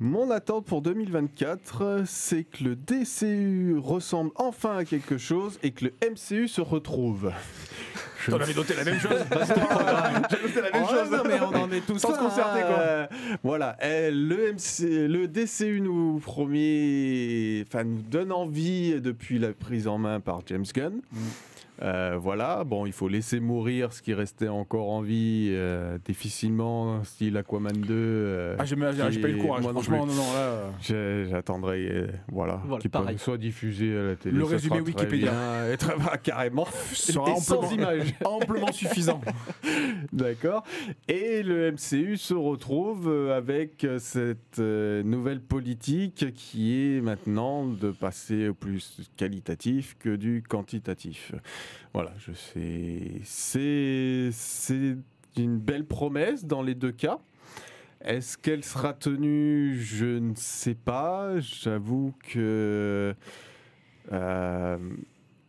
Mon 0.01 0.31
attente 0.31 0.65
pour 0.65 0.81
2024, 0.81 2.05
c'est 2.07 2.45
que 2.45 2.63
le 2.63 2.77
DCU 2.77 3.77
ressemble 3.79 4.31
enfin 4.37 4.77
à 4.77 4.85
quelque 4.85 5.19
chose 5.19 5.59
et 5.65 5.73
que 5.73 5.87
le 5.87 5.93
MCU 6.09 6.47
se 6.47 6.61
retrouve. 6.61 7.33
Je 8.25 8.33
On 8.33 8.39
ne 8.39 8.43
avait 8.43 8.55
noté 8.55 8.75
la 8.77 8.85
même 8.85 8.99
chose. 9.01 9.11
J'ai 9.31 10.43
noté 10.43 10.61
la 10.61 10.71
même 10.71 10.83
Ouais, 10.83 10.89
chose. 10.89 11.11
non, 11.11 11.23
mais 11.25 11.41
on 11.41 11.63
en 11.65 11.71
est 11.73 11.85
tous 11.87 11.99
Sans 11.99 12.11
là, 12.13 12.19
quoi. 12.19 12.79
euh, 12.79 13.07
voilà, 13.43 13.77
eh, 13.83 14.11
le, 14.13 14.53
MC, 14.53 15.09
le 15.09 15.27
DCU 15.27 15.81
nous 15.81 16.19
promet, 16.21 17.65
enfin 17.67 17.83
nous 17.85 18.03
donne 18.03 18.31
envie 18.33 19.01
depuis 19.01 19.39
la 19.39 19.53
prise 19.53 19.89
en 19.89 19.99
main 19.99 20.21
par 20.21 20.43
James 20.47 20.67
Gunn. 20.75 21.01
Mm. 21.13 21.17
Euh, 21.81 22.17
voilà, 22.21 22.65
bon, 22.65 22.87
il 22.87 22.93
faut 22.93 23.07
laisser 23.09 23.39
mourir 23.39 23.93
ce 23.93 24.03
qui 24.03 24.13
restait 24.13 24.49
encore 24.49 24.91
en 24.91 25.01
vie, 25.01 25.49
euh, 25.51 25.97
difficilement, 26.05 27.05
style 27.05 27.37
Aquaman 27.37 27.73
2. 27.73 27.87
euh, 27.95 28.57
Ah, 28.59 28.65
j'ai 28.65 28.75
pas 28.75 28.91
eu 28.93 29.33
le 29.33 29.35
qui- 29.35 29.39
courage. 29.39 29.63
moi 29.63 29.73
non 29.73 29.81
Franchement, 29.81 30.07
non, 30.07 30.15
non, 30.15 30.33
là. 30.33 30.73
euh, 30.91 31.27
J'attendrai, 31.31 31.87
euh, 31.89 32.07
voilà, 32.33 32.61
Voilà, 32.67 32.81
qu'il 32.81 32.91
pareil. 32.91 33.19
soit 33.19 33.39
diffusé 33.39 33.97
à 33.97 34.03
la 34.03 34.17
télé. 34.17 34.37
Le 34.37 34.45
ça 34.45 34.51
résumé 34.51 34.81
Wikipédia. 34.81 35.31
bien, 35.31 35.73
et 35.73 35.77
très- 35.77 35.97
bah, 35.97 36.17
carrément, 36.23 36.67
sera 36.93 37.31
et 37.37 37.41
sans 37.41 37.57
amplement- 37.63 37.71
image. 37.93 38.15
amplement 38.25 38.73
suffisant. 38.73 39.21
D'accord. 40.13 40.65
Et 41.07 41.43
le 41.43 41.71
MCU 41.73 42.17
se 42.17 42.35
retrouve 42.35 43.09
avec 43.31 43.87
cette 43.99 44.59
nouvelle 44.59 45.41
politique 45.41 46.33
qui 46.35 46.97
est 46.97 47.01
maintenant 47.01 47.67
de 47.67 47.91
passer 47.93 48.49
au 48.49 48.55
plus 48.55 49.09
qualitatif 49.17 49.97
que 49.99 50.17
du 50.17 50.43
quantitatif. 50.47 51.33
Voilà, 51.93 52.13
je 52.19 52.33
sais. 52.33 53.21
C'est 53.25 54.31
c'est 54.33 54.97
une 55.37 55.59
belle 55.59 55.85
promesse 55.85 56.45
dans 56.45 56.63
les 56.63 56.75
deux 56.75 56.93
cas. 56.93 57.19
Est-ce 58.01 58.39
qu'elle 58.39 58.65
sera 58.65 58.93
tenue? 58.93 59.79
Je 59.81 60.07
ne 60.07 60.35
sais 60.35 60.75
pas. 60.75 61.39
J'avoue 61.41 62.15
que 62.33 63.15
euh, 64.13 64.79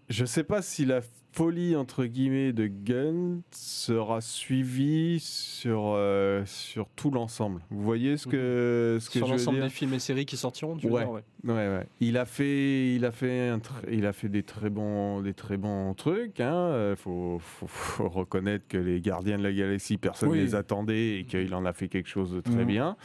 je 0.09 0.21
ne 0.23 0.27
sais 0.27 0.43
pas 0.43 0.61
si 0.61 0.85
la 0.85 1.01
folie 1.31 1.75
entre 1.75 2.05
guillemets 2.05 2.53
de 2.53 2.65
Gunn 2.65 3.43
sera 3.51 4.19
suivie 4.19 5.19
sur 5.19 5.95
sur, 5.95 6.41
sur 6.47 6.89
tout 6.95 7.11
l'ensemble. 7.11 7.61
Vous 7.69 7.83
voyez 7.83 8.17
ce 8.17 8.25
que, 8.27 8.97
ce 8.99 9.07
que 9.09 9.19
Sur 9.19 9.27
je 9.27 9.31
veux 9.33 9.37
l'ensemble 9.37 9.61
des 9.61 9.69
films 9.69 9.93
et 9.93 9.99
séries 9.99 10.25
qui 10.25 10.37
sortiront, 10.37 10.73
veux 10.75 10.89
Ouais. 10.89 11.03
dire, 11.03 11.11
ouais. 11.11 11.21
Ouais, 11.43 11.53
ouais. 11.53 11.85
Il 11.99 12.17
a 12.17 12.25
fait, 12.25 12.95
il 12.95 13.05
a 13.05 13.11
fait, 13.11 13.49
un 13.49 13.61
il 13.91 14.07
a 14.07 14.11
fait 14.13 14.27
des 14.29 14.41
très 14.41 14.71
bons, 14.71 15.21
des 15.21 15.35
très 15.35 15.57
bons 15.57 15.93
trucs. 15.93 16.39
Hein. 16.39 16.53
Euh, 16.55 16.95
Faut, 16.95 17.37
faut, 17.39 17.67
faut 17.67 18.09
reconnaître 18.09 18.67
que 18.67 18.77
les 18.77 18.99
Gardiens 18.99 19.37
de 19.37 19.43
la 19.43 19.53
Galaxie, 19.53 19.97
personne 19.97 20.29
ne 20.29 20.33
Oui. 20.33 20.39
les 20.41 20.55
attendait 20.55 21.19
et 21.19 21.25
qu'il 21.25 21.53
en 21.53 21.63
a 21.65 21.73
fait 21.73 21.87
quelque 21.89 22.09
chose 22.09 22.31
de 22.31 22.41
très 22.41 22.55
Mhm. 22.63 22.65
bien. 22.67 22.97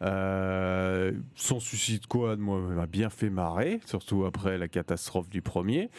Euh, 0.00 1.12
son 1.34 1.60
Suicide 1.60 2.04
Squad, 2.04 2.38
moi, 2.38 2.60
m'a 2.60 2.86
bien 2.86 3.10
fait 3.10 3.30
marrer, 3.30 3.80
surtout 3.84 4.24
après 4.24 4.56
la 4.56 4.68
catastrophe 4.68 5.28
du 5.28 5.42
premier. 5.42 5.90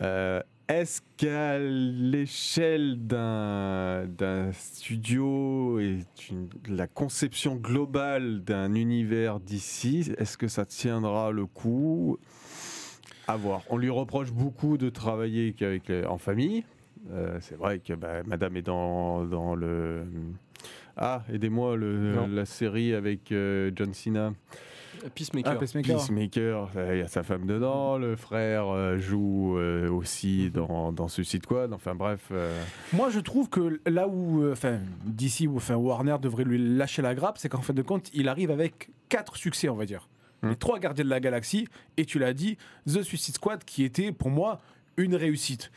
Euh, 0.00 0.40
Est-ce 0.68 1.02
qu'à 1.16 1.58
l'échelle 1.58 2.96
d'un 3.06 4.06
studio 4.52 5.78
et 5.80 5.98
de 6.30 6.76
la 6.76 6.86
conception 6.86 7.56
globale 7.56 8.42
d'un 8.42 8.74
univers 8.74 9.40
d'ici, 9.40 10.12
est-ce 10.16 10.38
que 10.38 10.48
ça 10.48 10.64
tiendra 10.64 11.30
le 11.30 11.46
coup? 11.46 12.16
À 13.28 13.36
voir. 13.36 13.62
On 13.68 13.76
lui 13.76 13.90
reproche 13.90 14.32
beaucoup 14.32 14.78
de 14.78 14.88
travailler 14.88 15.52
qu'avec 15.52 15.90
en 16.08 16.18
famille. 16.18 16.64
Euh, 17.10 17.38
C'est 17.40 17.56
vrai 17.56 17.78
que 17.80 17.92
bah, 17.92 18.22
Madame 18.24 18.56
est 18.56 18.62
dans, 18.62 19.24
dans 19.24 19.54
le. 19.54 20.04
Ah, 20.96 21.22
aidez-moi, 21.32 21.76
la 21.76 22.44
série 22.44 22.94
avec 22.94 23.32
euh, 23.32 23.70
John 23.74 23.92
Cena. 23.94 24.32
Peacemaker. 25.14 25.52
Ah. 25.52 25.58
Peacemaker, 25.58 26.70
euh, 26.76 26.90
il 26.94 26.98
y 27.00 27.02
a 27.02 27.08
sa 27.08 27.22
femme 27.22 27.46
dedans, 27.46 27.98
le 27.98 28.16
frère 28.16 28.68
euh, 28.68 28.98
joue 28.98 29.56
euh, 29.58 29.90
aussi 29.90 30.50
dans, 30.50 30.92
dans 30.92 31.08
Suicide 31.08 31.42
Squad, 31.44 31.72
enfin 31.72 31.94
bref. 31.94 32.28
euh, 32.30 32.62
Moi, 32.92 33.10
je 33.10 33.20
trouve 33.20 33.48
que 33.48 33.80
là 33.86 34.08
où, 34.08 34.50
enfin, 34.50 34.78
DC 35.04 35.46
ou 35.48 35.56
enfin 35.56 35.74
Warner 35.76 36.16
devrait 36.20 36.44
lui 36.44 36.58
lâcher 36.76 37.02
la 37.02 37.14
grappe, 37.14 37.38
c'est 37.38 37.48
qu'en 37.48 37.62
fin 37.62 37.72
de 37.74 37.82
compte, 37.82 38.10
il 38.14 38.28
arrive 38.28 38.50
avec 38.50 38.90
quatre 39.08 39.36
succès, 39.36 39.68
on 39.68 39.76
va 39.76 39.86
dire. 39.86 40.08
Hmm. 40.42 40.50
Les 40.50 40.56
trois 40.56 40.78
Gardiens 40.78 41.04
de 41.04 41.10
la 41.10 41.20
Galaxie, 41.20 41.68
et 41.96 42.04
tu 42.04 42.18
l'as 42.18 42.32
dit, 42.34 42.56
The 42.86 43.02
Suicide 43.02 43.34
Squad, 43.36 43.64
qui 43.64 43.84
était 43.84 44.12
pour 44.12 44.30
moi 44.30 44.60
une 44.96 45.14
réussite. 45.14 45.70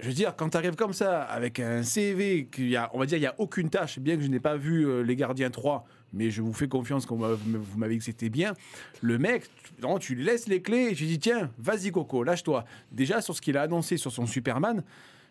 Je 0.00 0.08
veux 0.08 0.14
dire, 0.14 0.34
quand 0.36 0.50
tu 0.50 0.56
arrives 0.56 0.74
comme 0.74 0.92
ça, 0.92 1.22
avec 1.22 1.60
un 1.60 1.82
CV, 1.84 2.48
qu'il 2.50 2.68
y 2.68 2.76
a, 2.76 2.90
on 2.94 2.98
va 2.98 3.06
dire, 3.06 3.16
il 3.16 3.20
n'y 3.22 3.26
a 3.28 3.34
aucune 3.38 3.70
tâche, 3.70 4.00
bien 4.00 4.16
que 4.16 4.22
je 4.22 4.26
n'ai 4.28 4.40
pas 4.40 4.56
vu 4.56 4.84
euh, 4.86 5.02
Les 5.02 5.14
Gardiens 5.14 5.50
3, 5.50 5.86
mais 6.14 6.30
je 6.30 6.40
vous 6.42 6.52
fais 6.52 6.68
confiance 6.68 7.04
quand 7.06 7.16
vous 7.16 7.78
m'avez- 7.78 7.94
dit 7.94 7.98
que 7.98 8.04
c'était 8.04 8.30
bien. 8.30 8.54
Le 9.02 9.18
mec, 9.18 9.44
tu, 9.62 9.72
non, 9.82 9.98
tu 9.98 10.14
lui 10.14 10.24
laisses 10.24 10.48
les 10.48 10.62
clés 10.62 10.88
et 10.90 10.94
tu 10.94 11.04
dis, 11.04 11.18
tiens, 11.18 11.50
vas-y 11.58 11.90
Coco, 11.90 12.22
lâche-toi. 12.24 12.64
Déjà, 12.92 13.20
sur 13.20 13.34
ce 13.34 13.40
qu'il 13.40 13.56
a 13.56 13.62
annoncé 13.62 13.96
sur 13.96 14.12
son 14.12 14.26
Superman, 14.26 14.82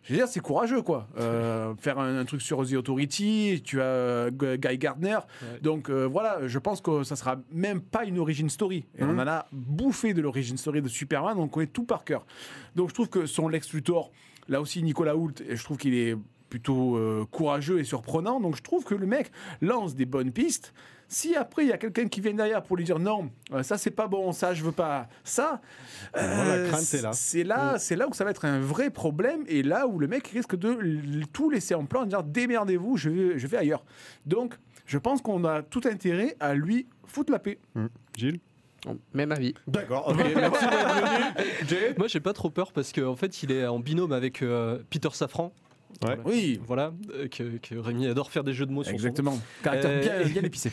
je 0.04 0.12
veux 0.12 0.18
dire, 0.20 0.28
c'est 0.28 0.42
courageux, 0.42 0.82
quoi. 0.82 1.08
Euh, 1.18 1.74
faire 1.80 1.98
un, 1.98 2.18
un 2.20 2.26
truc 2.26 2.42
sur 2.42 2.68
The 2.68 2.74
Authority, 2.74 3.62
tu 3.64 3.80
as 3.80 3.86
euh, 3.86 4.32
Guy 4.58 4.78
Gardner. 4.78 5.16
Ouais. 5.42 5.60
Donc 5.62 5.90
euh, 5.90 6.04
voilà, 6.06 6.46
je 6.48 6.60
pense 6.60 6.82
que 6.82 7.04
ça 7.04 7.16
sera 7.16 7.38
même 7.54 7.80
pas 7.80 8.04
une 8.04 8.20
origin 8.20 8.50
story. 8.50 8.86
Et 8.98 9.04
on 9.04 9.18
en 9.18 9.28
a 9.28 9.48
bouffé 9.54 10.14
de 10.14 10.22
l'origin 10.22 10.58
story 10.58 10.82
de 10.82 10.90
Superman, 10.90 11.38
on 11.40 11.48
connaît 11.48 11.68
tout 11.68 11.86
par 11.86 12.04
cœur. 12.04 12.26
Donc 12.76 12.90
je 12.90 12.94
trouve 12.94 13.08
que 13.08 13.26
son 13.26 13.48
Lex 13.48 13.72
Luthor, 13.72 14.12
là 14.50 14.60
aussi 14.60 14.84
Nicolas 14.84 15.16
Hoult, 15.16 15.36
je 15.50 15.64
trouve 15.64 15.78
qu'il 15.78 15.94
est 15.94 16.18
plutôt 16.54 16.98
euh, 16.98 17.26
courageux 17.32 17.80
et 17.80 17.84
surprenant. 17.84 18.40
Donc 18.40 18.56
je 18.56 18.62
trouve 18.62 18.84
que 18.84 18.94
le 18.94 19.08
mec 19.08 19.32
lance 19.60 19.96
des 19.96 20.06
bonnes 20.06 20.32
pistes. 20.32 20.72
Si 21.08 21.36
après 21.36 21.64
il 21.64 21.70
y 21.70 21.72
a 21.72 21.80
quelqu'un 21.80 22.08
qui 22.08 22.22
vient 22.22 22.36
derrière 22.36 22.62
pour 22.62 22.78
lui 22.78 22.84
dire 22.84 23.00
non, 23.00 23.32
euh, 23.54 23.64
ça 23.64 23.80
c'est 23.80 23.90
pas 23.90 24.08
bon, 24.08 24.32
ça 24.34 24.54
je 24.54 24.64
veux 24.64 24.72
pas, 24.72 25.08
ça. 25.24 25.62
Voilà, 26.14 26.52
euh, 26.52 26.64
la 26.66 26.70
crainte 26.70 26.94
est 26.94 27.02
là. 27.02 27.12
C'est 27.14 27.44
là, 27.44 27.80
c'est 27.80 27.96
là 27.96 28.08
où 28.08 28.14
ça 28.14 28.24
va 28.24 28.30
être 28.30 28.46
un 28.46 28.60
vrai 28.60 28.92
problème 28.92 29.44
et 29.48 29.64
là 29.64 29.88
où 29.88 29.98
le 29.98 30.06
mec 30.06 30.28
risque 30.28 30.56
de 30.56 31.26
tout 31.34 31.50
laisser 31.50 31.74
en 31.74 31.86
plan, 31.86 32.04
en 32.04 32.06
dire 32.06 32.22
démerdez-vous, 32.22 32.98
je 32.98 33.10
vais, 33.10 33.40
je 33.40 33.48
vais 33.48 33.58
ailleurs. 33.58 33.84
Donc, 34.28 34.54
je 34.86 35.00
pense 35.00 35.24
qu'on 35.24 35.46
a 35.46 35.64
tout 35.64 35.82
intérêt 35.86 36.36
à 36.40 36.54
lui 36.54 36.86
foutre 37.08 37.32
la 37.32 37.40
paix. 37.40 37.58
Gilles? 38.16 38.40
Même 39.14 39.32
avis. 39.32 39.54
D'accord, 39.68 40.10
ok, 40.10 40.18
merci 40.36 40.66
d'être 40.66 40.96
venu. 40.96 41.68
Jay 41.68 41.96
Moi, 41.98 42.08
j'ai 42.08 42.20
pas 42.20 42.34
trop 42.34 42.50
peur 42.50 42.72
parce 42.72 42.92
qu'en 42.92 43.16
fait, 43.16 43.44
il 43.44 43.52
est 43.52 43.66
en 43.66 43.80
binôme 43.80 44.12
avec 44.12 44.42
euh, 44.42 44.80
Peter 44.90 45.10
Safran. 45.12 45.54
Ouais. 46.04 46.18
Oui, 46.26 46.60
Voilà, 46.66 46.92
euh, 47.14 47.28
que, 47.28 47.58
que 47.58 47.76
Rémi 47.76 48.08
adore 48.08 48.32
faire 48.32 48.44
des 48.44 48.54
jeux 48.54 48.66
de 48.66 48.72
mots 48.72 48.84
sur 48.84 48.92
son 48.92 48.96
exactement. 48.96 49.40
Caractère 49.64 49.92
Euh, 49.92 50.24
bien, 50.24 50.32
bien 50.32 50.42
épicé. 50.44 50.72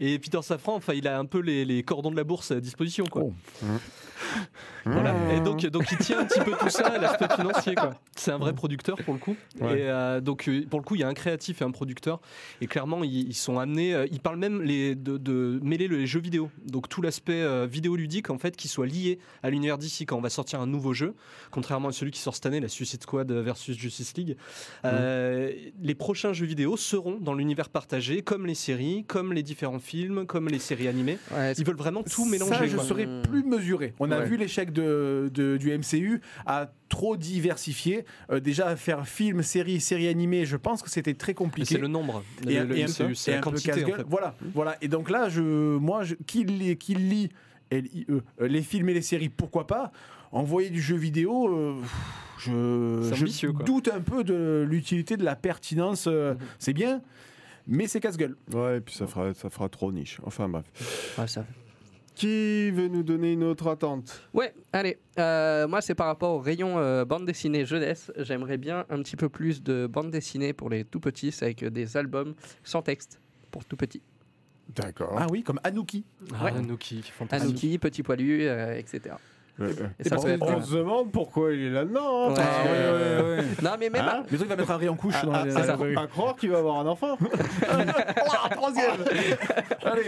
Et 0.00 0.18
Peter 0.18 0.40
Safran, 0.42 0.74
enfin, 0.76 0.94
il 0.94 1.08
a 1.08 1.18
un 1.18 1.24
peu 1.24 1.40
les, 1.40 1.64
les 1.64 1.82
cordons 1.82 2.10
de 2.10 2.16
la 2.16 2.24
bourse 2.24 2.50
à 2.50 2.60
disposition, 2.60 3.06
quoi. 3.06 3.22
Oh. 3.24 3.34
Voilà. 4.86 5.14
Et 5.34 5.40
donc, 5.40 5.64
donc, 5.64 5.90
il 5.92 5.96
tient 5.96 6.18
un 6.20 6.26
petit 6.26 6.40
peu 6.40 6.52
tout 6.60 6.68
ça, 6.68 6.98
l'aspect 6.98 7.26
financier, 7.34 7.74
quoi. 7.74 7.94
C'est 8.16 8.32
un 8.32 8.36
vrai 8.36 8.52
producteur 8.52 8.98
pour 8.98 9.14
le 9.14 9.18
coup. 9.20 9.34
Ouais. 9.58 9.78
Et 9.80 9.88
euh, 9.88 10.20
donc, 10.20 10.46
euh, 10.46 10.62
pour 10.68 10.78
le 10.78 10.84
coup, 10.84 10.94
il 10.94 11.00
y 11.00 11.04
a 11.04 11.08
un 11.08 11.14
créatif 11.14 11.62
et 11.62 11.64
un 11.64 11.70
producteur. 11.70 12.20
Et 12.60 12.66
clairement, 12.66 13.02
ils, 13.02 13.28
ils 13.28 13.34
sont 13.34 13.58
amenés. 13.58 13.94
euh, 13.94 14.06
ils 14.12 14.20
parlent 14.20 14.36
même 14.36 14.60
les, 14.60 14.94
de, 14.94 15.16
de 15.16 15.58
mêler 15.62 15.88
les 15.88 16.06
jeux 16.06 16.20
vidéo. 16.20 16.50
Donc, 16.66 16.90
tout 16.90 17.00
l'aspect 17.00 17.32
euh, 17.40 17.66
vidéoludique, 17.66 18.28
en 18.28 18.36
fait, 18.36 18.56
qui 18.56 18.68
soit 18.68 18.84
lié 18.86 19.18
à 19.42 19.48
l'univers 19.48 19.78
d'ici 19.78 20.04
quand 20.04 20.18
on 20.18 20.20
va 20.20 20.28
sortir 20.28 20.60
un 20.60 20.66
nouveau 20.66 20.92
jeu. 20.92 21.14
Contrairement 21.50 21.88
à 21.88 21.92
celui 21.92 22.10
qui 22.12 22.20
sort 22.20 22.34
cette 22.34 22.44
année, 22.44 22.60
la 22.60 22.68
Suicide 22.68 23.02
Squad 23.02 23.32
versus 23.32 23.78
Justice 23.78 24.14
League. 24.18 24.36
Euh, 24.84 25.50
Les 25.80 25.94
prochains 25.94 26.34
jeux 26.34 26.46
vidéo 26.46 26.76
seront 26.76 27.16
dans 27.20 27.32
l'univers 27.32 27.70
partagé, 27.70 28.20
comme 28.20 28.46
les 28.46 28.54
séries, 28.54 29.04
comme 29.08 29.32
les 29.32 29.42
différents 29.42 29.78
films, 29.78 30.26
comme 30.26 30.48
les 30.48 30.58
séries 30.58 30.88
animées. 30.88 31.18
Ouais, 31.34 31.52
Ils 31.56 31.64
veulent 31.64 31.74
vraiment 31.76 32.02
tout 32.02 32.24
Ça, 32.24 32.30
mélanger. 32.30 32.68
je 32.68 32.76
quoi. 32.76 32.84
serais 32.84 33.08
plus 33.22 33.44
mesuré. 33.44 33.94
On 33.98 34.10
a 34.14 34.18
Ouais. 34.20 34.26
vu 34.26 34.36
l'échec 34.36 34.72
de, 34.72 35.30
de- 35.32 35.56
du 35.56 35.70
MCU 35.76 36.20
à 36.46 36.70
trop 36.88 37.16
diversifier. 37.16 38.04
Euh, 38.30 38.40
déjà, 38.40 38.76
faire 38.76 39.06
film, 39.06 39.42
série, 39.42 39.80
série 39.80 40.08
animée, 40.08 40.44
je 40.46 40.56
pense 40.56 40.82
que 40.82 40.90
c'était 40.90 41.14
très 41.14 41.34
compliqué. 41.34 41.74
C'est 41.74 41.80
le 41.80 41.88
nombre. 41.88 42.22
et, 42.48 42.54
Le- 42.60 42.64
le 42.64 42.78
et 42.78 42.84
MCU, 42.84 43.14
c'est 43.14 43.32
la 43.32 43.38
quantité. 43.38 43.72
en 43.72 43.74
casse-gueule. 43.76 43.96
fait. 43.98 44.06
Voilà, 44.08 44.34
voilà. 44.54 44.76
Et 44.80 44.88
donc 44.88 45.10
là, 45.10 45.28
je, 45.28 45.42
moi, 45.42 46.04
je, 46.04 46.14
qui, 46.26 46.44
lit, 46.44 46.76
qui 46.76 46.94
lit 46.94 47.28
LIE, 47.72 48.06
euh, 48.10 48.20
les 48.40 48.62
films 48.62 48.88
et 48.90 48.94
les 48.94 49.02
séries, 49.02 49.28
pourquoi 49.28 49.66
pas 49.66 49.90
Envoyer 50.32 50.68
du 50.70 50.80
jeu 50.82 50.96
vidéo, 50.96 51.48
euh, 51.48 51.80
je, 52.38 53.46
doute 53.64 53.88
un 53.88 54.00
peu 54.00 54.24
de 54.24 54.66
l'utilité, 54.68 55.16
de 55.16 55.24
la 55.24 55.36
pertinence. 55.36 56.06
euh, 56.08 56.34
Mhm. 56.34 56.38
C'est 56.58 56.72
bien, 56.72 57.02
mais 57.66 57.86
c'est 57.86 58.00
casse-gueule. 58.00 58.36
Ouais, 58.52 58.78
et 58.78 58.80
puis 58.80 58.94
ça 58.94 59.06
fera, 59.06 59.32
ça 59.34 59.48
fera 59.50 59.68
trop 59.68 59.92
niche. 59.92 60.18
Enfin 60.24 60.48
bref. 60.48 60.64
ouais, 61.18 61.26
ça- 61.26 61.44
Qui 62.14 62.70
veut 62.70 62.86
nous 62.88 63.02
donner 63.02 63.32
une 63.32 63.42
autre 63.42 63.66
attente 63.68 64.22
Ouais, 64.32 64.54
allez. 64.72 64.98
Euh, 65.18 65.66
moi, 65.66 65.80
c'est 65.80 65.96
par 65.96 66.06
rapport 66.06 66.34
au 66.34 66.38
rayon 66.38 66.78
euh, 66.78 67.04
bande 67.04 67.24
dessinée 67.26 67.64
jeunesse. 67.66 68.12
J'aimerais 68.18 68.56
bien 68.56 68.84
un 68.88 68.98
petit 69.02 69.16
peu 69.16 69.28
plus 69.28 69.62
de 69.62 69.88
bande 69.88 70.10
dessinée 70.12 70.52
pour 70.52 70.70
les 70.70 70.84
tout 70.84 71.00
petits, 71.00 71.32
c'est 71.32 71.46
avec 71.46 71.64
des 71.64 71.96
albums 71.96 72.34
sans 72.62 72.82
texte 72.82 73.20
pour 73.50 73.64
tout 73.64 73.76
petits. 73.76 74.02
D'accord. 74.68 75.16
Ah 75.18 75.26
oui, 75.30 75.42
comme 75.42 75.60
Anouki. 75.64 76.04
Ah, 76.34 76.44
Ouais. 76.44 76.52
Anouki, 76.52 77.02
fantastique. 77.02 77.50
Anouki, 77.50 77.78
Petit 77.78 78.02
Poilu, 78.02 78.42
euh, 78.42 78.78
etc. 78.78 79.16
Euh, 79.60 79.70
Et 80.00 80.08
ça 80.08 80.16
on 80.18 80.26
euh, 80.26 80.60
se 80.62 80.74
demande 80.74 81.12
pourquoi 81.12 81.52
il 81.52 81.66
est 81.66 81.70
là-dedans. 81.70 82.00
hein, 82.24 82.28
Ouais. 82.30 82.34
parce 82.34 82.48
Ah, 82.48 82.64
que- 82.64 82.68
ouais, 82.68 83.22
ouais, 83.22 83.36
ouais. 83.38 83.44
Non, 83.62 83.70
mais 83.78 83.88
même. 83.90 84.04
Hein 84.04 84.22
Mais 84.30 84.36
toi, 84.36 84.46
il 84.46 84.48
va 84.48 84.56
mettre 84.56 84.70
un 84.72 84.76
rayon 84.76 84.96
couche 84.96 85.14
À, 85.14 85.26
dans 85.26 85.32
à- 85.32 85.44
les- 85.44 85.56
à- 85.56 85.62
ça. 85.62 85.74
à 85.96 86.06
croire 86.08 86.34
qu'il 86.34 86.50
va 86.50 86.58
avoir 86.58 86.78
un 86.80 86.86
enfant. 86.86 87.16
Ah, 88.46 88.48
troisième 88.50 88.90
Allez 89.84 90.02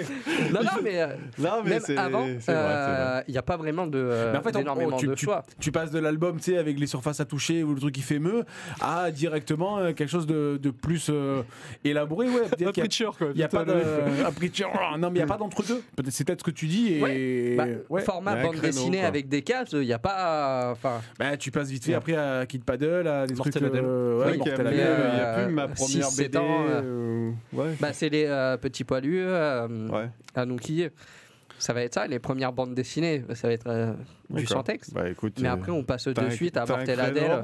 Non, 0.52 0.60
non, 0.62 0.70
mais 0.82 1.00
euh, 1.00 1.06
non, 1.38 1.50
mais 1.64 1.70
même 1.70 1.80
c'est 1.84 1.96
avant, 1.96 2.20
vrai. 2.26 3.24
il 3.28 3.32
n'y 3.32 3.38
a 3.38 3.42
pas 3.42 3.56
vraiment 3.56 3.86
de, 3.86 3.98
euh, 3.98 4.32
Mais 4.32 4.38
en 4.38 4.42
fait, 4.42 4.56
oh, 4.56 4.96
tu- 4.98 5.06
de 5.06 5.14
tu- 5.14 5.24
choix. 5.26 5.42
Tu 5.60 5.72
passes 5.72 5.90
de 5.90 5.98
l'album, 5.98 6.36
tu 6.38 6.50
sais, 6.52 6.58
avec 6.58 6.78
les 6.78 6.86
surfaces 6.86 7.20
à 7.20 7.24
toucher 7.24 7.62
ou 7.62 7.74
le 7.74 7.80
truc 7.80 7.94
qui 7.94 8.02
fait 8.02 8.18
meux, 8.18 8.44
à 8.80 9.10
directement 9.10 9.78
euh, 9.78 9.92
quelque 9.92 10.10
chose 10.10 10.26
de, 10.26 10.58
de 10.60 10.70
plus 10.70 11.08
euh, 11.10 11.42
élaboré. 11.84 12.28
Ouais, 12.28 12.42
Un 12.66 12.72
Preacher, 12.72 13.08
quoi. 13.16 13.28
il 13.34 13.40
y 13.40 13.44
a 13.44 13.48
pas 13.48 13.64
le- 13.64 13.72
de. 13.74 14.24
un 14.26 14.32
Preacher, 14.32 14.66
non, 14.98 15.10
mais 15.10 15.20
il 15.20 15.22
n'y 15.22 15.22
a 15.22 15.26
pas 15.26 15.36
d'entre-deux. 15.38 15.82
C'est 16.08 16.24
peut-être 16.26 16.40
ce 16.40 16.44
que 16.44 16.50
tu 16.50 16.66
dis. 16.66 16.94
Et... 16.94 17.54
Bah, 17.56 17.64
ouais. 17.88 18.02
Format 18.02 18.36
bande 18.36 18.52
créneau, 18.56 18.60
dessinée 18.62 18.98
quoi. 18.98 19.06
avec 19.08 19.28
des 19.28 19.35
cases, 19.42 19.72
il 19.72 19.80
n'y 19.80 19.92
a 19.92 19.98
pas. 19.98 20.70
Enfin, 20.72 21.00
Bah, 21.18 21.36
tu 21.36 21.50
passes 21.50 21.68
vite 21.70 21.84
fait 21.84 21.94
après 21.94 22.14
à 22.16 22.44
Kid 22.46 22.64
Paddle, 22.64 23.06
à 23.08 23.26
des 23.26 23.34
Mortel 23.34 23.52
trucs. 23.52 23.74
Euh, 23.74 24.18
ouais, 24.18 24.32
Oui, 24.32 24.38
qu'il 24.38 24.46
y 24.46 24.54
a 24.54 24.56
Mortel 24.58 24.66
plus- 24.66 24.76
il 24.76 24.80
a 24.80 24.84
euh, 25.38 25.48
ma 25.48 25.76
six, 25.76 25.98
première 26.00 26.10
BD. 26.16 26.38
euh, 26.38 27.30
ouais. 27.52 27.74
bah, 27.80 27.92
c'est 27.92 28.08
les 28.08 28.24
euh, 28.26 28.56
petits 28.56 28.84
poilus, 28.84 29.20
euh, 29.26 29.88
Ouais. 29.88 30.08
Anouki. 30.34 30.88
Ça 31.58 31.72
va 31.72 31.82
être 31.82 31.94
ça, 31.94 32.06
les 32.06 32.18
premières 32.18 32.52
bandes 32.52 32.74
dessinées. 32.74 33.24
Ça 33.34 33.48
va 33.48 33.54
être 33.54 33.66
euh, 33.66 33.94
du 34.28 34.44
sans 34.46 34.62
texte. 34.62 34.92
Bah 34.92 35.08
écoute. 35.08 35.38
Mais 35.40 35.48
euh, 35.48 35.52
après, 35.52 35.72
on 35.72 35.82
passe 35.84 36.06
de 36.06 36.30
suite 36.30 36.56
à 36.58 36.66
Mortel 36.66 37.00
Adèle. 37.00 37.40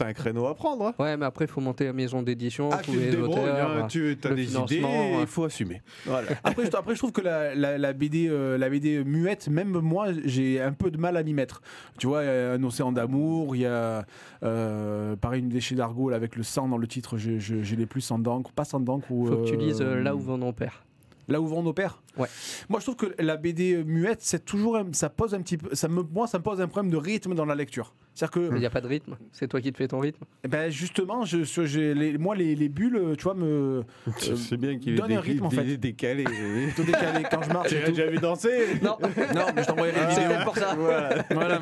Hein. 0.00 0.04
T'as 0.04 0.06
un 0.06 0.12
créneau 0.12 0.46
à 0.46 0.54
prendre. 0.54 0.86
hein. 0.86 0.94
Ouais, 0.98 1.16
mais 1.16 1.26
après, 1.26 1.44
il 1.46 1.48
faut 1.50 1.60
monter 1.60 1.84
la 1.86 1.92
maison 1.92 2.22
d'édition, 2.22 2.70
Ah, 2.72 2.78
trouver 2.78 3.10
les 3.10 3.16
auteurs. 3.16 3.44
hein, 3.82 3.86
tu 3.88 4.16
as 4.22 4.28
le 4.28 4.34
des 4.36 4.56
idées, 4.56 4.82
il 5.20 5.26
faut 5.26 5.44
assumer. 5.44 5.82
Voilà. 6.06 6.28
Après, 6.44 6.64
je, 6.70 6.76
après, 6.76 6.94
je 6.94 6.98
trouve 6.98 7.12
que 7.12 7.20
la, 7.20 7.54
la, 7.54 7.78
la 7.78 7.92
BD, 7.92 8.28
euh, 8.28 8.56
la 8.58 8.68
BD 8.70 9.02
muette, 9.04 9.48
même 9.48 9.70
moi, 9.80 10.08
j'ai 10.24 10.60
un 10.60 10.72
peu 10.72 10.90
de 10.90 10.98
mal 10.98 11.16
à 11.16 11.22
m'y 11.22 11.34
mettre. 11.34 11.60
Tu 11.98 12.06
vois, 12.06 12.22
il 12.22 12.26
y 12.26 12.30
a 12.30 12.52
un 12.52 12.62
océan 12.62 12.92
d'amour, 12.92 13.56
il 13.56 13.62
y 13.62 13.66
a 13.66 14.04
euh, 14.42 15.16
pareil 15.16 15.40
une 15.40 15.48
déchet 15.48 15.74
d'argot 15.74 16.10
avec 16.10 16.36
le 16.36 16.42
sang 16.42 16.68
dans 16.68 16.78
le 16.78 16.86
titre. 16.86 17.16
Je 17.18 17.74
l'ai 17.76 17.86
plus 17.86 18.00
sans 18.00 18.18
d'encre, 18.18 18.52
pas 18.52 18.64
sans 18.64 18.80
d'encre 18.80 19.10
ou. 19.10 19.26
Faut 19.26 19.36
que 19.38 19.48
tu 19.48 19.54
euh, 19.54 19.58
lises 19.58 19.80
euh, 19.80 20.02
là 20.02 20.14
où 20.14 20.20
vont 20.20 20.38
nos 20.38 20.52
pères. 20.52 20.84
Là 21.28 21.40
où 21.40 21.46
vont 21.46 21.62
nos 21.62 21.72
pères? 21.74 22.00
Ouais. 22.18 22.28
Moi, 22.68 22.80
je 22.80 22.84
trouve 22.84 22.96
que 22.96 23.14
la 23.22 23.36
BD 23.36 23.82
muette, 23.84 24.18
c'est 24.22 24.44
toujours, 24.44 24.76
un- 24.76 24.92
ça 24.92 25.08
pose 25.08 25.34
un 25.34 25.40
petit 25.42 25.56
peu, 25.56 25.74
ça 25.74 25.88
me, 25.88 26.02
moi, 26.02 26.26
ça 26.26 26.38
me 26.38 26.42
pose 26.42 26.60
un 26.60 26.68
problème 26.68 26.90
de 26.92 26.96
rythme 26.96 27.34
dans 27.34 27.44
la 27.44 27.54
lecture. 27.54 27.94
C'est-à-dire 28.14 28.48
que, 28.50 28.54
Il 28.56 28.58
n'y 28.60 28.66
a 28.66 28.70
pas 28.70 28.80
de 28.80 28.88
rythme. 28.88 29.16
C'est 29.30 29.46
toi 29.46 29.60
qui 29.60 29.70
te 29.70 29.76
fais 29.76 29.86
ton 29.86 30.00
rythme. 30.00 30.24
eh 30.42 30.48
ben, 30.48 30.70
justement, 30.70 31.24
je, 31.24 31.44
je- 31.44 31.64
j'ai 31.66 31.94
les- 31.94 32.18
moi, 32.18 32.34
les, 32.34 32.56
les 32.56 32.68
bulles, 32.68 33.14
tu 33.16 33.22
vois, 33.24 33.34
me 33.34 33.84
C'est 34.18 34.56
bien 34.56 34.76
qu'il 34.78 34.94
ait 34.94 34.96
donne 34.96 35.08
des 35.08 35.14
un 35.14 35.20
rythme, 35.20 35.44
en 35.46 35.50
fait. 35.50 35.76
décalé. 35.76 36.24
tout 36.76 36.82
décalé 36.82 37.24
quand 37.30 37.42
je 37.42 37.52
marche. 37.52 37.68
Tu 37.68 37.76
et 37.76 37.82
as 37.82 37.86
tout. 37.86 37.92
déjà 37.92 38.06
vu 38.10 38.18
danser? 38.18 38.80
Non, 38.82 38.96
Non, 39.00 39.06
mais 39.54 39.62
je 39.62 39.66
c'est 39.68 40.20
vidéo. 40.20 40.28
peut-être 40.28 40.44
pour 40.44 40.56
ça. 40.56 40.74
Voilà, 40.74 41.24
Voilà. 41.30 41.60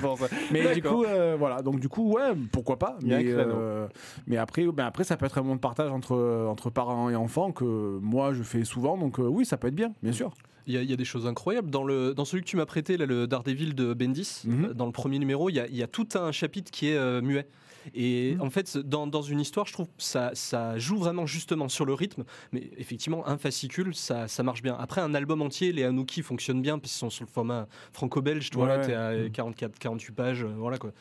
pour 0.00 0.18
ça. 0.18 0.26
Mais 0.50 0.74
du 0.74 0.82
coup, 0.82 1.04
euh, 1.04 1.36
voilà. 1.38 1.62
Donc 1.62 1.78
du 1.78 1.88
coup, 1.88 2.12
ouais, 2.14 2.32
pourquoi 2.50 2.78
pas. 2.78 2.98
Mais, 3.04 3.22
euh, 3.26 3.86
mais 4.26 4.38
après, 4.38 4.66
ben 4.66 4.86
après, 4.86 5.04
ça 5.04 5.16
peut 5.16 5.26
être 5.26 5.38
un 5.38 5.42
moment 5.42 5.54
de 5.54 5.60
partage 5.60 5.92
entre 5.92 6.16
entre 6.48 6.68
parents 6.70 7.10
et 7.10 7.14
enfants 7.16 7.52
que 7.52 7.64
moi 8.02 8.32
je 8.32 8.42
fais 8.42 8.64
souvent. 8.64 8.96
Donc 8.98 9.20
euh, 9.20 9.22
oui, 9.22 9.44
ça 9.44 9.56
peut 9.56 9.68
être 9.68 9.74
bien, 9.76 9.92
bien 10.02 10.12
sûr. 10.12 10.32
Il 10.66 10.74
y, 10.74 10.78
a, 10.78 10.82
il 10.82 10.90
y 10.90 10.92
a 10.92 10.96
des 10.96 11.04
choses 11.04 11.28
incroyables. 11.28 11.70
Dans, 11.70 11.84
le, 11.84 12.12
dans 12.12 12.24
celui 12.24 12.42
que 12.42 12.48
tu 12.48 12.56
m'as 12.56 12.66
prêté, 12.66 12.96
là, 12.96 13.06
le 13.06 13.28
Daredevil 13.28 13.76
de 13.76 13.94
Bendis, 13.94 14.42
Mhm. 14.44 14.72
dans 14.74 14.86
le 14.86 14.90
premier 14.92 15.20
numéro, 15.20 15.48
il 15.48 15.54
y 15.54 15.60
a, 15.60 15.68
il 15.68 15.76
y 15.76 15.82
a 15.84 15.86
tout 15.86 16.08
un 16.16 16.32
chapitre 16.32 16.72
qui 16.72 16.88
est 16.88 16.96
euh, 16.96 17.20
muet. 17.22 17.46
Et 17.94 18.34
Mhm. 18.34 18.42
en 18.42 18.50
fait, 18.50 18.76
dans, 18.78 19.06
dans 19.06 19.22
une 19.22 19.40
histoire, 19.40 19.66
je 19.66 19.72
trouve 19.72 19.86
que 19.86 19.92
ça, 19.98 20.30
ça 20.34 20.78
joue 20.78 20.96
vraiment 20.98 21.26
justement 21.26 21.68
sur 21.68 21.84
le 21.84 21.94
rythme. 21.94 22.24
Mais 22.52 22.70
effectivement, 22.76 23.26
un 23.28 23.38
fascicule, 23.38 23.94
ça, 23.94 24.28
ça 24.28 24.42
marche 24.42 24.62
bien. 24.62 24.76
Après, 24.78 25.00
un 25.00 25.14
album 25.14 25.42
entier, 25.42 25.72
les 25.72 25.84
Anouki 25.84 26.22
fonctionnent 26.22 26.62
bien, 26.62 26.78
puisqu'ils 26.78 26.98
sont 26.98 27.10
sur 27.10 27.24
le 27.24 27.30
format 27.30 27.68
franco-belge. 27.92 28.50
Tu 28.50 28.56
vois, 28.56 28.66
Ouais, 28.66 28.76
là, 28.78 28.86
t'es 28.86 28.94
à 28.94 29.10
ouais. 29.10 29.30
44, 29.30 29.78
48 29.78 30.12
pages. 30.14 30.42
euh, 30.44 30.48
voilà 30.56 30.78
quoi. 30.78 30.92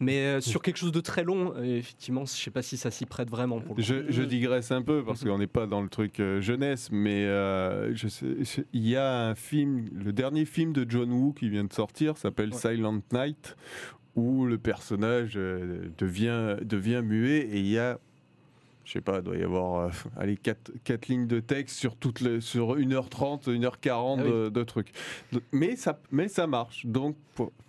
Mais 0.00 0.18
euh, 0.18 0.40
sur 0.40 0.62
quelque 0.62 0.76
chose 0.78 0.92
de 0.92 1.00
très 1.00 1.24
long, 1.24 1.52
euh, 1.56 1.78
effectivement, 1.78 2.24
je 2.24 2.32
sais 2.32 2.50
pas 2.50 2.62
si 2.62 2.76
ça 2.76 2.90
s'y 2.90 3.06
prête 3.06 3.30
vraiment. 3.30 3.60
Pour 3.60 3.74
le 3.76 3.82
coup. 3.82 3.86
Je, 3.86 4.10
je 4.10 4.22
digresse 4.22 4.70
un 4.72 4.82
peu 4.82 5.04
parce 5.04 5.24
qu'on 5.24 5.38
n'est 5.38 5.46
pas 5.46 5.66
dans 5.66 5.82
le 5.82 5.88
truc 5.88 6.20
euh, 6.20 6.40
jeunesse, 6.40 6.88
mais 6.92 7.24
euh, 7.26 7.94
il 8.72 8.88
y 8.88 8.96
a 8.96 9.28
un 9.28 9.34
film, 9.34 9.88
le 9.92 10.12
dernier 10.12 10.44
film 10.44 10.72
de 10.72 10.86
John 10.88 11.12
Woo 11.12 11.32
qui 11.32 11.48
vient 11.48 11.64
de 11.64 11.72
sortir 11.72 12.16
s'appelle 12.16 12.50
Ouais. 12.52 12.58
Silent 12.58 13.00
Night, 13.12 13.56
où 14.16 14.46
le 14.46 14.58
personnage 14.58 15.32
euh, 15.36 15.86
devient, 15.98 16.56
devient 16.62 17.00
muet 17.02 17.38
et 17.40 17.58
il 17.60 17.66
y 17.68 17.78
a, 17.78 17.98
je 18.84 18.92
sais 18.92 19.00
pas, 19.00 19.18
il 19.18 19.22
doit 19.22 19.36
y 19.36 19.42
avoir 19.42 19.86
euh, 19.86 19.90
allez, 20.16 20.36
quatre, 20.36 20.70
quatre 20.84 21.08
lignes 21.08 21.26
de 21.26 21.40
texte 21.40 21.76
sur, 21.78 21.96
toute 21.96 22.20
le, 22.20 22.40
sur 22.40 22.76
1h30, 22.76 23.44
1h40 23.48 24.16
Ah 24.18 24.22
oui. 24.24 24.30
de, 24.30 24.48
de 24.50 24.62
trucs. 24.64 24.92
Mais 25.52 25.76
ça, 25.76 25.98
mais 26.10 26.28
ça 26.28 26.46
marche, 26.46 26.84
donc 26.86 27.16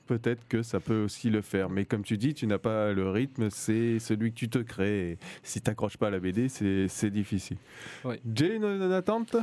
peut-être 0.06 0.46
que 0.50 0.64
ça 0.64 0.80
peut 0.82 1.04
aussi 1.04 1.30
le 1.30 1.42
faire. 1.42 1.70
Mais 1.70 1.86
comme 1.86 2.04
tu 2.04 2.18
dis, 2.18 2.34
tu 2.34 2.46
n'as 2.46 2.58
pas 2.58 2.92
le 2.92 3.10
rythme, 3.10 3.50
c'est 3.50 4.00
celui 4.00 4.32
que 4.34 4.38
tu 4.38 4.50
te 4.50 4.60
crées. 4.60 5.12
Et 5.12 5.18
si 5.44 5.62
tu 5.62 5.70
n'accroches 5.70 5.98
pas 5.98 6.08
à 6.08 6.12
la 6.12 6.20
BD, 6.20 6.50
c'est 6.50 7.10
difficile. 7.10 7.58
Ouais. 8.04 8.20
Jay, 8.36 8.58
une, 8.58 8.66
une 8.66 8.92
attente 8.92 9.38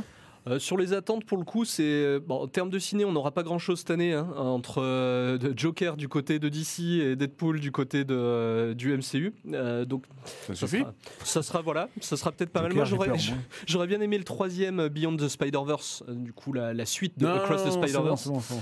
Euh, 0.47 0.57
sur 0.59 0.75
les 0.77 0.93
attentes, 0.93 1.23
pour 1.25 1.37
le 1.37 1.43
coup, 1.43 1.65
c'est 1.65 2.19
bon, 2.19 2.35
en 2.41 2.47
termes 2.47 2.69
de 2.71 2.79
ciné, 2.79 3.05
on 3.05 3.11
n'aura 3.11 3.31
pas 3.31 3.43
grand-chose 3.43 3.79
cette 3.79 3.91
année 3.91 4.13
hein, 4.13 4.27
entre 4.37 4.81
euh, 4.81 5.37
Joker 5.55 5.97
du 5.97 6.07
côté 6.07 6.39
de 6.39 6.49
DC 6.49 6.79
et 7.01 7.15
Deadpool 7.15 7.59
du 7.59 7.71
côté 7.71 8.03
de, 8.05 8.15
euh, 8.15 8.73
du 8.73 8.91
MCU. 8.97 9.33
Euh, 9.53 9.85
donc 9.85 10.05
Ça 10.47 10.55
ça 10.55 10.67
suffit 10.67 10.79
sera, 10.79 10.93
ça 11.23 11.43
sera 11.43 11.61
voilà, 11.61 11.89
ça 11.99 12.17
sera 12.17 12.31
peut-être 12.31 12.49
pas 12.49 12.61
mal. 12.63 12.71
Joker, 12.71 12.77
Moi, 12.77 12.85
j'aurais 12.85 13.07
peur, 13.09 13.17
moi. 13.17 13.37
j'aurais 13.67 13.87
bien 13.87 14.01
aimé 14.01 14.17
le 14.17 14.23
troisième 14.23 14.87
Beyond 14.87 15.15
the 15.17 15.27
Spider-Verse, 15.27 16.03
euh, 16.09 16.13
du 16.15 16.33
coup 16.33 16.53
la, 16.53 16.73
la 16.73 16.85
suite 16.85 17.19
de 17.19 17.25
Non, 17.27 17.33
Across 17.35 17.63
the 17.63 17.67
bon, 18.01 18.15
bon, 18.25 18.33
bon. 18.49 18.59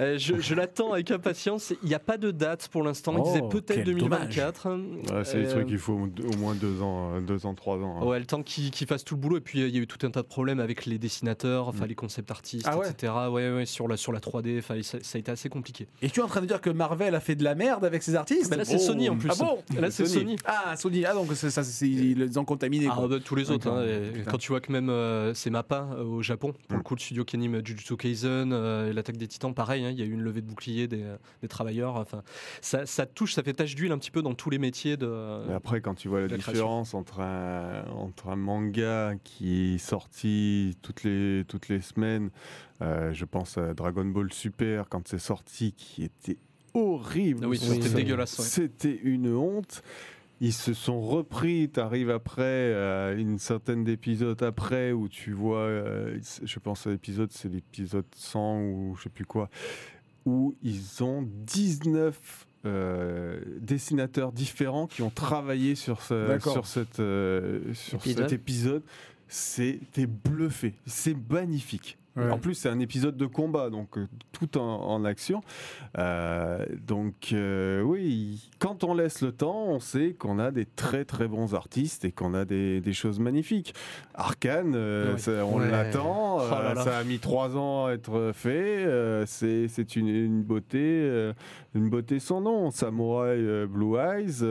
Euh, 0.00 0.18
je 0.18 0.34
je 0.40 0.54
l'attends 0.54 0.92
avec 0.92 1.10
impatience. 1.12 1.72
Il 1.84 1.88
n'y 1.88 1.94
a 1.94 1.98
pas 2.00 2.16
de 2.18 2.30
date 2.32 2.68
pour 2.68 2.82
l'instant. 2.82 3.12
Il 3.14 3.20
Oh, 3.20 3.24
disait 3.24 3.42
peut-être 3.48 3.74
quel 3.76 3.84
2024. 3.84 4.68
Ouais, 4.68 5.24
C'est 5.24 5.38
des 5.42 5.46
Euh, 5.46 5.50
trucs 5.52 5.66
qu'il 5.68 5.78
faut 5.78 5.92
au 5.94 6.36
moins 6.38 6.54
deux 6.54 6.82
ans, 6.82 7.20
deux 7.20 7.46
ans, 7.46 7.54
trois 7.54 7.76
ans. 7.78 7.98
hein. 8.00 8.04
Ouais, 8.06 8.18
le 8.18 8.26
temps 8.26 8.42
qu'il 8.42 8.70
qu'il 8.70 8.86
fasse 8.86 9.04
tout 9.04 9.14
le 9.14 9.20
boulot. 9.20 9.36
Et 9.36 9.40
puis, 9.40 9.60
il 9.60 9.68
y 9.74 9.78
a 9.78 9.80
eu 9.80 9.86
tout 9.86 10.04
un 10.06 10.10
tas 10.10 10.22
de 10.22 10.26
problèmes 10.26 10.58
avec 10.60 10.86
les 10.86 10.98
dessinateurs, 11.20 11.68
enfin, 11.68 11.84
Mm. 11.84 11.88
les 11.88 11.94
concept 11.94 12.30
artistes, 12.30 12.66
Ah 12.68 12.78
ouais 12.78 12.88
etc. 12.90 13.12
Ouais, 13.30 13.50
ouais, 13.52 13.66
sur 13.66 13.86
la, 13.88 13.96
sur 13.96 14.12
la 14.12 14.20
3D. 14.20 14.58
Enfin, 14.58 14.80
ça, 14.82 14.98
ça 15.02 15.16
a 15.16 15.20
été 15.20 15.30
assez 15.30 15.48
compliqué. 15.48 15.86
Et 16.02 16.08
tu 16.10 16.20
es 16.20 16.22
en 16.22 16.26
train 16.26 16.40
de 16.40 16.46
dire 16.46 16.60
que 16.60 16.70
Marvel 16.70 17.14
a 17.14 17.20
fait 17.20 17.34
de 17.34 17.44
la 17.44 17.54
merde 17.54 17.84
avec 17.84 18.02
ses 18.02 18.14
artistes 18.14 18.50
Mais 18.50 18.56
là, 18.56 18.64
c'est 18.64 18.78
Sony 18.78 19.08
en 19.08 19.16
plus. 19.16 19.30
Ah 19.30 19.34
bon 19.38 19.58
Là, 19.78 19.90
c'est 19.90 20.06
Sony. 20.06 20.20
Sony. 20.20 20.36
Ah, 20.46 20.76
Sony. 20.76 21.04
Ah, 21.04 21.14
donc 21.14 21.28
c'est- 21.34 21.50
ça, 21.50 21.62
c'est- 21.62 21.88
ils 21.88 22.18
les 22.18 22.38
ont 22.38 22.44
contaminés. 22.44 22.88
Ah, 22.90 22.94
quoi. 22.96 23.08
bah, 23.08 23.16
tous 23.24 23.34
les 23.34 23.50
autres. 23.50 23.68
Hein, 23.68 23.84
et 23.84 24.22
quand 24.22 24.38
tu 24.38 24.48
vois 24.52 24.60
que 24.60 24.72
même 24.72 24.88
euh, 24.90 25.34
c'est 25.34 25.50
Mappa 25.50 25.88
euh, 25.94 26.04
au 26.04 26.22
Japon, 26.22 26.52
pour 26.68 26.74
Mm. 26.76 26.78
le 26.78 26.82
coup, 26.82 26.94
le 26.94 27.00
studio 27.00 27.24
qui 27.24 27.36
anime 27.36 27.64
Jujutsu 27.64 27.96
Kaisen, 27.96 28.52
euh, 28.52 28.92
l'attaque 28.92 29.16
des 29.16 29.28
titans, 29.28 29.52
pareil, 29.54 29.84
hein, 29.84 29.90
il 29.90 29.98
y 29.98 30.02
a 30.02 30.04
eu 30.06 30.12
une 30.12 30.22
levée 30.22 30.40
de 30.40 30.46
bouclier 30.46 30.88
des, 30.88 31.02
euh, 31.02 31.16
des 31.42 31.48
travailleurs. 31.48 31.96
Enfin, 31.96 32.22
ça, 32.60 32.86
ça 32.86 33.06
touche, 33.06 33.34
ça 33.34 33.42
fait 33.42 33.52
tache 33.52 33.74
d'huile 33.74 33.92
un 33.92 33.98
petit 33.98 34.10
peu 34.10 34.22
dans 34.22 34.34
tous 34.34 34.50
les 34.50 34.58
métiers 34.58 34.96
de. 34.96 35.46
Mais 35.48 35.54
après, 35.54 35.80
quand 35.80 35.94
tu 35.94 36.08
vois 36.08 36.20
la, 36.26 36.36
différence 36.36 36.94
entre 36.94 37.20
un, 37.20 37.84
entre 37.96 38.28
un 38.28 38.36
manga 38.36 39.12
qui 39.24 39.74
est 39.74 39.78
sorti 39.78 40.76
toutes 40.82 41.02
les, 41.04 41.09
toutes 41.48 41.68
les 41.68 41.80
semaines, 41.80 42.30
euh, 42.82 43.12
je 43.12 43.24
pense 43.24 43.58
à 43.58 43.74
Dragon 43.74 44.04
Ball 44.04 44.32
Super, 44.32 44.88
quand 44.88 45.06
c'est 45.08 45.18
sorti, 45.18 45.72
qui 45.72 46.04
était 46.04 46.36
horrible. 46.74 47.40
Ah 47.44 47.48
oui, 47.48 47.58
c'était 47.58 47.88
dégueulasse, 47.90 48.38
ouais. 48.38 48.44
C'était 48.44 49.00
une 49.02 49.34
honte. 49.34 49.82
Ils 50.42 50.54
se 50.54 50.72
sont 50.72 51.02
repris, 51.02 51.70
tu 51.72 51.80
arrives 51.80 52.10
après, 52.10 52.42
euh, 52.44 53.14
une 53.16 53.38
centaine 53.38 53.84
d'épisodes 53.84 54.42
après, 54.42 54.90
où 54.92 55.06
tu 55.06 55.32
vois, 55.32 55.58
euh, 55.58 56.18
je 56.42 56.58
pense 56.58 56.86
à 56.86 56.90
l'épisode, 56.90 57.30
c'est 57.30 57.50
l'épisode 57.50 58.06
100 58.16 58.60
ou 58.60 58.94
je 58.96 59.02
sais 59.02 59.10
plus 59.10 59.26
quoi, 59.26 59.50
où 60.24 60.54
ils 60.62 61.04
ont 61.04 61.28
19 61.46 62.46
euh, 62.66 63.40
dessinateurs 63.58 64.32
différents 64.32 64.86
qui 64.86 65.00
ont 65.00 65.08
travaillé 65.08 65.74
sur, 65.74 66.02
ce, 66.02 66.28
D'accord. 66.28 66.52
sur, 66.52 66.66
cette, 66.66 67.00
euh, 67.00 67.72
sur 67.72 67.98
Épisode. 68.00 68.24
cet 68.24 68.32
épisode. 68.32 68.82
C'était 69.32 70.06
bluffé, 70.06 70.74
c'est 70.86 71.14
magnifique. 71.30 71.99
Ouais. 72.26 72.30
En 72.30 72.38
plus, 72.38 72.54
c'est 72.54 72.68
un 72.68 72.78
épisode 72.80 73.16
de 73.16 73.26
combat, 73.26 73.70
donc 73.70 73.98
euh, 73.98 74.06
tout 74.32 74.58
en, 74.58 74.62
en 74.62 75.04
action. 75.04 75.42
Euh, 75.98 76.64
donc, 76.86 77.30
euh, 77.32 77.82
oui, 77.82 78.48
quand 78.58 78.84
on 78.84 78.94
laisse 78.94 79.22
le 79.22 79.32
temps, 79.32 79.64
on 79.68 79.80
sait 79.80 80.14
qu'on 80.14 80.38
a 80.38 80.50
des 80.50 80.64
très 80.66 81.04
très 81.04 81.28
bons 81.28 81.54
artistes 81.54 82.04
et 82.04 82.12
qu'on 82.12 82.34
a 82.34 82.44
des, 82.44 82.80
des 82.80 82.92
choses 82.92 83.18
magnifiques. 83.18 83.74
Arkane, 84.14 84.74
ça, 85.18 85.44
on 85.46 85.58
Ouais. 85.60 85.70
l'attend. 85.70 86.38
Oh 86.38 86.74
ça 86.76 86.98
a 86.98 87.04
mis 87.04 87.18
trois 87.18 87.56
ans 87.56 87.86
à 87.86 87.92
être 87.92 88.32
fait. 88.34 88.86
c'est 89.26 89.96
une, 89.96 90.08
une 90.08 90.42
beauté, 90.42 91.32
une 91.74 91.88
beauté 91.90 92.18
sans 92.20 92.40
nom. 92.40 92.70
Samurai 92.70 93.66
Blue 93.66 93.96
Eyes, 93.96 94.42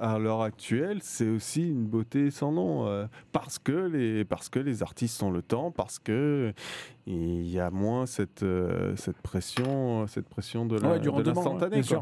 à 0.00 0.18
l'heure- 0.18 0.42
actuelle, 0.42 0.98
c'est 1.02 1.28
aussi 1.28 1.62
une 1.68 1.86
beauté 1.86 2.30
sans 2.30 2.52
nom 2.52 3.06
parce 3.32 3.58
que 3.58 3.72
les 3.72 4.24
parce 4.24 4.48
que 4.48 4.58
les 4.58 4.82
artistes 4.82 5.22
ont 5.22 5.30
le 5.30 5.42
temps, 5.42 5.70
parce 5.70 5.98
que 5.98 6.52
il 7.06 7.46
y 7.48 7.58
a 7.60 7.70
moins 7.70 8.06
cette 8.06 8.42
euh, 8.42 8.96
cette 8.96 9.18
pression, 9.18 10.06
cette 10.06 10.28
pression 10.28 10.64
de 10.66 10.78
l'instantané. 10.78 11.76
ouais. 11.76 11.98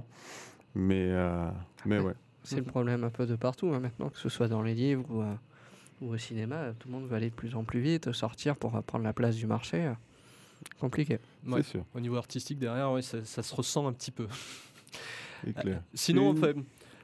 Mais 0.74 1.08
euh, 1.10 1.48
mais 1.86 1.98
ouais. 1.98 2.14
C'est 2.44 2.56
le 2.56 2.62
problème 2.64 3.04
un 3.04 3.10
peu 3.10 3.26
de 3.26 3.36
partout 3.36 3.68
hein, 3.72 3.78
maintenant, 3.80 4.08
que 4.08 4.18
ce 4.18 4.28
soit 4.28 4.48
dans 4.48 4.62
les 4.62 4.74
livres 4.74 5.04
ou, 5.10 5.22
euh, 5.22 5.34
ou 6.00 6.12
au 6.14 6.16
cinéma. 6.18 6.72
Tout 6.78 6.88
le 6.88 6.94
monde 6.94 7.06
veut 7.06 7.14
aller 7.16 7.30
de 7.30 7.34
plus 7.34 7.54
en 7.54 7.62
plus 7.64 7.80
vite, 7.80 8.10
sortir 8.12 8.56
pour 8.56 8.74
euh, 8.76 8.80
prendre 8.80 9.04
la 9.04 9.12
place 9.12 9.36
du 9.36 9.46
marché. 9.46 9.84
euh, 9.86 9.92
Compliqué. 10.80 11.18
Ouais. 11.46 11.62
C'est 11.62 11.70
sûr, 11.70 11.84
Au 11.94 12.00
niveau 12.00 12.16
artistique, 12.16 12.58
derrière, 12.58 12.90
ouais, 12.92 13.02
ça, 13.02 13.24
ça 13.24 13.42
se 13.42 13.54
ressent 13.54 13.86
un 13.86 13.92
petit 13.92 14.10
peu. 14.12 14.26
clair. 15.60 15.82
Sinon, 15.94 16.32
Une- 16.32 16.38
enfin, 16.38 16.52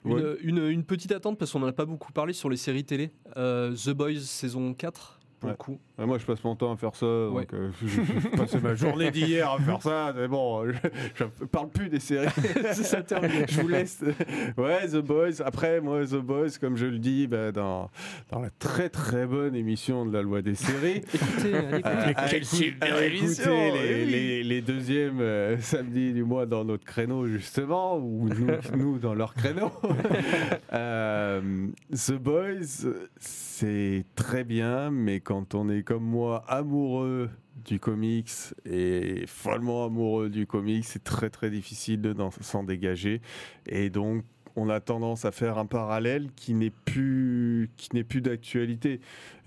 une, 0.04 0.12
Ouais. 0.12 0.36
une- 0.42 0.68
une 0.68 0.84
petite 0.84 1.12
attente, 1.12 1.38
parce 1.38 1.52
qu'on 1.52 1.58
n'en 1.60 1.66
a 1.66 1.72
pas 1.72 1.84
beaucoup 1.84 2.12
parlé 2.12 2.32
sur 2.32 2.48
les 2.48 2.56
séries 2.56 2.84
télé. 2.84 3.10
Euh, 3.36 3.74
The 3.74 3.90
Boys 3.90 4.20
saison 4.20 4.74
4, 4.74 5.17
pour 5.40 5.48
Ouais. 5.48 5.52
le 5.52 5.56
coup. 5.56 5.78
Ouais, 5.98 6.06
moi, 6.06 6.18
je 6.18 6.24
passe 6.26 6.42
mon 6.44 6.54
temps 6.56 6.72
à 6.72 6.76
faire 6.76 6.94
ça. 6.94 7.06
Ouais. 7.28 7.42
Donc, 7.42 7.54
euh, 7.54 7.70
je, 7.82 7.88
je- 7.88 8.36
passais 8.36 8.60
ma 8.60 8.74
journée 8.74 9.10
d'hier 9.10 9.50
à 9.52 9.58
faire 9.58 9.82
ça. 9.82 10.12
Mais 10.16 10.28
bon, 10.28 10.64
je, 10.70 10.72
je 11.14 11.24
parle 11.46 11.68
plus 11.70 11.88
des 11.88 12.00
séries. 12.00 12.28
ça 12.72 13.02
je 13.48 13.60
vous 13.60 13.68
laisse. 13.68 14.02
Ouais, 14.56 14.86
The 14.88 14.96
Boys. 14.98 15.40
Après, 15.44 15.80
moi, 15.80 16.04
The 16.04 16.16
Boys, 16.16 16.58
comme 16.60 16.76
je 16.76 16.86
le 16.86 16.98
dis, 16.98 17.26
bah, 17.26 17.52
dans, 17.52 17.90
dans 18.30 18.40
la 18.40 18.50
très 18.50 18.88
très 18.88 19.26
bonne 19.26 19.54
émission 19.54 20.04
de 20.06 20.12
la 20.12 20.22
loi 20.22 20.42
des 20.42 20.54
séries. 20.54 21.02
Écoutez, 21.12 21.50
écoutez. 21.50 21.82
Euh, 21.84 22.12
à 22.16 22.28
Quelle 22.28 22.42
écou- 22.42 22.56
super 22.56 22.94
à 22.96 23.04
émission, 23.04 23.52
écouter 23.66 23.82
les, 23.88 24.04
oui. 24.04 24.10
les, 24.10 24.44
les 24.44 24.60
deuxièmes 24.62 25.20
euh, 25.20 25.58
samedis 25.58 26.12
du 26.12 26.24
mois 26.24 26.46
dans 26.46 26.64
notre 26.64 26.84
créneau, 26.84 27.26
justement, 27.26 27.96
ou 27.98 28.28
nous, 28.28 28.46
nous 28.76 28.98
dans 28.98 29.14
leur 29.14 29.34
créneau. 29.34 29.70
Euh, 30.72 31.40
The 31.92 32.12
Boys, 32.12 32.90
c'est 33.18 34.04
très 34.14 34.44
bien, 34.44 34.90
mais 34.90 35.20
quand 35.28 35.54
on 35.54 35.68
est 35.68 35.82
comme 35.82 36.04
moi 36.04 36.42
amoureux 36.48 37.28
du 37.62 37.78
comics 37.78 38.30
et 38.64 39.26
follement 39.26 39.84
amoureux 39.84 40.30
du 40.30 40.46
comics, 40.46 40.86
c'est 40.86 41.04
très 41.04 41.28
très 41.28 41.50
difficile 41.50 42.00
de 42.00 42.16
s'en 42.40 42.64
dégager. 42.64 43.20
Et 43.66 43.90
donc, 43.90 44.24
on 44.58 44.68
a 44.68 44.80
tendance 44.80 45.24
à 45.24 45.32
faire 45.32 45.58
un 45.58 45.66
parallèle 45.66 46.28
qui 46.36 46.54
n'est 46.54 46.70
plus 46.70 47.70
qui 47.76 47.90
n'est 47.94 48.04
plus 48.04 48.20
d'actualité. 48.20 49.00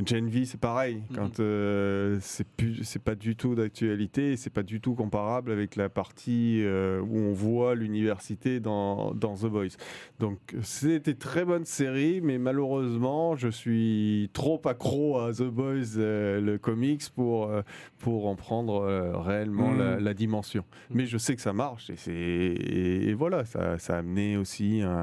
Gen 0.06 0.28
V, 0.30 0.46
c'est 0.46 0.60
pareil. 0.60 0.96
Mhm. 1.10 1.16
Quand 1.16 1.40
euh, 1.40 2.18
c'est 2.22 2.48
plus 2.48 2.84
c'est 2.84 3.02
pas 3.04 3.16
du 3.16 3.36
tout 3.36 3.56
d'actualité, 3.56 4.36
c'est 4.38 4.50
pas 4.50 4.64
du 4.64 4.80
tout 4.82 4.96
comparable 4.96 5.52
avec 5.52 5.76
la 5.76 5.90
partie 5.90 6.62
euh, 6.64 7.00
où 7.02 7.18
on 7.18 7.34
voit 7.34 7.76
l'université 7.76 8.60
dans, 8.60 9.14
dans 9.14 9.36
The 9.36 9.46
Boys. 9.48 9.76
Donc 10.20 10.40
c'était 10.62 11.14
très 11.16 11.46
bonne 11.46 11.66
série, 11.66 12.22
mais 12.22 12.38
malheureusement, 12.38 13.36
je 13.36 13.48
suis 13.50 14.30
trop 14.34 14.62
accro 14.66 15.20
à 15.20 15.34
The 15.34 15.44
Boys, 15.44 15.98
euh, 15.98 16.40
le 16.42 16.58
comics, 16.58 17.04
pour 17.16 17.52
pour 18.00 18.28
en 18.28 18.36
prendre 18.36 18.82
réellement 19.24 19.72
Mhm. 19.72 19.80
la, 19.80 20.00
la 20.00 20.14
dimension. 20.14 20.64
Mais 20.90 21.06
je 21.06 21.18
sais 21.18 21.36
que 21.36 21.42
ça 21.42 21.54
marche 21.54 21.90
et 21.90 21.96
c'est 21.96 22.12
et, 22.14 23.10
et 23.10 23.14
voilà, 23.14 23.46
ça, 23.46 23.78
ça 23.80 23.96
a 23.96 24.00
amené 24.00 24.38
aussi 24.38 24.82
un, 24.82 25.01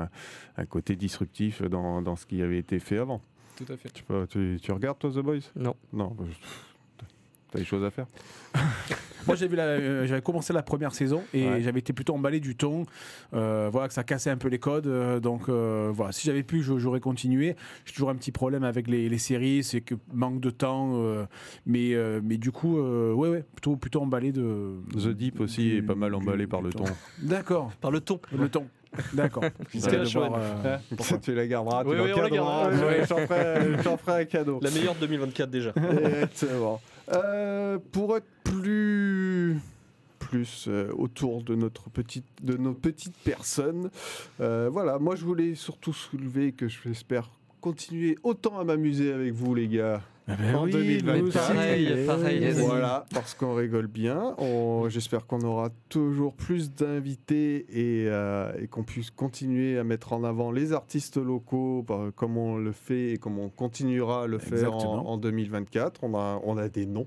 un 0.56 0.64
côté 0.66 0.96
disruptif 0.96 1.62
dans, 1.62 2.02
dans 2.02 2.16
ce 2.16 2.26
qui 2.26 2.42
avait 2.42 2.58
été 2.58 2.78
fait 2.78 2.98
avant. 2.98 3.20
Tout 3.56 3.72
à 3.72 3.76
fait. 3.76 3.90
Tu, 3.90 4.02
peux- 4.04 4.26
tu, 4.28 4.58
tu 4.62 4.72
regardes 4.72 4.98
toi 4.98 5.10
The 5.10 5.18
Boys? 5.18 5.38
Non. 5.56 5.74
Non, 5.92 6.14
bah, 6.16 6.24
t'as 7.50 7.58
des 7.58 7.64
choses 7.64 7.84
à 7.84 7.90
faire. 7.90 8.06
Moi, 9.26 9.36
j'ai 9.36 9.46
vu 9.48 9.56
la- 9.56 9.64
euh, 9.64 10.06
j'avais 10.06 10.22
commencé 10.22 10.52
la 10.54 10.62
première 10.62 10.94
saison 10.94 11.22
et 11.34 11.46
Ouais. 11.46 11.60
j'avais 11.62 11.80
été 11.80 11.92
plutôt 11.92 12.14
emballé 12.14 12.40
du 12.40 12.56
ton. 12.56 12.86
euh, 13.34 13.68
voilà, 13.70 13.88
que 13.88 13.92
ça 13.94 14.02
cassait 14.04 14.30
un 14.30 14.38
peu 14.38 14.48
les 14.48 14.58
codes. 14.58 14.86
euh, 14.86 15.20
donc, 15.20 15.48
euh, 15.50 15.90
voilà, 15.92 16.12
si 16.12 16.26
j'avais 16.26 16.42
pu, 16.42 16.62
j'aurais 16.62 17.00
continué. 17.00 17.54
J'ai 17.84 17.92
toujours 17.92 18.08
un 18.10 18.14
petit 18.14 18.32
problème 18.32 18.64
avec 18.64 18.86
les, 18.86 19.08
les 19.10 19.18
séries, 19.18 19.62
c'est 19.64 19.80
que 19.82 19.96
manque 20.14 20.40
de 20.40 20.48
temps. 20.50 20.92
euh, 20.94 21.26
mais, 21.66 21.94
euh, 21.94 22.20
mais 22.22 22.38
du 22.38 22.52
coup, 22.52 22.78
euh, 22.78 23.12
ouais, 23.12 23.28
ouais, 23.28 23.44
plutôt, 23.54 23.76
plutôt 23.76 24.00
emballé 24.00 24.32
de. 24.32 24.76
The 24.94 25.08
Deep 25.08 25.40
aussi 25.40 25.64
du- 25.68 25.76
est 25.78 25.82
pas 25.82 25.94
mal 25.94 26.14
emballé 26.14 26.44
du 26.44 26.48
par 26.48 26.62
le 26.62 26.70
ton. 26.70 26.84
D'accord, 27.20 27.72
Par 27.82 27.90
le 27.90 28.00
ton. 28.00 28.20
le 28.32 28.48
ton. 28.48 28.66
D'accord. 29.12 29.44
C'était 29.72 29.96
de 29.96 30.02
un 30.02 30.04
choix. 30.04 30.28
voir, 30.28 30.40
euh, 30.64 30.78
Ça, 31.00 31.18
tu 31.18 31.34
la 31.34 31.46
garderas, 31.46 31.84
tu 31.84 31.90
Oui, 31.90 31.96
oui, 32.00 32.12
on 32.14 32.22
la 32.22 32.30
gardera. 32.30 32.68
Ouais, 32.70 33.06
J'en 33.08 33.18
ferai, 33.26 33.82
j'en 33.82 33.96
ferai 33.96 34.22
un 34.22 34.24
cadeau. 34.24 34.58
La 34.62 34.70
meilleure 34.70 34.94
de 34.94 35.00
2024 35.00 35.50
déjà. 35.50 35.72
Exactement. 35.76 36.80
Euh, 37.14 37.78
pour 37.92 38.16
être 38.16 38.26
plus 38.44 39.58
plus 40.18 40.66
euh, 40.68 40.92
autour 40.96 41.42
de 41.42 41.54
notre 41.54 41.88
petite 41.88 42.26
de 42.42 42.56
nos 42.56 42.74
petites 42.74 43.16
personnes, 43.16 43.90
euh, 44.40 44.68
voilà. 44.70 44.98
Moi, 44.98 45.16
je 45.16 45.24
voulais 45.24 45.54
surtout 45.54 45.92
soulever 45.92 46.52
que 46.52 46.68
j'espère 46.68 47.30
continuer 47.60 48.18
autant 48.22 48.58
à 48.58 48.64
m'amuser 48.64 49.12
avec 49.12 49.32
vous, 49.32 49.54
les 49.54 49.68
gars. 49.68 50.02
En 50.28 50.64
oui, 50.64 50.70
2024. 50.72 51.18
nous 51.20 51.26
aussi. 51.28 51.38
Pareil, 51.38 52.06
pareil. 52.06 52.40
Yes. 52.40 52.58
Voilà, 52.58 53.06
parce 53.14 53.34
qu'on 53.34 53.54
rigole 53.54 53.86
bien. 53.86 54.34
On- 54.38 54.88
J'espère 54.88 55.26
qu'on 55.26 55.40
aura 55.40 55.70
toujours 55.88 56.34
plus 56.34 56.72
d'invités 56.74 57.66
et, 57.70 58.06
euh, 58.08 58.52
et 58.60 58.66
qu'on 58.66 58.82
puisse 58.84 59.10
continuer 59.10 59.78
à 59.78 59.84
mettre 59.84 60.12
en 60.12 60.24
avant 60.24 60.50
les 60.52 60.72
artistes 60.72 61.16
locaux 61.16 61.84
bah, 61.86 62.10
comme 62.16 62.36
on 62.36 62.56
le 62.56 62.72
fait 62.72 63.12
et 63.12 63.16
comme 63.18 63.38
on 63.38 63.48
continuera 63.48 64.24
à 64.24 64.26
le 64.26 64.38
faire 64.38 64.72
en, 64.72 64.76
Exactement. 64.76 65.10
en 65.10 65.16
2024. 65.16 66.00
On 66.04 66.14
a, 66.14 66.40
on 66.44 66.56
a 66.58 66.68
des 66.68 66.86
noms. 66.86 67.06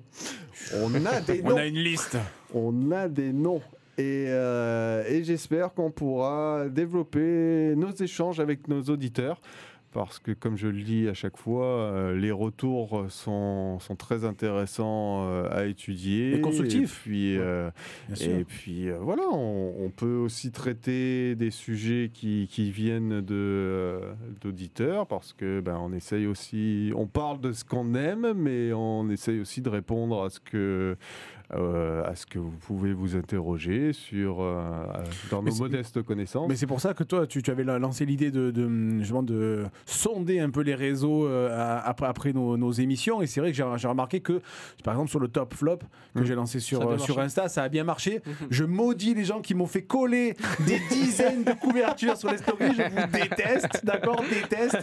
On 0.75 0.93
a 1.05 1.21
des 1.21 1.41
On 1.45 1.49
noms. 1.49 1.57
a 1.57 1.65
une 1.65 1.75
liste. 1.79 2.17
On 2.53 2.91
a 2.91 3.07
des 3.07 3.33
noms. 3.33 3.61
Et, 3.97 4.25
euh, 4.29 5.03
et 5.07 5.23
j'espère 5.23 5.73
qu'on 5.73 5.91
pourra 5.91 6.65
développer 6.69 7.73
nos 7.75 7.91
échanges 7.91 8.39
avec 8.39 8.67
nos 8.67 8.81
auditeurs. 8.83 9.41
Parce 9.91 10.19
que 10.19 10.31
comme 10.31 10.57
je 10.57 10.67
le 10.67 10.81
dis 10.81 11.07
à 11.07 11.13
chaque 11.13 11.37
fois, 11.37 11.65
euh, 11.65 12.15
les 12.15 12.31
retours 12.31 13.05
sont, 13.09 13.79
sont 13.79 13.95
très 13.95 14.23
intéressants 14.25 15.25
euh, 15.27 15.49
à 15.51 15.65
étudier. 15.65 16.35
Et 16.35 16.41
constructifs. 16.41 16.99
Et 17.05 17.09
puis, 17.09 17.37
euh, 17.37 17.69
et 18.19 18.43
puis 18.45 18.89
voilà, 18.91 19.23
on, 19.31 19.73
on 19.79 19.89
peut 19.89 20.15
aussi 20.15 20.51
traiter 20.51 21.35
des 21.35 21.51
sujets 21.51 22.09
qui, 22.13 22.47
qui 22.49 22.71
viennent 22.71 23.21
d'auditeurs 24.41 25.07
parce 25.07 25.33
que 25.33 25.59
ben, 25.59 25.77
on 25.81 25.91
essaye 25.93 26.25
aussi, 26.25 26.91
on 26.95 27.07
parle 27.07 27.41
de 27.41 27.51
ce 27.51 27.65
qu'on 27.65 27.93
aime, 27.93 28.33
mais 28.35 28.71
on 28.73 29.09
essaye 29.09 29.39
aussi 29.39 29.61
de 29.61 29.69
répondre 29.69 30.23
à 30.23 30.29
ce 30.29 30.39
que, 30.39 30.95
euh, 31.53 32.03
à 32.09 32.15
ce 32.15 32.25
que 32.25 32.39
vous 32.39 32.51
pouvez 32.51 32.93
vous 32.93 33.15
interroger 33.15 33.93
sur, 33.93 34.41
euh, 34.41 34.63
dans 35.29 35.41
Mais 35.41 35.51
nos 35.51 35.57
modestes 35.57 36.01
connaissances. 36.03 36.47
Mais 36.49 36.55
c'est 36.55 36.67
pour 36.67 36.79
ça 36.81 36.93
que 36.93 37.03
toi, 37.03 37.27
tu, 37.27 37.41
tu 37.43 37.51
avais 37.51 37.63
la- 37.63 37.79
lancé 37.79 38.05
l'idée 38.05 38.31
de, 38.31 38.51
de, 38.51 38.99
justement 38.99 39.23
de 39.23 39.65
sonder 39.85 40.39
un 40.39 40.49
peu 40.49 40.61
les 40.61 40.75
réseaux 40.75 41.25
euh, 41.27 41.79
après, 41.83 42.07
après 42.07 42.33
nos, 42.33 42.57
nos 42.57 42.71
émissions. 42.71 43.21
Et 43.21 43.27
c'est 43.27 43.39
vrai 43.41 43.51
que 43.51 43.57
j'ai 43.57 43.87
remarqué 43.87 44.19
que, 44.21 44.41
par 44.83 44.93
exemple, 44.93 45.09
sur 45.09 45.19
le 45.19 45.27
top 45.27 45.53
flop 45.53 45.77
que 46.15 46.21
Mm. 46.21 46.25
j'ai 46.25 46.35
lancé 46.35 46.59
sur, 46.59 46.81
euh, 46.89 46.97
sur. 46.97 47.19
Insta, 47.19 47.47
ça 47.49 47.63
a 47.63 47.69
bien 47.69 47.83
marché. 47.83 48.21
Je 48.49 48.63
maudis 48.63 49.13
les 49.13 49.23
gens 49.23 49.41
qui 49.41 49.53
m'ont 49.55 49.65
fait 49.67 49.83
coller 49.83 50.35
des 50.65 50.79
dizaines 50.89 51.43
de 51.43 51.51
couvertures 51.53 52.17
sur 52.17 52.31
les 52.31 52.37
stories. 52.37 52.73
Je 52.75 52.83
vous 52.83 53.07
déteste, 53.11 53.85
d'accord 53.85 54.21
Déteste. 54.29 54.77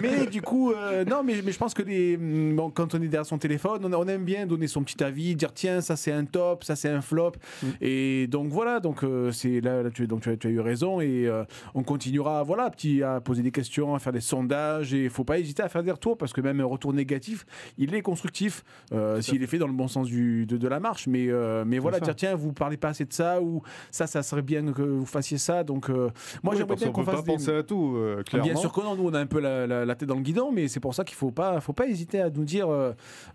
Mais 0.00 0.26
du 0.26 0.42
coup, 0.42 0.72
euh, 0.72 1.04
non, 1.04 1.22
mais, 1.24 1.34
mais 1.44 1.52
je 1.52 1.58
pense 1.58 1.74
que 1.74 1.82
les, 1.82 2.16
bon, 2.16 2.70
quand 2.70 2.94
on 2.94 2.98
est 3.02 3.08
derrière 3.08 3.26
son 3.26 3.38
téléphone, 3.38 3.84
on, 3.84 3.92
on 3.92 4.06
aime 4.08 4.24
bien 4.24 4.46
donner 4.46 4.66
son 4.66 4.82
petit 4.82 5.02
avis, 5.04 5.34
dire 5.36 5.52
tiens, 5.52 5.80
ça 5.80 5.96
c'est 6.02 6.12
un 6.12 6.24
top, 6.24 6.64
ça 6.64 6.76
c'est 6.76 6.88
un 6.88 7.00
flop. 7.00 7.32
Et 7.80 8.26
donc 8.26 8.48
voilà, 8.50 8.80
donc 8.80 9.02
euh, 9.04 9.30
c'est 9.32 9.60
là, 9.60 9.82
là, 9.82 9.90
tu, 9.90 10.06
donc 10.06 10.22
tu, 10.22 10.30
as, 10.30 10.36
tu 10.36 10.48
as 10.48 10.50
eu 10.50 10.60
raison 10.60 11.00
et 11.00 11.26
euh, 11.26 11.44
on 11.74 11.82
continuera 11.82 12.42
voilà, 12.42 12.68
petit, 12.70 13.02
à 13.02 13.20
poser 13.20 13.42
des 13.42 13.50
questions, 13.52 13.94
à 13.94 13.98
faire 13.98 14.12
des 14.12 14.20
sondages 14.20 14.92
et 14.94 15.04
il 15.04 15.10
faut 15.10 15.24
pas 15.24 15.38
hésiter 15.38 15.62
à 15.62 15.68
faire 15.68 15.82
des 15.82 15.90
retours 15.90 16.16
parce 16.18 16.32
que 16.32 16.40
même 16.40 16.60
un 16.60 16.64
retour 16.64 16.92
négatif, 16.92 17.46
il 17.78 17.94
est 17.94 18.02
constructif 18.02 18.64
euh, 18.92 19.20
s'il 19.20 19.42
est 19.42 19.46
fait 19.46 19.58
dans 19.58 19.66
le 19.66 19.72
bon 19.72 19.88
sens 19.88 20.06
du, 20.08 20.44
de, 20.46 20.56
de 20.56 20.68
la 20.68 20.80
marche. 20.80 21.06
Mais, 21.06 21.26
euh, 21.28 21.64
mais 21.66 21.78
voilà, 21.78 21.98
ça. 21.98 22.04
dire 22.06 22.16
tiens, 22.16 22.34
vous 22.34 22.52
parlez 22.52 22.76
pas 22.76 22.88
assez 22.88 23.04
de 23.04 23.12
ça 23.12 23.40
ou 23.40 23.62
ça, 23.90 24.06
ça 24.06 24.22
serait 24.22 24.42
bien 24.42 24.72
que 24.72 24.82
vous 24.82 25.06
fassiez 25.06 25.38
ça. 25.38 25.64
Donc 25.64 25.88
euh, 25.88 26.10
moi 26.42 26.52
Oui, 26.54 26.58
j'aimerais 26.58 26.76
bien 26.76 26.86
qu'on 26.88 26.92
qu'on 26.92 27.00
peut 27.04 27.06
pas 27.12 27.16
fasse 27.18 27.24
des... 27.24 27.32
penser 27.32 27.54
à 27.54 27.62
tout, 27.62 27.94
euh, 27.96 28.22
clairement. 28.22 28.46
Bien 28.48 28.56
sûr 28.56 28.72
que 28.72 28.80
non, 28.80 28.96
nous 28.96 29.04
on 29.08 29.14
a 29.14 29.20
un 29.20 29.26
peu 29.26 29.40
la, 29.40 29.66
la- 29.66 29.84
la 29.84 29.94
tête 29.94 30.08
dans 30.08 30.16
le 30.16 30.22
guidon, 30.22 30.50
mais 30.52 30.68
c'est 30.68 30.80
pour 30.80 30.94
ça 30.94 31.04
qu'il 31.04 31.16
faut 31.16 31.30
pas, 31.30 31.60
faut 31.60 31.72
pas 31.72 31.86
hésiter 31.86 32.20
à 32.20 32.30
nous 32.30 32.44
dire, 32.44 32.68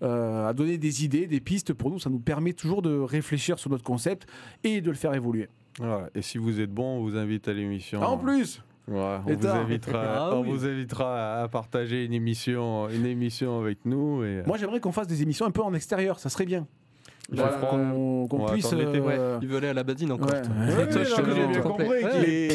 à 0.01 0.53
donner 0.53 0.77
des 0.77 1.03
idées, 1.05 1.27
des 1.27 1.39
pistes. 1.39 1.73
Pour 1.73 1.89
nous, 1.89 1.99
ça 1.99 2.09
nous 2.09 2.19
permet 2.19 2.53
toujours 2.57 2.81
de 2.81 2.99
réfléchir 2.99 3.57
sur 3.59 3.69
notre 3.69 3.83
concept 3.83 4.27
et 4.63 4.81
de 4.81 4.89
le 4.89 4.97
faire 4.97 5.13
évoluer. 5.13 5.47
Voilà. 5.79 6.09
Et 6.15 6.21
si 6.21 6.37
vous 6.37 6.59
êtes 6.59 6.73
bon, 6.73 6.97
on 6.97 7.01
vous 7.01 7.15
invite 7.15 7.47
à 7.47 7.53
l'émission. 7.53 8.01
Ah, 8.03 8.09
en 8.09 8.17
plus, 8.17 8.61
Ouais, 8.87 9.17
on, 9.25 9.33
vous 9.33 9.47
invitera, 9.47 10.29
Ah 10.29 10.35
on 10.35 10.43
vous 10.43 10.65
invitera 10.65 11.41
à 11.41 11.47
partager 11.49 12.05
une 12.05 12.13
émission, 12.13 12.87
une 12.87 13.05
émission 13.05 13.59
avec 13.59 13.79
nous. 13.83 14.23
Et, 14.23 14.43
moi 14.45 14.57
j'aimerais 14.57 14.79
qu'on 14.79 14.93
fasse 14.93 15.07
des 15.07 15.21
émissions 15.21 15.45
un 15.45 15.51
peu 15.51 15.61
en 15.61 15.73
extérieur, 15.73 16.19
ça 16.19 16.29
serait 16.29 16.45
bien. 16.45 16.67
Il 17.29 17.37
Voilà, 17.39 17.57
qu'on 17.57 18.45
puisse. 18.53 18.71
l'été, 18.71 18.99
Ouais, 19.01 19.15
euh, 19.19 19.37
il 19.41 19.49
veut 19.49 19.57
aller 19.57 19.67
à 19.67 19.73
la 19.73 19.83
badine 19.83 20.13
encore. 20.13 20.29
Ouais. 20.31 20.41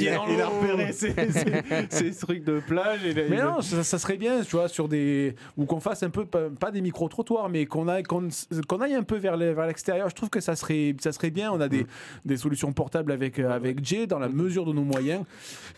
il 0.00 0.08
a, 0.08 0.46
repéré 0.46 0.92
ses 0.92 2.10
trucs 2.18 2.44
de 2.44 2.60
plage. 2.60 3.04
Et 3.04 3.14
Mais 3.28 3.42
non, 3.42 3.60
ça, 3.60 3.82
ça 3.84 3.98
serait 3.98 4.16
bien, 4.16 4.40
tu 4.42 4.56
vois, 4.56 4.68
sur 4.68 4.88
des 4.88 5.34
ou 5.56 5.64
qu'on 5.66 5.80
fasse 5.80 6.02
un 6.02 6.10
peu 6.10 6.24
pas, 6.24 6.70
des 6.70 6.80
micro 6.80 7.08
trottoirs, 7.08 7.48
mais 7.48 7.66
qu'on 7.66 7.88
aille 7.88 8.02
qu'on, 8.02 8.28
qu'on 8.68 8.80
aille 8.80 8.94
un 8.94 9.02
peu 9.02 9.16
vers 9.16 9.36
le- 9.36 9.52
vers 9.52 9.66
l'extérieur. 9.66 10.08
Je 10.08 10.14
trouve 10.14 10.30
que 10.30 10.40
ça 10.40 10.56
serait 10.56 10.94
ça 11.00 11.12
serait 11.12 11.30
bien. 11.30 11.52
On 11.52 11.60
a 11.60 11.66
Mm. 11.66 11.70
des, 11.70 11.86
des 12.24 12.36
solutions 12.36 12.72
portables 12.72 13.12
avec 13.12 13.38
euh, 13.38 13.50
avec 13.50 13.84
Jay 13.84 14.06
dans 14.06 14.18
la 14.18 14.28
mesure 14.28 14.64
de 14.66 14.72
nos 14.72 14.82
moyens, 14.84 15.22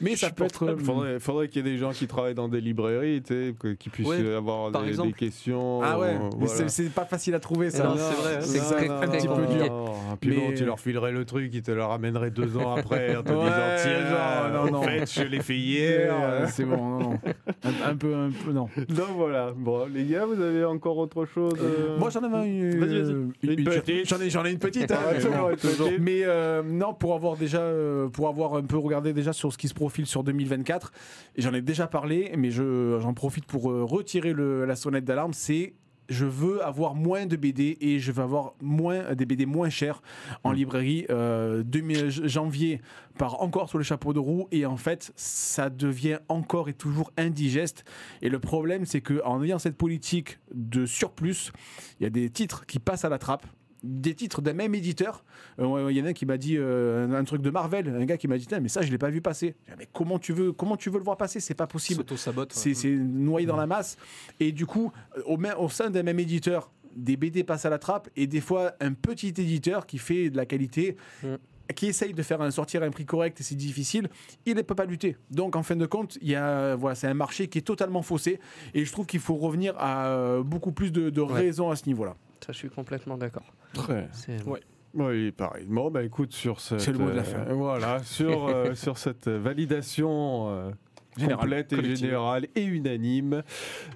mais 0.01 0.17
ça 0.17 0.31
peut 0.31 0.45
être. 0.45 0.65
euh, 0.65 0.77
Il 0.79 0.85
faudrait, 0.85 1.21
faudrait 1.21 1.49
qu'il 1.49 1.65
y 1.67 1.69
ait 1.69 1.73
des 1.73 1.79
gens 1.79 1.91
qui 1.93 2.07
travaillent 2.07 2.35
dans 2.35 2.49
des 2.49 2.61
librairies, 2.61 3.23
tu 3.23 3.35
sais, 3.35 3.55
que- 3.59 3.75
qui 3.75 3.89
puissent 3.91 4.07
Ouais, 4.09 4.35
avoir 4.35 4.71
des, 4.71 4.97
des 4.97 5.13
questions. 5.13 5.81
Ah 5.83 5.99
ouais, 5.99 6.09
euh, 6.15 6.19
mais 6.39 6.47
voilà. 6.47 6.69
c'est, 6.69 6.91
pas 6.91 7.05
facile 7.05 7.35
à 7.35 7.41
trouver 7.41 7.71
ça. 7.71 7.85
Non, 7.85 7.95
c'est 7.97 8.23
vrai, 8.23 8.41
c'est 8.41 8.84
Non, 8.89 8.97
très, 8.97 9.07
non, 9.07 9.13
très 9.13 9.19
non, 9.19 9.19
petit 9.19 9.27
peu 9.29 9.35
compliqué. 9.47 9.69
non. 9.69 9.85
Puis 10.21 10.31
bon, 10.33 10.49
Mais- 10.51 10.55
tu 10.55 10.65
leur 10.65 10.81
filerais 10.81 11.13
le 11.13 11.25
truc, 11.25 11.51
ils 11.55 11.63
te 11.63 11.71
le 11.71 11.83
ramèneraient 11.85 12.31
deux 12.31 12.57
ans 12.57 12.77
après 12.77 13.17
en 13.17 13.23
te 13.23 13.33
Ouais, 13.33 13.39
disant 13.45 13.83
tiens, 13.83 14.07
genre, 14.11 14.51
non, 14.53 14.69
en 14.69 14.71
non. 14.73 14.83
fait, 14.83 15.11
je 15.13 15.23
l'ai 15.25 15.41
fait 15.41 15.57
hier. 15.57 16.15
euh, 16.15 16.47
c'est 16.49 16.65
bon, 16.65 16.77
non, 16.77 16.99
non. 17.01 17.19
Un, 17.65 17.91
un 17.91 17.97
peu, 17.97 18.15
un 18.15 18.31
peu, 18.31 18.53
non. 18.53 18.69
Donc 18.89 19.09
voilà. 19.17 19.53
Bon, 19.57 19.87
les 19.93 20.05
gars, 20.05 20.25
vous 20.27 20.41
avez 20.41 20.65
encore 20.65 20.99
autre 20.99 21.25
chose 21.27 21.55
euh 21.61 21.99
Moi, 21.99 22.11
j'en 22.11 22.23
avais 22.23 22.49
une, 22.49 23.33
petite. 23.33 24.07
J'en 24.09 24.21
ai, 24.21 24.31
j'en 24.31 24.45
ai 24.45 24.53
une 24.53 24.59
petite. 24.59 24.91
hein, 24.91 24.97
Ah, 25.01 25.11
mais 25.13 25.21
toujours 25.21 25.37
bon. 25.37 25.51
une 25.51 25.57
petite. 25.57 25.99
Mais 26.01 26.21
euh, 26.25 26.63
non, 26.65 26.95
pour 26.95 27.15
avoir 27.15 27.37
déjà, 27.37 27.61
euh, 27.61 28.09
pour 28.09 28.29
avoir 28.29 28.55
un 28.55 28.63
peu 28.63 28.79
regardé 28.79 29.13
déjà 29.13 29.33
sur 29.33 29.53
ce 29.53 29.59
qui 29.59 29.69
se 29.69 29.75
profile 29.75 30.07
sur 30.07 30.23
2024, 30.25 30.93
et 31.37 31.43
j'en 31.43 31.53
ai 31.55 31.61
déjà 31.63 31.87
parlé, 31.87 32.33
mais 32.37 32.51
je, 32.51 32.99
j'en 33.01 33.15
profite 33.15 33.47
pour 33.47 33.71
euh, 33.71 33.85
retirer 33.85 34.33
le- 34.33 34.65
la 34.65 34.77
sonnette 34.77 35.05
d'alarme. 35.05 35.33
C'est 35.33 35.75
je 36.09 36.27
veux 36.27 36.65
avoir 36.65 36.95
moins 36.95 37.27
de 37.27 37.37
BD 37.37 37.79
et 37.81 37.99
je 37.99 38.13
veux 38.13 38.23
avoir 38.23 38.55
moins 38.61 39.15
des 39.15 39.27
BD 39.27 39.47
moins 39.47 39.71
chers 39.71 40.03
en 40.43 40.53
Mm. 40.53 40.55
librairie. 40.55 41.07
Euh, 41.11 41.63
2000 41.63 42.11
janvier 42.29 42.81
part 43.19 43.41
encore 43.43 43.69
sur 43.69 43.79
le 43.79 43.85
chapeau 43.85 44.13
de 44.13 44.19
roue 44.19 44.49
et 44.51 44.67
en 44.67 44.77
fait 44.77 45.13
ça 45.17 45.71
devient 45.71 46.19
encore 46.29 46.69
et 46.69 46.75
toujours 46.75 47.13
indigeste. 47.17 47.85
Et 48.23 48.29
le 48.29 48.39
problème 48.39 48.85
c'est 48.87 49.01
que 49.01 49.23
en 49.25 49.43
ayant 49.43 49.59
cette 49.59 49.77
politique 49.77 50.39
de 50.55 50.87
surplus, 50.87 51.53
il 52.01 52.05
y 52.05 52.07
a 52.07 52.11
des 52.11 52.29
titres 52.31 52.67
qui 52.67 52.79
passent 52.79 53.05
à 53.05 53.09
la 53.09 53.19
trappe 53.19 53.47
des 53.85 54.15
titres 54.15 54.41
d'un 54.41 54.55
même 54.55 54.75
éditeur. 54.75 55.25
Euh, 55.61 55.89
Il 55.91 55.97
y 55.97 56.03
en 56.03 56.07
a 56.07 56.09
un 56.09 56.13
qui 56.13 56.27
m'a 56.27 56.39
dit 56.39 56.57
euh, 56.57 57.13
un, 57.13 57.25
truc 57.25 57.43
de 57.43 57.51
Marvel, 57.51 57.89
un 57.89 58.05
gars 58.05 58.17
qui 58.17 58.27
m'a 58.27 58.39
dit 58.39 58.49
mais 58.61 58.69
ça 58.69 58.83
je 58.83 58.91
l'ai 58.91 58.99
pas 58.99 59.11
vu 59.11 59.21
passer. 59.21 59.55
Dit, 59.69 59.75
Mais 59.79 59.89
comment 59.93 60.19
tu 60.19 60.33
veux 60.33 60.53
comment 60.53 60.77
tu 60.77 60.91
veux 60.91 60.99
le 60.99 61.05
voir 61.05 61.17
passer? 61.17 61.39
C'est 61.39 61.55
pas 61.55 61.67
possible. 61.67 62.05
Ouais. 62.11 62.47
C'est 62.51 62.75
c'est 62.75 62.91
noyé 62.91 63.47
dans 63.47 63.57
la 63.57 63.67
masse. 63.67 63.97
Et 64.41 64.53
du 64.53 64.67
coup, 64.67 64.91
euh, 65.19 65.55
au, 65.59 65.69
sein 65.69 65.91
d'un 65.91 66.03
même 66.03 66.19
éditeur, 66.19 66.71
des 66.97 67.17
BD 67.17 67.45
passent 67.45 67.67
à 67.67 67.71
la 67.71 67.79
trappe 67.79 68.09
et 68.17 68.27
des 68.27 68.41
fois 68.41 68.73
un 68.81 68.95
petit 68.95 69.29
éditeur 69.29 69.87
qui 69.87 69.99
fait 69.99 70.31
de 70.31 70.37
la 70.37 70.47
qualité. 70.47 70.97
Mm. 71.23 71.35
qui 71.75 71.87
essaye 71.87 72.13
de 72.13 72.23
faire 72.23 72.43
un, 72.43 72.51
sortir 72.51 72.83
un 72.83 72.91
prix 72.91 73.07
correct 73.07 73.41
et 73.41 73.43
c'est 73.43 73.55
difficile, 73.55 74.09
il 74.45 74.55
ne 74.55 74.61
peut 74.63 74.75
pas 74.75 74.85
lutter. 74.85 75.17
Donc 75.31 75.57
en 75.57 75.63
fin 75.63 75.77
de 75.77 75.87
compte, 75.87 76.19
il 76.21 76.29
y 76.29 76.35
a 76.35 76.77
voilà, 76.77 76.95
c'est 76.95 77.07
un 77.07 77.15
marché 77.15 77.49
qui 77.49 77.59
est 77.59 77.63
totalement 77.63 78.03
faussé 78.03 78.39
et 78.75 78.85
je 78.85 78.93
trouve 78.93 79.07
qu'il 79.07 79.21
faut 79.21 79.37
revenir 79.37 79.75
à 79.79 80.41
beaucoup 80.45 80.73
plus 80.73 80.93
de, 80.93 81.11
de 81.11 81.21
Ouais. 81.23 81.33
raisons 81.33 81.71
à 81.71 81.77
ce 81.77 81.87
niveau-là. 81.87 82.17
Ça, 82.45 82.53
je 82.53 82.59
suis 82.59 82.69
complètement 82.69 83.17
d'accord. 83.17 83.51
Très. 83.75 84.09
C'est- 84.13 84.43
Ouais. 84.45 84.61
Oui, 84.97 85.33
pareil. 85.33 85.67
Bon, 85.69 85.91
bah 85.91 86.05
écoute, 86.05 86.33
sur 86.33 86.61
cette, 86.61 86.79
C'est 86.81 86.93
le 86.93 86.99
mot 86.99 87.11
de 87.11 87.17
la 87.17 87.23
euh, 87.23 87.53
voilà, 87.55 88.01
sur, 88.05 88.47
euh, 88.49 88.75
sur 88.75 88.97
cette 88.97 89.27
validation 89.29 90.51
euh, 90.51 90.71
Générale, 91.17 91.41
complète 91.41 91.73
et 91.73 91.77
collective. 91.77 91.97
générale 92.07 92.47
et 92.55 92.63
unanime, 92.65 93.43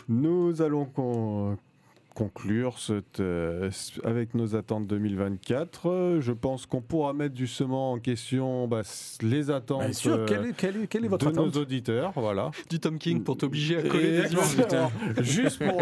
nous 0.09 0.61
allons 0.61 0.87
con- 0.87 1.57
conclure 2.19 2.81
cette, 2.81 3.21
euh, 3.21 3.71
avec 4.03 4.35
nos 4.35 4.57
attentes 4.57 4.89
2024. 4.89 5.89
Euh, 5.89 6.21
Je 6.21 6.33
pense 6.33 6.67
qu'on 6.67 6.81
pourra 6.81 7.13
mettre 7.13 7.37
justement 7.37 7.93
en 7.93 7.99
question 8.01 8.67
bah, 8.67 8.83
les 9.23 9.53
attentes 9.53 9.83
Bien 9.85 9.93
sûr, 9.93 10.15
euh, 10.15 10.27
quelle 10.27 10.47
est, 10.47 10.53
quelle 10.57 10.77
est- 10.83 10.87
quelle 10.89 11.05
est 11.05 11.09
votre 11.09 11.27
de 11.27 11.31
attente? 11.31 11.55
nos 11.55 11.61
auditeurs. 11.63 12.11
Voilà. 12.17 12.51
Du 12.69 12.81
Tom 12.81 12.99
King 12.99 13.23
pour 13.23 13.37
t'obliger 13.37 13.77
à 13.79 13.83
coller 13.83 14.23
des 14.23 14.33
images. 14.33 14.91
Juste 15.21 15.65
pour 15.65 15.81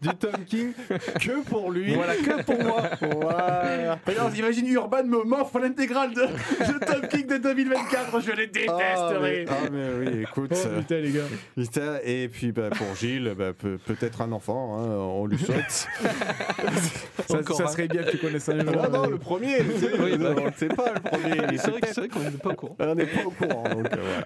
du 0.00 0.08
Tom 0.18 0.32
King, 0.46 0.72
que 1.20 1.44
pour 1.44 1.70
lui. 1.70 1.94
Voilà, 1.94 2.16
que 2.16 2.42
pour 2.44 2.62
moi. 2.64 2.82
Voilà. 3.20 3.98
Alors, 4.06 4.34
imagine 4.34 4.66
Urban 4.68 5.04
me 5.04 5.22
m'offre 5.24 5.58
l'intégrale 5.58 6.14
de, 6.14 6.22
de 6.22 6.78
Top 6.86 7.08
King 7.10 7.26
de 7.26 7.36
2024, 7.36 8.20
je 8.20 8.32
les 8.32 8.48
Ah 8.68 8.78
mais, 9.20 9.44
détesterai. 9.44 9.44
ah, 9.50 9.68
mais 9.70 9.88
oui, 10.00 10.22
écoute. 10.22 10.50
Oh 10.54 10.66
euh, 10.66 10.78
putain 10.80 10.98
les 11.00 11.10
gars. 11.12 11.20
Putain, 11.56 11.98
et 12.04 12.28
puis 12.28 12.52
bah, 12.52 12.70
pour 12.70 12.94
Gilles, 12.96 13.34
bah, 13.36 13.52
peut- 13.52 13.78
peut-être 13.84 14.22
un 14.22 14.32
enfant, 14.32 14.78
hein, 14.78 14.88
on 14.96 15.26
lui 15.26 15.36
souhaite. 15.38 15.72
Ça, 17.28 17.42
ça 17.42 17.66
serait 17.68 17.88
bien 17.88 18.02
que 18.02 18.10
tu 18.10 18.18
connaisses 18.18 18.48
un 18.48 18.60
jour. 18.60 18.72
non, 18.74 18.88
non, 18.90 19.06
le 19.08 19.18
premier, 19.18 19.58
Oui, 19.62 20.16
bah. 20.18 20.34
on 20.36 20.46
ne 20.46 20.52
sait 20.52 20.68
pas 20.68 20.92
le 20.92 21.00
premier. 21.00 21.58
C'est 21.58 21.70
vrai, 21.96 22.08
qu'on 22.08 22.20
n'est 22.20 22.30
pas 22.32 22.50
au 22.50 22.54
courant. 22.54 22.76
On 22.78 22.94
n'est 22.94 23.06
pas 23.06 23.24
au 23.24 23.30
courant. 23.30 23.62
donc, 23.70 23.86
euh, 23.92 24.24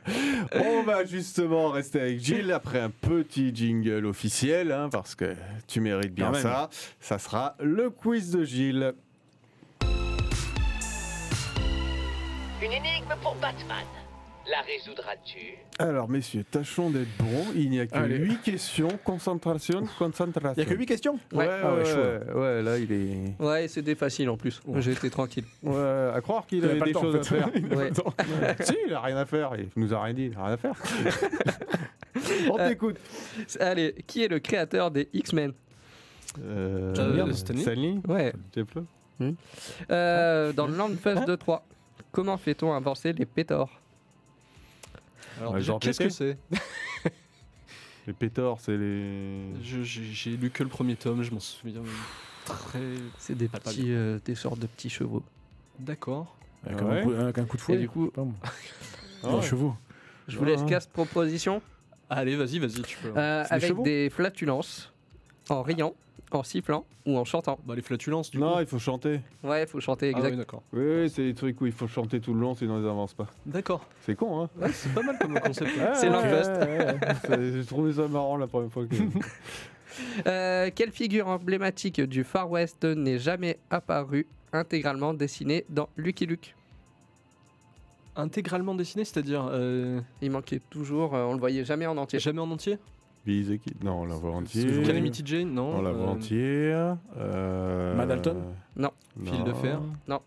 voilà. 0.51 0.67
On 0.69 0.83
va 0.83 1.05
justement 1.05 1.69
rester 1.71 2.01
avec 2.01 2.21
Gilles 2.21 2.53
après 2.53 2.81
un 2.81 2.91
petit 2.91 3.55
jingle 3.55 4.05
officiel, 4.07 4.73
hein, 4.73 4.89
parce 4.91 5.15
que 5.15 5.35
tu 5.67 5.81
mérites 5.81 6.15
bien 6.15 6.27
Quand 6.27 6.33
même. 6.33 6.43
ça. 6.43 6.69
Ça 7.01 7.19
sera 7.19 7.55
le 7.61 7.91
quiz 7.91 8.31
de 8.33 8.45
Gilles. 8.45 8.93
Une 12.61 12.73
énigme 12.73 13.15
pour 13.23 13.35
Batman. 13.37 13.85
La 14.51 14.63
résoudras-tu? 14.63 15.59
Alors, 15.79 16.09
messieurs, 16.09 16.45
tâchons 16.51 16.91
d'être 16.91 17.09
bons. 17.19 17.47
Il 17.55 17.69
n'y 17.71 17.81
a 17.81 17.87
que 17.87 17.95
Allez. 17.95 18.17
8 18.17 18.41
questions. 18.43 18.89
Concentration, 19.05 19.83
concentration. 19.99 20.55
Il 20.57 20.65
y 20.65 20.67
a 20.67 20.71
que 20.75 20.79
8 20.79 20.87
questions 20.87 21.19
Ouais, 21.33 21.39
Ouais. 21.39 21.47
ouais, 21.47 21.61
Ah 21.63 21.73
ouais, 21.75 21.79
ouais, 21.79 21.85
chaud. 21.85 22.39
ouais, 22.41 22.63
là, 22.63 22.79
il 22.79 22.93
est. 22.93 23.43
Ouais, 23.43 23.69
c'était 23.69 23.95
facile 23.95 24.31
en 24.31 24.37
plus. 24.37 24.61
J'ai 24.77 24.93
été 24.93 25.11
tranquille. 25.11 25.45
Ouais, 25.63 26.11
à 26.15 26.21
croire 26.23 26.47
qu'il 26.47 26.59
Il 26.65 26.65
avait 26.65 26.81
des 26.81 26.93
temps, 26.93 27.03
choses 27.03 27.17
en 27.17 27.21
à 27.21 27.23
faire. 27.25 27.51
Il 27.55 27.67
Ouais. 27.75 27.91
si, 28.61 28.75
il 28.87 28.95
a 28.95 29.01
rien 29.01 29.17
à 29.19 29.27
faire. 29.27 29.53
Il 29.57 29.69
nous 29.77 29.93
a 29.93 30.03
rien 30.03 30.15
dit. 30.15 30.27
Il 30.33 30.39
a 30.39 30.45
rien 30.45 30.55
à 30.55 30.57
faire. 30.57 30.75
On 32.51 32.59
Euh, 32.59 32.69
t'écoute. 32.69 32.97
Allez, 33.61 33.95
qui 34.07 34.25
est 34.25 34.29
le 34.29 34.39
créateur 34.41 34.91
des 34.91 35.09
X-Men? 35.13 35.53
Euh, 36.43 36.95
Euh, 36.99 37.33
Stanley 37.33 37.63
Stanley 37.63 37.95
Ouais. 38.09 38.33
J'ai 38.55 38.65
plus. 38.65 38.83
Euh, 39.91 40.53
dans 40.53 40.67
le 40.67 40.77
Landfest 40.77 41.25
2 41.27 41.37
3, 41.37 41.65
comment 42.13 42.37
fait-on 42.39 42.73
avancer 42.73 43.13
les 43.13 43.27
pétors? 43.27 43.71
Alors, 45.39 45.53
Ouais, 45.53 45.59
déjà, 45.61 45.67
genre 45.73 45.81
qu'est-ce 45.81 45.99
que 46.01 46.09
c'est 46.09 46.37
Les 48.07 48.13
pétors, 48.13 48.61
c'est 48.61 48.77
les. 48.77 49.63
Je- 49.63 49.83
J'ai 49.83 50.37
lu 50.37 50.51
que 50.51 50.63
le 50.63 50.69
premier 50.69 50.97
tome, 50.97 51.23
je 51.23 51.31
m'en 51.33 51.41
souviens 51.41 51.83
très. 52.47 52.81
C'est 53.19 53.35
des 53.37 53.51
Ah, 53.53 53.61
petits, 53.61 53.93
euh, 53.93 54.19
des 54.25 54.35
sortes 54.35 54.59
de 54.59 54.67
petits 54.67 54.89
chevaux. 54.91 55.23
D'accord. 55.79 56.35
Avec, 56.65 56.79
Ah 56.81 56.85
un 56.85 56.89
ouais 56.97 57.03
coup, 57.03 57.13
avec 57.13 57.39
un 57.39 57.45
coup 57.45 57.57
de 57.57 57.63
fouet. 57.63 57.75
Et 57.75 57.79
du 57.79 57.89
coup. 57.89 58.11
Ah 59.25 59.35
ouais. 59.35 59.43
chevaux. 59.43 59.75
je 60.29 60.39
vous 60.39 60.45
laisse 60.45 60.61
Ah. 60.65 60.69
quatre 60.69 60.89
propositions 60.91 61.61
Allez, 62.09 62.37
vas-y, 62.37 62.59
vas-y, 62.61 62.83
tu 62.83 62.97
peux. 62.99 63.13
euh, 63.17 63.45
avec 63.51 63.83
des 63.83 64.09
flatulences, 64.11 64.93
en 65.51 65.63
riant, 65.63 65.93
en 66.33 66.43
sifflant 66.43 66.85
ou 67.07 67.17
en 67.19 67.25
chantant. 67.25 67.59
Bah, 67.67 67.75
les 67.75 67.83
flatulences, 67.83 68.31
du 68.31 68.39
Non, 68.39 68.55
coup. 68.55 68.61
il 68.61 68.67
faut 68.67 68.79
chanter. 68.79 69.21
Ouais, 69.43 69.67
faut 69.67 69.81
chanter 69.81 70.13
Ah 70.15 70.19
exact. 70.19 70.31
oui, 70.33 70.37
d'accord. 70.37 70.63
Oui, 70.73 70.83
oui, 70.85 71.11
c'est 71.11 71.23
des 71.25 71.35
trucs 71.35 71.61
où 71.61 71.67
il 71.67 71.73
faut 71.73 71.87
chanter 71.87 72.21
tout 72.21 72.35
le 72.35 72.41
long, 72.41 72.55
sinon 72.55 72.81
ils 72.83 72.87
avancent 72.87 73.15
pas. 73.15 73.27
D'accord. 73.47 73.85
C'est 74.03 74.15
con, 74.15 74.43
hein 74.43 74.51
Ouais, 74.61 74.71
c'est 74.73 74.93
pas 74.95 75.03
mal 75.03 75.19
comme 75.19 75.39
concept. 75.41 75.71
C'est 75.95 76.09
Ouais, 76.09 76.13
l'Unfest. 76.13 76.51
ouais, 76.51 76.67
ouais, 76.79 76.87
ouais. 76.87 76.99
C'est- 77.25 77.53
J'ai 77.53 77.65
trouvé 77.67 77.93
ça 77.93 78.07
marrant 78.09 78.37
la 78.37 78.47
première 78.47 78.71
fois 78.73 78.85
que. 78.87 78.95
Euh, 80.29 80.71
quelle 80.73 80.93
figure 80.93 81.27
emblématique 81.27 82.01
du 82.01 82.23
Far 82.23 82.49
West 82.49 82.85
n'est 82.85 83.19
jamais 83.19 83.59
apparue 83.69 84.29
intégralement 84.53 85.13
dessinée 85.13 85.65
dans 85.71 85.89
Lucky 85.97 86.25
Luke? 86.27 86.55
Intégralement 88.15 88.75
dessiné, 88.77 89.05
c'est-à-dire 89.05 89.49
euh, 89.51 90.01
Il 90.23 90.31
manquait 90.31 90.61
toujours, 90.71 91.15
euh, 91.17 91.25
on 91.25 91.33
le 91.33 91.41
voyait 91.41 91.65
jamais 91.65 91.87
en 91.87 91.97
entier. 91.97 92.21
jamais 92.21 92.41
en 92.41 92.51
entier? 92.51 92.79
Billy 93.29 93.59
the 93.59 93.61
Kid. 93.63 93.85
Non, 93.85 94.01
on 94.03 94.07
la. 94.07 94.47
C'est- 94.47 94.83
Calamity 94.87 95.23
Jane, 95.25 95.53
non 95.53 95.77
On 95.77 95.83
la 95.83 95.93
voit 95.93 96.07
Euh, 96.07 96.13
entière. 96.13 96.97
Euh... 97.19 97.95
Non. 98.75 98.91
Fil 99.23 99.45
de 99.45 99.53
fer? 99.53 99.81
Non. 100.09 100.21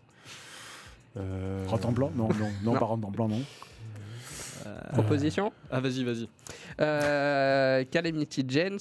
Euh... 1.16 1.64
Rentre 1.66 1.90
blanc 1.90 2.12
Non, 2.14 2.28
non, 2.28 2.34
non, 2.62 2.72
Non. 2.72 2.78
pas 2.78 2.84
rentre 2.86 3.08
blanc, 3.10 3.28
non. 3.28 3.42
Proposition? 4.92 5.52
Ah, 5.70 5.80
vas-y, 5.80 6.04
vas-y. 6.04 6.28
Euh, 6.80 7.84
Calamity 7.90 8.44
James, 8.46 8.78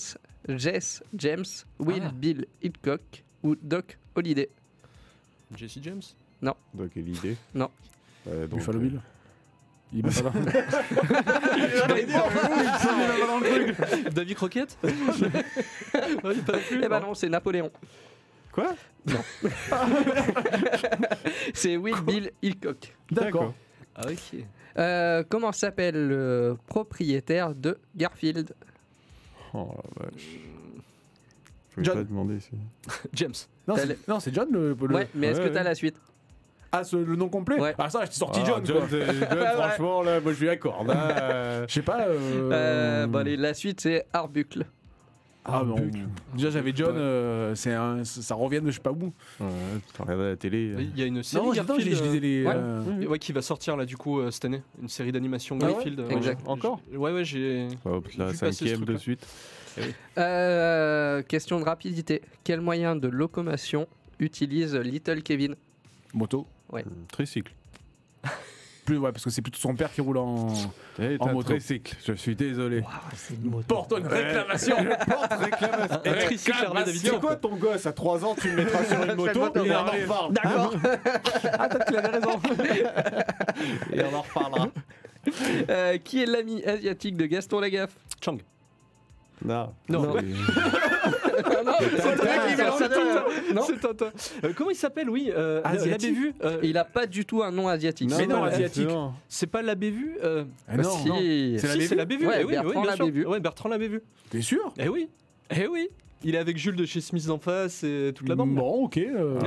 Jess 0.47 1.03
James, 1.15 1.45
Will 1.79 2.03
Ah. 2.05 2.11
Bill 2.13 2.45
Hitchcock 2.61 3.23
ou 3.41 3.55
Doc 3.55 3.97
Holliday? 4.15 4.49
Jesse 5.55 5.79
James? 5.81 6.01
Donc, 6.43 6.91
quelle 6.93 7.09
idée 7.09 7.35
Non. 7.55 7.69
Euh, 8.27 8.45
donc, 8.47 8.59
Buffalo 8.59 8.77
euh, 8.77 8.81
Bill 8.83 9.01
Il 9.93 9.99
est 9.99 10.21
pas 10.23 10.31
là. 10.31 10.31
David 14.11 14.35
Croquette 14.35 14.77
Ouais, 14.83 14.91
pas 16.21 16.53
non 16.53 16.59
plus, 16.59 16.81
Eh 16.83 16.87
ben 16.87 16.99
non. 17.01 17.07
non, 17.07 17.13
c'est 17.13 17.29
Napoléon. 17.29 17.71
Quoi 18.51 18.75
C'est 21.53 21.77
Will 21.77 21.95
Bill 22.05 22.31
Hitchcock. 22.41 22.95
D'accord. 23.09 23.53
Ah, 23.95 24.03
ok. 24.09 24.39
Euh, 24.77 25.23
comment 25.29 25.51
s'appelle 25.51 26.07
le 26.07 26.57
propriétaire 26.67 27.53
de 27.55 27.77
Garfield? 27.95 28.53
Oh 29.53 29.73
la 29.99 30.05
vache. 30.05 30.27
Je 31.71 31.75
vais 31.77 31.83
John. 31.83 31.95
pas 31.97 32.03
demander 32.03 32.39
si. 32.39 32.51
James. 33.13 33.33
Non, 33.67 33.75
c'est- 33.77 34.07
non, 34.07 34.19
c'est 34.19 34.33
John 34.33 34.47
le. 34.51 34.69
le- 34.79 34.95
Ouais, 34.95 35.07
mais 35.15 35.27
est-ce 35.27 35.39
ouais, 35.41 35.47
que 35.49 35.53
t'as 35.53 35.59
ouais. 35.59 35.65
la 35.65 35.75
suite? 35.75 35.95
Ah, 36.71 36.83
ce- 36.83 36.95
le 36.95 37.15
nom 37.15 37.27
complet 37.29 37.59
Ouais. 37.59 37.75
Ah, 37.77 37.89
ça, 37.89 38.05
je 38.05 38.11
t'ai 38.11 38.15
sorti 38.15 38.39
Ah, 38.43 38.47
John, 38.47 38.63
quoi. 38.63 38.87
John, 38.89 38.99
franchement, 39.57 40.01
là, 40.03 40.19
moi 40.21 40.31
je 40.33 40.39
lui 40.39 40.49
accorde. 40.49 40.89
hein, 40.89 41.09
euh. 41.21 41.65
Je 41.67 41.73
sais 41.73 41.81
pas. 41.81 42.01
Euh... 42.07 42.49
Euh, 42.51 43.07
bon, 43.07 43.19
allez, 43.19 43.35
La 43.35 43.53
suite, 43.53 43.81
c'est 43.81 44.05
Arbuckle. 44.13 44.65
Ah. 45.43 45.63
Déjà, 46.35 46.51
j'avais 46.51 46.71
John, 46.75 46.95
euh, 46.95 47.55
c'est 47.55 47.73
un, 47.73 48.03
ça 48.03 48.35
revient 48.35 48.61
de 48.61 48.67
je 48.69 48.75
sais 48.75 48.79
pas 48.79 48.91
où. 48.91 49.05
Ouais, 49.39 49.47
tu 49.95 50.01
regardes 50.03 50.21
à 50.21 50.23
la 50.29 50.35
télé. 50.35 50.75
Il 50.79 50.99
y 50.99 51.01
a 51.01 51.07
une 51.07 51.23
série 51.23 51.43
Non, 51.43 51.51
Garfield, 51.51 51.81
je 51.95 52.03
lisais 52.03 52.19
les. 52.19 52.45
ouais. 52.45 52.53
euh, 52.55 52.81
euh, 53.01 53.07
ouais, 53.07 53.17
qui 53.17 53.31
va 53.33 53.41
sortir 53.41 53.75
là 53.75 53.85
du 53.85 53.97
coup 53.97 54.19
euh, 54.19 54.29
cette 54.29 54.45
année, 54.45 54.61
une 54.79 54.87
série 54.87 55.11
d'animation 55.11 55.57
Ah 55.59 55.65
ouais 55.65 55.71
Garfield. 55.73 55.99
Ouais, 56.01 56.13
Exact. 56.15 56.39
j'ai- 56.45 56.47
Encore 56.51 56.79
Ouais, 56.93 57.11
ouais, 57.11 57.25
j'ai. 57.25 57.69
Hop, 57.85 58.07
la 58.19 58.27
Vu 58.27 58.37
passer 58.37 58.51
ce 58.51 58.59
cinquième 58.65 58.81
de 58.81 58.85
truc-là. 58.85 58.99
suite. 58.99 59.27
Euh, 60.19 61.21
question 61.23 61.59
de 61.59 61.65
rapidité. 61.65 62.21
Quel 62.43 62.61
moyen 62.61 62.95
de 62.95 63.07
locomotion 63.07 63.87
utilise 64.19 64.75
Little 64.75 65.23
Kevin? 65.23 65.55
Moto. 66.13 66.45
Tricycle. 67.11 67.53
Plus, 68.85 68.97
ouais, 68.97 69.11
parce 69.11 69.23
que 69.23 69.29
c'est 69.29 69.43
plutôt 69.43 69.59
son 69.59 69.75
père 69.75 69.91
qui 69.93 70.01
roule 70.01 70.17
en. 70.17 70.47
Eh, 70.97 71.15
En 71.19 71.31
moto. 71.33 71.49
tricycle, 71.49 71.95
je 72.03 72.13
suis 72.13 72.35
désolé. 72.35 72.83
Porte 73.67 73.93
une 73.95 74.07
réclamation 74.07 74.75
Porte 75.07 75.33
réclamation. 75.33 76.01
Un 76.03 76.13
tricycle 76.13 76.65
Harley 76.65 76.83
Davidson. 76.85 77.09
C'est 77.13 77.19
quoi 77.19 77.35
ton 77.35 77.55
gosse 77.57 77.85
à 77.85 77.93
3 77.93 78.25
ans, 78.25 78.35
tu 78.35 78.49
le 78.49 78.55
mettras 78.55 78.83
sur 78.83 79.03
une 79.03 79.13
moto 79.15 79.39
moto, 79.39 79.63
et 79.63 79.71
on 79.71 79.75
en 79.75 79.85
reparle. 79.85 80.33
D'accord. 80.33 80.73
Ah, 81.59 81.69
peut-être 81.69 81.85
qu'il 81.85 81.97
avait 81.97 82.07
raison. 82.07 82.39
Et 83.93 84.03
on 84.03 84.15
en 84.15 84.21
reparlera. 84.21 84.67
Euh, 85.69 85.97
qui 85.99 86.23
est 86.23 86.25
l'ami 86.25 86.63
asiatique 86.65 87.15
de 87.15 87.27
Gaston 87.27 87.59
Lagaffe? 87.59 87.95
Chang. 88.23 88.37
Non. 89.45 89.73
Non. 89.89 90.01
Non. 90.15 90.15
C'est 93.65 93.79
Tintin. 93.79 94.11
Euh, 94.43 94.53
comment 94.55 94.69
il 94.69 94.75
s'appelle, 94.75 95.09
oui 95.09 95.31
euh, 95.35 95.61
Asiatique. 95.63 95.91
L'abbé 95.91 96.11
vu 96.11 96.33
euh, 96.43 96.57
il 96.63 96.77
a 96.77 96.85
pas 96.85 97.05
du 97.05 97.25
tout 97.25 97.43
un 97.43 97.51
nom 97.51 97.67
asiatique. 97.67 98.11
Mais 98.17 98.27
non, 98.27 98.43
asiatique. 98.43 98.87
non. 98.87 99.13
C'est 99.27 99.47
pas 99.47 99.61
l'abbé 99.61 99.89
vu 99.91 100.17
euh, 100.23 100.43
Ah, 100.67 100.77
non, 100.77 100.83
si. 100.89 101.07
non. 101.07 101.17
Si, 101.17 101.55
C'est 101.59 101.81
Si, 101.81 101.95
l'abbé 101.95 102.15
c'est 102.15 102.21
vu. 102.21 102.27
Ouais, 102.27 102.37
eh 102.41 102.45
oui, 102.45 102.53
Bertrand 102.53 102.83
l'abbé 102.83 103.11
vu. 103.11 103.25
Ouais, 103.25 103.39
Bertrand 103.39 103.69
l'avait 103.69 103.87
vu. 103.87 104.01
T'es 104.29 104.41
sûr? 104.41 104.73
Eh 104.79 104.89
oui. 104.89 105.09
Eh 105.55 105.67
oui. 105.67 105.89
Il 106.23 106.35
est 106.35 106.37
avec 106.39 106.57
Jules 106.57 106.75
de 106.75 106.85
chez 106.85 107.01
Smith 107.01 107.29
en 107.29 107.39
face 107.39 107.83
et 107.83 108.11
toute 108.15 108.29
la 108.29 108.35
bande. 108.35 108.53
Bon, 108.53 108.83
ok. 108.85 108.97
euh, 108.97 109.39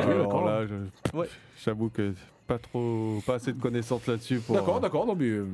Ouais. 1.12 1.26
j'avoue 1.64 1.88
que 1.88 2.12
pas 2.46 2.58
trop, 2.58 3.22
pas 3.26 3.34
assez 3.34 3.52
de 3.52 3.60
connaissances 3.60 4.06
là-dessus 4.06 4.38
pour. 4.40 4.54
D'accord, 4.54 4.80
d'accord. 4.80 5.06
Non, 5.06 5.14
mais. 5.14 5.26
euh, 5.28 5.46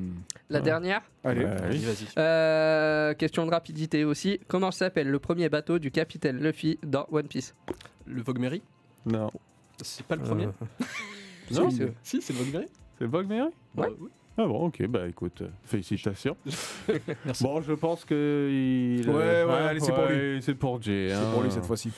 La 0.49 0.61
dernière 0.61 1.03
Allez. 1.25 1.45
Ouais, 1.45 1.55
Vas-y, 1.55 1.71
oui. 1.79 1.85
vas-y. 1.85 2.07
Euh, 2.19 3.15
Question 3.15 3.47
de 3.47 3.51
rapidité 3.51 4.05
aussi. 4.05 4.41
Comment 4.49 4.71
s'appelle 4.71 5.09
le 5.09 5.19
premier 5.19 5.49
bateau 5.49 5.79
du 5.79 5.91
capitaine 5.91 6.39
Luffy 6.39 6.79
dans 6.83 7.07
One 7.13 7.29
Piece? 7.29 7.55
Le 8.07 8.23
Vogue 8.23 8.39
Mary 8.39 8.63
Non. 9.07 9.31
C'est 9.83 10.05
pas 10.05 10.17
le 10.17 10.23
premier 10.23 10.47
Non, 11.53 11.71
Si, 11.71 11.77
c'est- 11.77 11.93
Si, 12.03 12.23
c'est 12.23 12.33
le 12.33 12.39
Vogue 12.41 12.53
Mary. 12.55 12.67
c'est 12.99 13.07
Vogue 13.07 13.29
Mary 13.29 13.51
Bah, 13.75 13.83
Ouais. 13.85 13.95
oui. 14.01 14.09
Ah 14.43 14.47
bon, 14.47 14.67
ok, 14.69 14.87
bah 14.87 15.07
écoute, 15.07 15.43
euh, 15.43 15.49
félicitations. 15.65 16.35
Merci. 17.27 17.45
Bon, 17.45 17.61
je 17.61 17.73
pense 17.75 18.07
que. 18.07 18.49
Il, 18.51 19.07
Ouais, 19.11 19.15
euh, 19.23 19.47
ouais, 19.47 19.53
hein, 19.53 19.67
allez, 19.69 19.81
c'est 19.81 19.93
pour 19.93 20.05
ouais, 20.05 20.39
C'est 20.41 20.55
pour 20.55 20.81
Jay. 20.81 21.09
C'est 21.11 21.15
hein. 21.15 21.31
pour 21.33 21.43
lui 21.43 21.51
cette 21.51 21.67
fois-ci. 21.67 21.91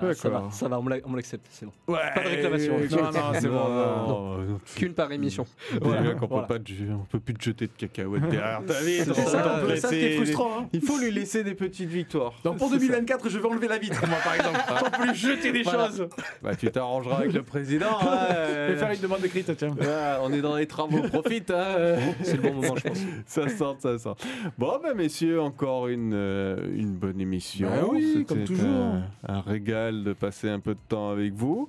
Ah, 0.00 0.12
ça 0.12 0.28
va, 0.28 0.48
ça 0.50 0.66
va, 0.66 0.80
on 0.80 0.86
on 1.06 1.14
l'accepte, 1.14 1.46
c'est 1.50 1.66
bon. 1.66 1.72
Ouais, 1.86 1.98
Pas 2.14 2.24
de 2.24 2.28
réclamation. 2.30 2.78
Non, 2.78 3.12
non, 3.12 3.32
c'est 3.40 3.48
bon. 3.48 3.68
Non, 3.68 4.38
non. 4.38 4.60
Qu'une 4.74 4.94
par 4.94 5.12
émission. 5.12 5.46
Déjà 5.72 5.84
Voilà, 5.84 6.14
peut 6.14 6.26
pas 6.48 6.58
te- 6.58 6.72
on 6.92 7.04
peut 7.08 7.20
plus 7.20 7.34
te 7.34 7.44
jeter 7.44 7.66
de 7.68 7.72
cacahuètes 7.76 8.28
derrière 8.28 8.64
ta 8.66 8.80
vie. 8.80 8.98
C'est 9.04 9.14
ça, 9.14 9.22
on 9.22 9.28
ça, 9.28 9.72
laisser- 9.72 9.88
c'est 9.88 10.16
frustrant. 10.16 10.50
Hein. 10.62 10.68
Il 10.72 10.80
faut 10.80 10.98
lui 10.98 11.12
laisser 11.12 11.44
des 11.44 11.54
petites 11.54 11.88
victoires. 11.90 12.32
Donc 12.42 12.56
pour 12.58 12.68
C'est 12.70 12.74
ça. 12.74 12.80
2024, 12.80 13.28
je 13.28 13.38
vais 13.38 13.46
enlever 13.48 13.68
la 13.68 13.78
vitre, 13.78 14.04
moi, 14.08 14.18
par 14.24 14.34
exemple. 14.34 14.58
Sans 14.68 14.90
plus 15.02 15.14
jeter 15.14 15.52
des 15.52 15.62
Voilà. 15.62 15.86
choses. 15.88 16.08
Bah, 16.42 16.56
tu 16.56 16.68
t'arrangeras 16.72 17.18
avec 17.18 17.32
le 17.34 17.42
président. 17.44 17.86
hein, 18.00 18.26
Je 18.30 18.34
vais 18.34 18.38
euh, 18.74 18.76
faire 18.78 18.90
une 18.90 19.00
demande 19.00 19.24
écrite, 19.24 19.56
tiens. 19.56 19.76
on 20.22 20.32
est 20.32 20.40
dans 20.42 20.56
les 20.56 20.66
travaux, 20.66 21.02
profite. 21.02 21.50
Hein. 21.50 21.64
C'est 22.22 22.36
le 22.36 22.42
bon 22.42 22.54
moment, 22.54 22.76
je 22.76 22.88
pense. 22.88 22.98
Ça 23.26 23.48
sort, 23.48 23.76
ça 23.78 23.98
sort. 23.98 24.16
Bon, 24.58 24.78
bah, 24.82 24.94
messieurs, 24.94 25.40
encore 25.40 25.88
une, 25.88 26.12
euh, 26.14 26.56
une 26.74 26.92
bonne 26.92 27.20
émission. 27.20 27.68
Bah 27.68 27.86
oui, 27.90 28.24
comme 28.28 28.44
toujours. 28.44 28.66
Un, 28.66 29.02
un 29.26 29.40
régal 29.40 30.04
de 30.04 30.12
passer 30.12 30.48
un 30.48 30.60
peu 30.60 30.74
de 30.74 30.80
temps 30.88 31.10
avec 31.10 31.32
vous. 31.34 31.68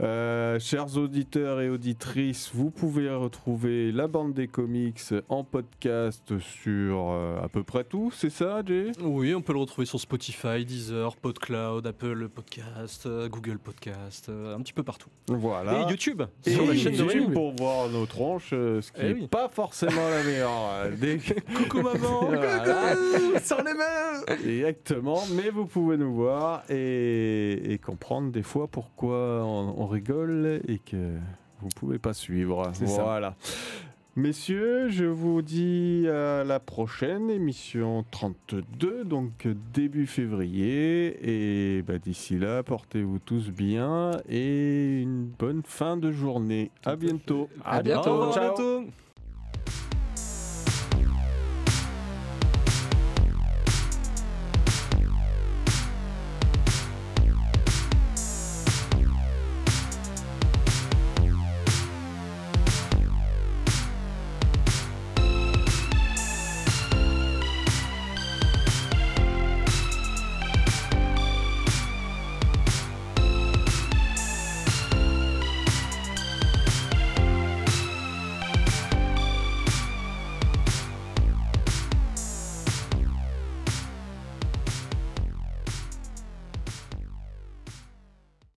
Euh, 0.00 0.58
chers 0.60 0.96
auditeurs 0.96 1.60
et 1.60 1.68
auditrices, 1.68 2.50
vous 2.54 2.70
pouvez 2.70 3.10
retrouver 3.10 3.90
la 3.90 4.06
bande 4.06 4.32
des 4.32 4.46
comics 4.46 5.00
en 5.28 5.42
podcast 5.42 6.38
sur 6.38 7.08
euh, 7.10 7.40
à 7.42 7.48
peu 7.48 7.64
près 7.64 7.82
tout, 7.84 8.10
c'est 8.14 8.30
ça, 8.30 8.62
Jay? 8.64 8.92
Oui, 9.02 9.34
on 9.34 9.40
peut 9.42 9.52
le 9.52 9.58
retrouver 9.58 9.86
sur 9.86 9.98
Spotify, 9.98 10.64
Deezer, 10.64 11.16
PodCloud, 11.16 11.86
Apple 11.86 12.28
Podcast, 12.28 13.06
euh, 13.06 13.28
Google 13.28 13.58
Podcast, 13.58 14.28
euh, 14.28 14.54
un 14.56 14.60
petit 14.60 14.72
peu 14.72 14.82
partout. 14.84 15.08
Voilà. 15.28 15.82
Et 15.82 15.90
YouTube, 15.90 16.22
Et 16.46 16.50
sur 16.52 16.66
la 16.66 16.74
chaîne 16.76 16.92
de 16.96 16.98
YouTube 17.02 17.32
pour 17.32 17.52
voir 17.56 17.88
nos 17.88 18.06
tronches, 18.06 18.50
euh, 18.52 18.80
ce 18.80 18.92
qui 18.92 19.00
Eh 19.02 19.06
n'est 19.08 19.12
oui. 19.14 19.26
pas 19.28 19.37
forcément 19.48 20.08
la 20.10 20.24
meilleure. 20.24 20.50
euh, 20.72 20.90
des- 20.96 21.18
Coucou 21.56 21.82
maman 21.82 22.20
Voilà. 22.26 22.94
Sans 23.42 23.58
les 23.62 23.74
mains 23.74 24.34
Exactement, 24.46 25.22
mais 25.34 25.50
vous 25.50 25.66
pouvez 25.66 25.96
nous 25.96 26.14
voir 26.14 26.62
et, 26.70 27.72
et 27.72 27.78
comprendre 27.78 28.32
des 28.32 28.42
fois 28.42 28.66
pourquoi 28.66 29.44
on, 29.44 29.74
on 29.78 29.86
rigole 29.86 30.60
et 30.66 30.78
que 30.78 31.14
vous 31.60 31.68
pouvez 31.76 31.98
pas 31.98 32.14
suivre. 32.14 32.70
Ça. 32.74 32.84
Voilà. 33.02 33.34
Messieurs, 34.16 34.88
je 34.88 35.04
vous 35.04 35.42
dis 35.42 36.06
à 36.08 36.42
la 36.42 36.58
prochaine 36.58 37.30
émission 37.30 38.04
32, 38.10 39.04
donc 39.04 39.46
début 39.72 40.06
février. 40.08 41.16
Et 41.78 41.82
bah, 41.82 41.98
d'ici 41.98 42.36
là, 42.36 42.64
portez-vous 42.64 43.20
tous 43.20 43.50
bien 43.52 44.10
et 44.28 45.02
une 45.02 45.26
bonne 45.26 45.62
fin 45.64 45.96
de 45.96 46.10
journée. 46.10 46.72
À 46.84 46.96
bientôt. 46.96 47.48
À 47.64 47.80
bientôt. 47.80 48.22
à 48.24 48.32
Ciao. 48.32 48.42
bientôt 48.56 48.84